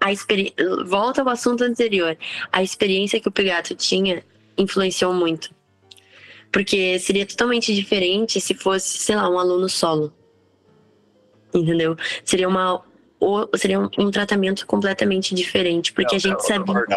[0.00, 0.56] a experiência.
[0.86, 2.18] Volta ao assunto anterior.
[2.52, 4.24] A experiência que o Pigato tinha
[4.58, 5.54] influenciou muito.
[6.52, 10.12] Porque seria totalmente diferente se fosse, sei lá, um aluno solo
[11.56, 11.96] entendeu?
[12.24, 12.82] Seria uma
[13.56, 16.96] seria um, um tratamento completamente diferente, porque é, a gente é sabia né?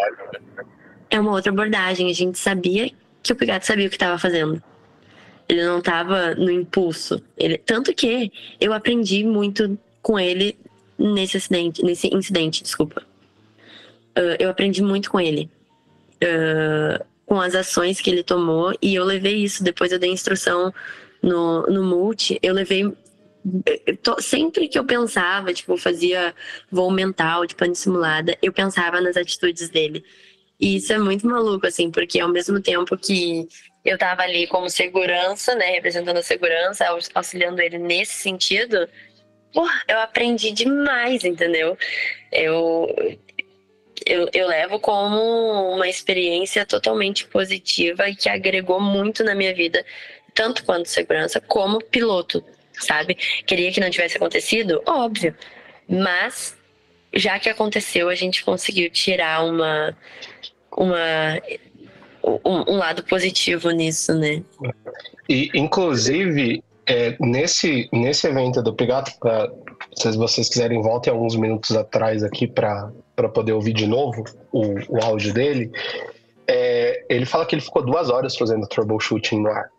[1.08, 2.90] é uma outra abordagem, a gente sabia
[3.22, 4.62] que o Pigato sabia o que estava fazendo.
[5.48, 7.20] Ele não estava no impulso.
[7.36, 8.30] Ele, tanto que
[8.60, 10.56] eu aprendi muito com ele
[10.96, 13.02] nesse acidente, nesse incidente, desculpa.
[14.16, 15.50] Uh, eu aprendi muito com ele.
[16.22, 20.74] Uh, com as ações que ele tomou e eu levei isso depois eu dei instrução
[21.22, 22.92] no, no multi eu levei
[24.02, 26.34] tô, sempre que eu pensava, tipo, fazia
[26.70, 30.04] voo mental de pane simulada, eu pensava nas atitudes dele.
[30.58, 33.48] E isso é muito maluco, assim, porque ao mesmo tempo que
[33.84, 36.84] eu tava ali como segurança, né, representando a segurança,
[37.14, 38.86] auxiliando ele nesse sentido,
[39.52, 41.78] porra, eu aprendi demais, entendeu?
[42.30, 42.94] Eu,
[44.06, 49.84] eu, eu levo como uma experiência totalmente positiva e que agregou muito na minha vida,
[50.34, 52.44] tanto quanto segurança como piloto,
[52.80, 53.14] sabe?
[53.46, 54.82] Queria que não tivesse acontecido?
[54.86, 55.34] Óbvio.
[55.88, 56.56] Mas,
[57.14, 59.96] já que aconteceu, a gente conseguiu tirar uma.
[60.76, 61.40] uma
[62.22, 64.42] um, um lado positivo nisso, né?
[65.28, 69.50] E, inclusive, é, nesse, nesse evento do Pigato, pra,
[69.94, 72.90] se vocês quiserem, voltem alguns minutos atrás aqui para
[73.32, 75.70] poder ouvir de novo o, o áudio dele.
[76.46, 79.70] É, ele fala que ele ficou duas horas fazendo troubleshooting no ar.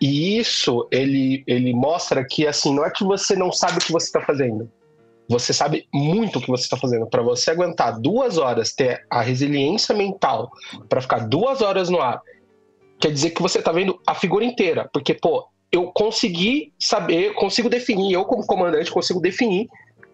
[0.00, 3.92] E isso ele, ele mostra que assim não é que você não sabe o que
[3.92, 4.70] você está fazendo.
[5.28, 7.06] Você sabe muito o que você está fazendo.
[7.06, 10.50] Para você aguentar duas horas, ter a resiliência mental
[10.88, 12.20] para ficar duas horas no ar,
[13.00, 14.90] quer dizer que você está vendo a figura inteira.
[14.92, 19.68] Porque, pô, eu consegui saber, consigo definir, eu como comandante consigo definir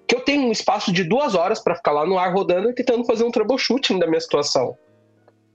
[0.07, 2.75] que eu tenho um espaço de duas horas para ficar lá no ar rodando e
[2.75, 4.75] tentando fazer um troubleshooting da minha situação.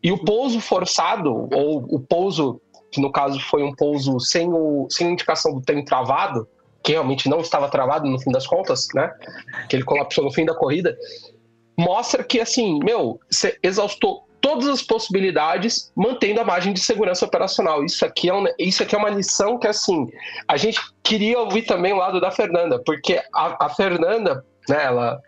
[0.03, 2.61] E o pouso forçado, ou o pouso
[2.93, 6.47] que no caso foi um pouso sem, o, sem indicação do trem travado,
[6.83, 9.11] que realmente não estava travado no fim das contas, né?
[9.67, 10.95] Que ele colapsou no fim da corrida,
[11.77, 17.83] mostra que, assim, meu, você exaustou todas as possibilidades, mantendo a margem de segurança operacional.
[17.83, 20.07] Isso aqui é, um, isso aqui é uma lição que, assim,
[20.47, 25.19] a gente queria ouvir também o lado da Fernanda, porque a, a Fernanda, né, ela,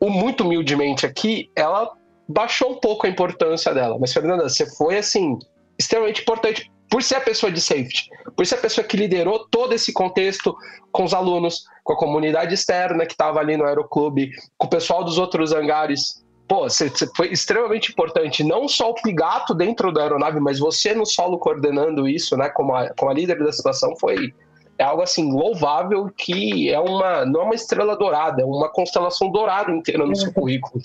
[0.00, 1.90] muito humildemente aqui, ela
[2.28, 3.98] baixou um pouco a importância dela.
[4.00, 5.36] Mas, Fernanda, você foi, assim,
[5.76, 9.72] extremamente importante por ser a pessoa de safety, por ser a pessoa que liderou todo
[9.72, 10.54] esse contexto
[10.90, 15.04] com os alunos, com a comunidade externa que estava ali no aeroclube, com o pessoal
[15.04, 16.22] dos outros hangares.
[16.48, 21.06] Pô, você, foi extremamente importante, não só o Pigato dentro da aeronave, mas você no
[21.06, 24.34] solo coordenando isso, né, como a, como a líder da situação, foi
[24.76, 29.30] é algo assim louvável que é uma não é uma estrela dourada, é uma constelação
[29.30, 30.82] dourada inteira no seu currículo.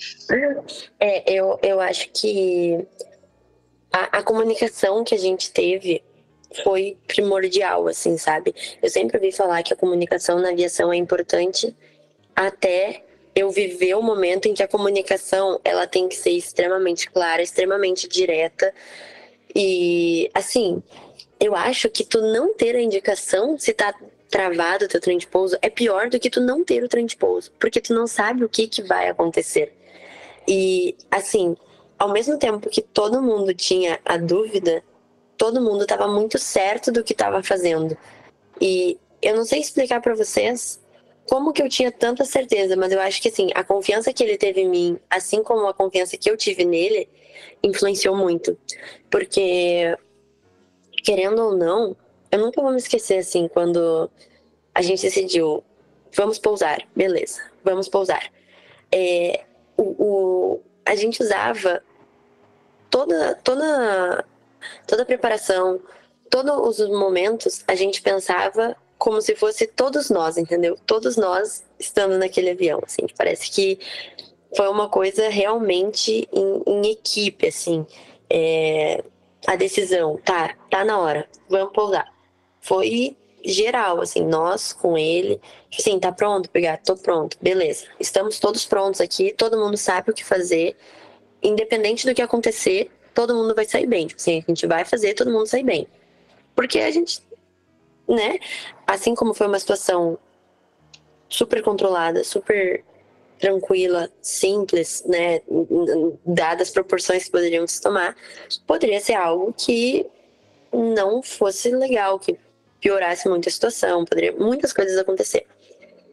[1.00, 2.86] É, eu, eu acho que
[3.96, 6.02] a, a comunicação que a gente teve
[6.62, 8.54] foi primordial, assim, sabe?
[8.82, 11.74] Eu sempre ouvi falar que a comunicação na aviação é importante
[12.34, 13.02] até
[13.34, 18.06] eu viver o momento em que a comunicação ela tem que ser extremamente clara, extremamente
[18.06, 18.72] direta.
[19.54, 20.82] E assim,
[21.40, 23.94] eu acho que tu não ter a indicação se tá
[24.30, 27.06] travado o teu trem de pouso é pior do que tu não ter o trem
[27.06, 29.72] de pouso, porque tu não sabe o que que vai acontecer.
[30.46, 31.56] E assim,
[31.98, 34.82] ao mesmo tempo que todo mundo tinha a dúvida,
[35.36, 37.96] todo mundo estava muito certo do que estava fazendo.
[38.60, 40.80] E eu não sei explicar para vocês
[41.28, 44.38] como que eu tinha tanta certeza, mas eu acho que assim, a confiança que ele
[44.38, 47.08] teve em mim, assim como a confiança que eu tive nele,
[47.62, 48.56] influenciou muito.
[49.10, 49.96] Porque
[51.02, 51.96] querendo ou não,
[52.30, 54.10] eu nunca vou me esquecer assim quando
[54.74, 55.64] a gente decidiu,
[56.14, 58.30] vamos pousar, beleza, vamos pousar.
[58.92, 59.44] É,
[59.76, 61.82] o, o, a gente usava
[62.88, 64.24] toda, toda,
[64.86, 65.80] toda a preparação,
[66.30, 70.78] todos os momentos, a gente pensava como se fosse todos nós, entendeu?
[70.86, 73.02] Todos nós estando naquele avião, assim.
[73.18, 73.78] Parece que
[74.56, 77.84] foi uma coisa realmente em, em equipe, assim.
[78.30, 79.04] É,
[79.46, 82.06] a decisão, tá, tá na hora, vamos pousar.
[82.60, 85.40] Foi geral, assim, nós com ele,
[85.78, 87.86] assim, tá pronto, pegar, tô pronto, beleza.
[88.00, 90.76] Estamos todos prontos aqui, todo mundo sabe o que fazer,
[91.42, 94.06] independente do que acontecer, todo mundo vai sair bem.
[94.06, 95.86] Tipo assim, a gente vai fazer todo mundo sair bem.
[96.54, 97.22] Porque a gente,
[98.08, 98.38] né,
[98.86, 100.18] assim como foi uma situação
[101.28, 102.84] super controlada, super
[103.38, 105.42] tranquila, simples, né,
[106.24, 108.16] dadas as proporções que poderiam se tomar,
[108.66, 110.06] poderia ser algo que
[110.72, 112.38] não fosse legal, que
[112.80, 115.46] piorasse muito a situação, poderia muitas coisas acontecer.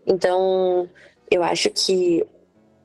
[0.06, 0.90] Então,
[1.30, 2.26] eu acho que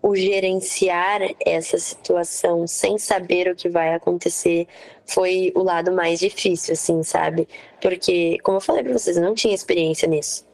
[0.00, 4.66] o gerenciar essa situação sem saber o que vai acontecer
[5.05, 7.48] foi o lado mais difícil, assim, sabe?
[7.80, 10.46] Porque, como eu falei pra vocês, eu não tinha experiência nisso.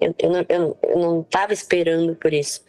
[0.00, 2.62] Eu, eu, não, eu, eu não tava esperando por isso.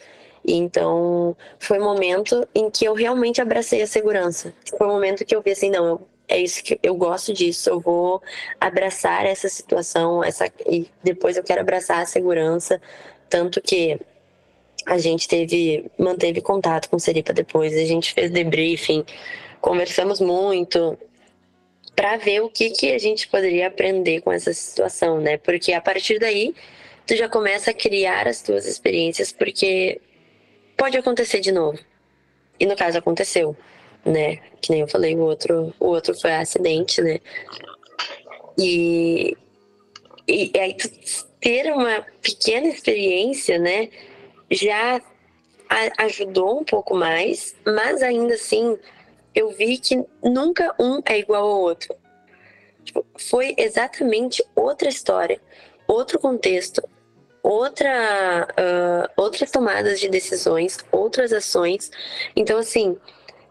[0.44, 4.54] E então, foi o um momento em que eu realmente abracei a segurança.
[4.76, 7.32] Foi o um momento que eu vi assim, não, eu, é isso que eu gosto
[7.34, 8.22] disso, eu vou
[8.60, 12.80] abraçar essa situação, essa e depois eu quero abraçar a segurança,
[13.28, 13.98] tanto que
[14.86, 19.04] a gente teve, manteve contato com o Seripa depois, a gente fez debriefing,
[19.60, 20.96] conversamos muito
[21.96, 25.36] para ver o que, que a gente poderia aprender com essa situação, né?
[25.36, 26.54] Porque a partir daí
[27.06, 30.00] tu já começa a criar as tuas experiências, porque
[30.76, 31.78] pode acontecer de novo.
[32.58, 33.56] E no caso aconteceu,
[34.04, 34.36] né?
[34.60, 37.20] Que nem eu falei, o outro, o outro foi acidente, né?
[38.58, 39.36] E,
[40.28, 40.76] e, aí
[41.40, 43.88] ter uma pequena experiência, né?
[44.50, 45.00] Já
[45.68, 48.78] a, ajudou um pouco mais, mas ainda assim
[49.34, 51.94] eu vi que nunca um é igual ao outro.
[52.84, 55.40] Tipo, foi exatamente outra história,
[55.86, 56.82] outro contexto,
[57.42, 61.90] outra, uh, outras tomadas de decisões, outras ações.
[62.34, 62.96] Então, assim,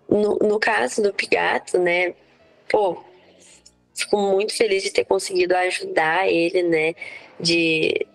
[0.10, 2.14] no, no caso do Pigato, né,
[2.70, 3.02] pô,
[3.96, 6.96] fico muito feliz de ter conseguido ajudar ele, né,
[7.40, 8.06] de...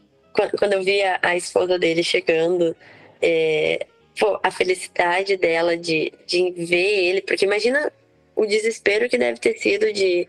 [0.59, 2.75] Quando eu vi a, a esposa dele chegando,
[3.23, 3.87] é,
[4.19, 7.93] pô, a felicidade dela de, de ver ele, porque imagina
[8.35, 10.29] o desespero que deve ter sido de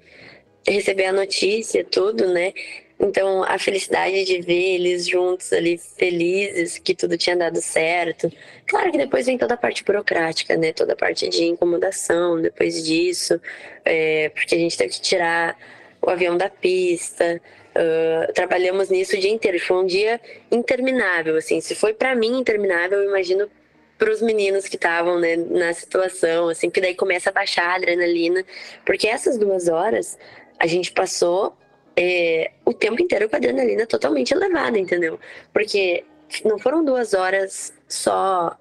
[0.67, 2.53] receber a notícia, tudo, né?
[2.99, 8.31] Então, a felicidade de ver eles juntos ali, felizes, que tudo tinha dado certo.
[8.65, 10.71] Claro que depois vem toda a parte burocrática, né?
[10.71, 13.39] Toda a parte de incomodação depois disso,
[13.83, 15.57] é, porque a gente teve que tirar
[16.01, 17.41] o avião da pista.
[17.75, 19.59] Uh, trabalhamos nisso o dia inteiro.
[19.59, 21.59] Foi um dia interminável, assim.
[21.59, 23.49] Se foi para mim interminável, eu imagino
[23.97, 27.75] para os meninos que estavam né, na situação, assim, que daí começa a baixar a
[27.75, 28.45] adrenalina,
[28.85, 30.17] porque essas duas horas
[30.59, 31.55] a gente passou
[31.97, 35.19] é, o tempo inteiro com a adrenalina totalmente elevada, entendeu?
[35.53, 36.03] Porque
[36.43, 38.57] não foram duas horas só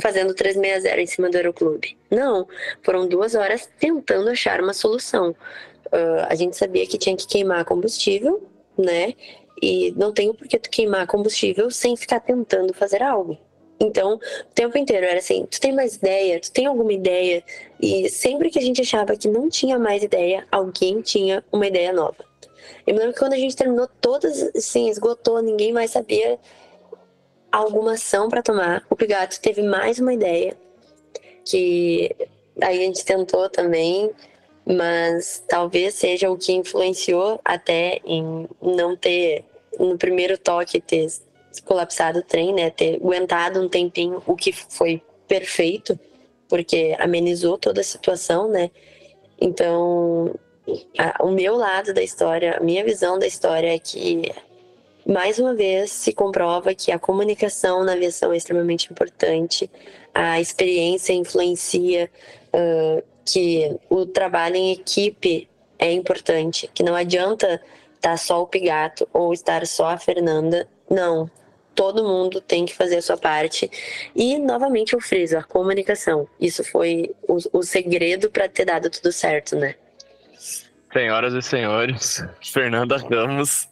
[0.00, 1.96] fazendo 360 em cima do aeroclube.
[2.10, 2.46] Não,
[2.82, 5.30] foram duas horas tentando achar uma solução.
[5.86, 8.42] Uh, a gente sabia que tinha que queimar combustível,
[8.76, 9.14] né?
[9.62, 13.38] E não tem por que tu queimar combustível sem ficar tentando fazer algo.
[13.80, 16.40] Então, o tempo inteiro era assim: tu tem mais ideia?
[16.40, 17.42] Tu tem alguma ideia?
[17.80, 21.92] E sempre que a gente achava que não tinha mais ideia, alguém tinha uma ideia
[21.92, 22.27] nova.
[22.86, 26.38] Eu me lembro que quando a gente terminou todas, assim, esgotou, ninguém mais sabia
[27.50, 28.84] alguma ação para tomar.
[28.90, 30.56] O Pigato teve mais uma ideia,
[31.44, 32.14] que
[32.60, 34.10] aí a gente tentou também,
[34.64, 39.44] mas talvez seja o que influenciou até em não ter,
[39.78, 41.08] no primeiro toque, ter
[41.64, 42.70] colapsado o trem, né?
[42.70, 45.98] Ter aguentado um tempinho, o que foi perfeito,
[46.48, 48.70] porque amenizou toda a situação, né?
[49.40, 50.34] Então,
[51.20, 54.32] o meu lado da história, a minha visão da história é que,
[55.06, 59.70] mais uma vez, se comprova que a comunicação na aviação é extremamente importante,
[60.14, 62.10] a experiência influencia,
[62.52, 67.60] uh, que o trabalho em equipe é importante, que não adianta
[67.94, 70.66] estar só o Pigato ou estar só a Fernanda.
[70.90, 71.30] Não,
[71.74, 73.70] todo mundo tem que fazer a sua parte.
[74.14, 76.26] E, novamente, eu friso, a comunicação.
[76.40, 79.74] Isso foi o, o segredo para ter dado tudo certo, né?
[80.92, 83.68] Senhoras e senhores, Fernanda Ramos.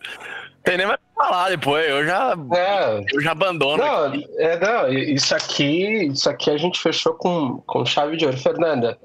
[0.63, 3.83] Tem nem mais pra falar depois, eu já, é, eu já abandono.
[3.83, 8.37] Não, é, não, isso aqui, isso aqui a gente fechou com, com chave de ouro.
[8.37, 8.99] Fernanda,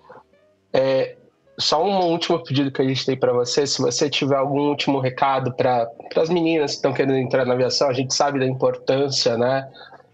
[0.73, 1.15] é,
[1.61, 4.99] só um último pedido que a gente tem para você, se você tiver algum último
[4.99, 9.38] recado para as meninas que estão querendo entrar na aviação, a gente sabe da importância,
[9.38, 9.69] né,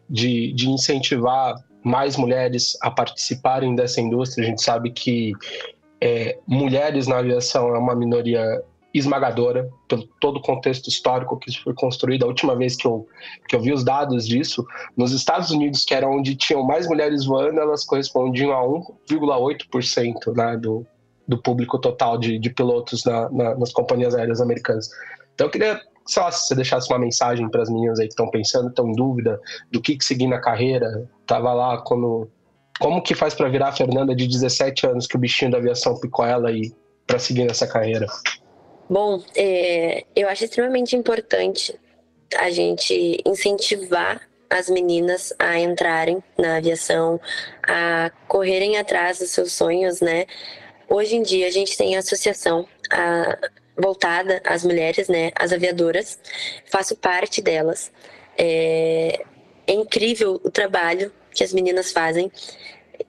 [0.09, 4.45] de, de incentivar mais mulheres a participarem dessa indústria.
[4.45, 5.31] A gente sabe que
[6.01, 8.63] é, mulheres na aviação é uma minoria
[8.93, 12.23] esmagadora pelo todo o contexto histórico que foi construído.
[12.23, 13.07] A última vez que eu,
[13.47, 14.65] que eu vi os dados disso,
[14.95, 20.57] nos Estados Unidos, que era onde tinham mais mulheres voando, elas correspondiam a 1,8% né,
[20.57, 20.85] do,
[21.27, 24.89] do público total de, de pilotos na, na, nas companhias aéreas americanas.
[25.33, 28.13] Então eu queria, sei lá, se você deixasse uma mensagem para as meninas aí que
[28.13, 29.39] estão pensando, estão em dúvida
[29.71, 31.07] do que, que seguir na carreira.
[31.25, 32.29] Tava lá quando.
[32.79, 35.99] Como que faz para virar a Fernanda de 17 anos que o bichinho da aviação
[35.99, 36.73] picou ela e
[37.05, 38.05] para seguir nessa carreira?
[38.89, 41.77] Bom, é, eu acho extremamente importante
[42.37, 47.19] a gente incentivar as meninas a entrarem na aviação,
[47.67, 50.25] a correrem atrás dos seus sonhos, né?
[50.89, 53.37] Hoje em dia a gente tem a associação a,
[53.77, 56.17] voltada às mulheres, né, as aviadoras.
[56.65, 57.91] Faço parte delas.
[58.37, 59.21] É,
[59.67, 62.31] é incrível o trabalho que as meninas fazem,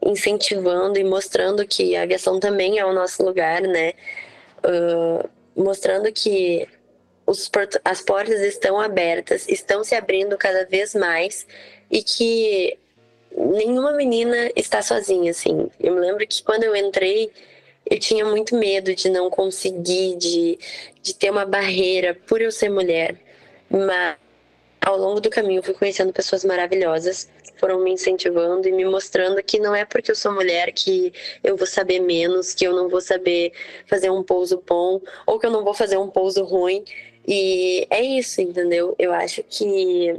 [0.02, 3.94] incentivando e mostrando que a aviação também é o nosso lugar, né?
[4.58, 6.68] Uh, mostrando que
[7.26, 7.50] os,
[7.82, 11.46] as portas estão abertas, estão se abrindo cada vez mais
[11.90, 12.78] e que
[13.34, 15.70] nenhuma menina está sozinha, assim.
[15.80, 17.30] Eu me lembro que quando eu entrei
[17.90, 20.58] eu tinha muito medo de não conseguir, de,
[21.00, 23.16] de ter uma barreira por eu ser mulher.
[23.70, 24.16] Mas
[24.88, 27.28] ao longo do caminho fui conhecendo pessoas maravilhosas,
[27.58, 31.12] foram me incentivando e me mostrando que não é porque eu sou mulher que
[31.44, 33.52] eu vou saber menos, que eu não vou saber
[33.86, 36.82] fazer um pouso bom ou que eu não vou fazer um pouso ruim.
[37.26, 38.96] E é isso, entendeu?
[38.98, 40.18] Eu acho que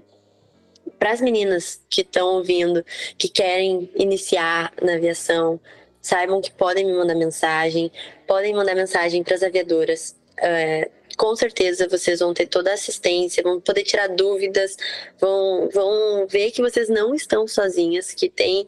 [0.99, 2.85] para as meninas que estão ouvindo,
[3.17, 5.59] que querem iniciar na aviação,
[5.99, 7.91] saibam que podem me mandar mensagem,
[8.27, 10.15] podem mandar mensagem para as aviadoras.
[10.37, 14.77] É, com certeza vocês vão ter toda a assistência, vão poder tirar dúvidas,
[15.19, 18.65] vão, vão ver que vocês não estão sozinhas, que tem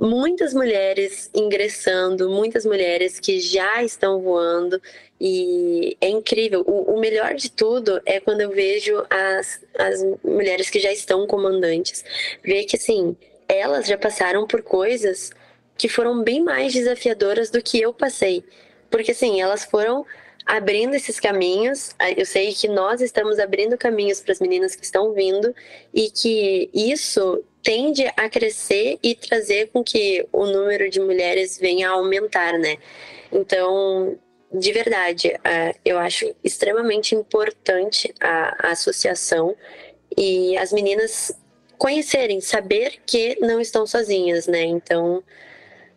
[0.00, 4.80] muitas mulheres ingressando, muitas mulheres que já estão voando
[5.20, 6.64] e é incrível.
[6.66, 11.26] O, o, melhor de tudo é quando eu vejo as, as mulheres que já estão
[11.26, 12.02] comandantes,
[12.42, 13.14] ver que assim
[13.46, 15.30] elas já passaram por coisas
[15.76, 18.42] que foram bem mais desafiadoras do que eu passei,
[18.90, 20.06] porque assim elas foram
[20.46, 21.94] abrindo esses caminhos.
[22.16, 25.54] Eu sei que nós estamos abrindo caminhos para as meninas que estão vindo
[25.92, 31.88] e que isso tende a crescer e trazer com que o número de mulheres venha
[31.88, 32.76] a aumentar, né?
[33.30, 34.18] Então,
[34.52, 39.56] de verdade, é, eu acho extremamente importante a, associação
[40.16, 41.32] e as meninas
[41.78, 44.62] conhecerem, saber que não estão sozinhas, né?
[44.62, 45.22] Então,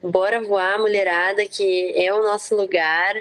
[0.02, 3.16] bora voar, mulherada, que é o nosso lugar.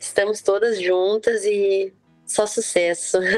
[0.00, 1.92] Estamos todas juntas e
[2.24, 3.18] só sucesso.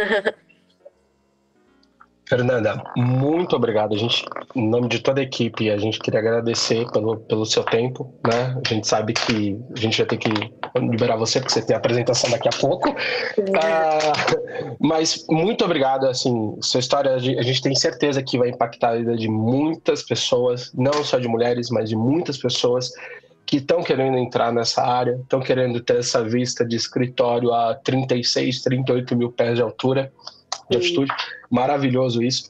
[2.29, 3.95] Fernanda, muito obrigado.
[3.95, 4.25] A gente,
[4.55, 8.57] em nome de toda a equipe, a gente queria agradecer pelo, pelo seu tempo, né?
[8.65, 10.31] A gente sabe que a gente vai ter que
[10.79, 12.89] liberar você, porque você tem a apresentação daqui a pouco.
[12.89, 18.97] Uh, mas muito obrigado, assim, sua história, a gente tem certeza que vai impactar a
[18.97, 22.93] vida de muitas pessoas, não só de mulheres, mas de muitas pessoas
[23.53, 28.63] que estão querendo entrar nessa área, estão querendo ter essa vista de escritório a 36,
[28.63, 30.11] 38 mil pés de altura,
[30.71, 31.13] de altitude.
[31.51, 32.49] Maravilhoso isso.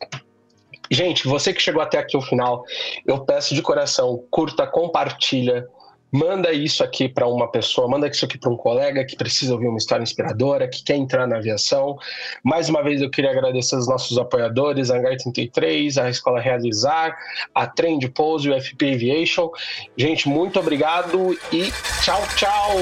[0.88, 2.62] Gente, você que chegou até aqui o final,
[3.04, 5.66] eu peço de coração, curta, compartilha,
[6.12, 9.68] manda isso aqui para uma pessoa, manda isso aqui para um colega que precisa ouvir
[9.68, 11.96] uma história inspiradora, que quer entrar na aviação.
[12.44, 17.16] Mais uma vez eu queria agradecer os nossos apoiadores, a Hangar 33, a Escola Realizar,
[17.54, 19.48] a Trend Pose e o FP Aviation.
[19.96, 21.72] Gente, muito obrigado e
[22.02, 22.76] tchau, tchau!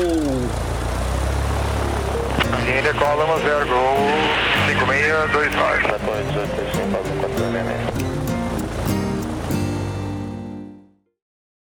[2.68, 3.96] India Column 0, Go
[4.66, 6.79] 5629.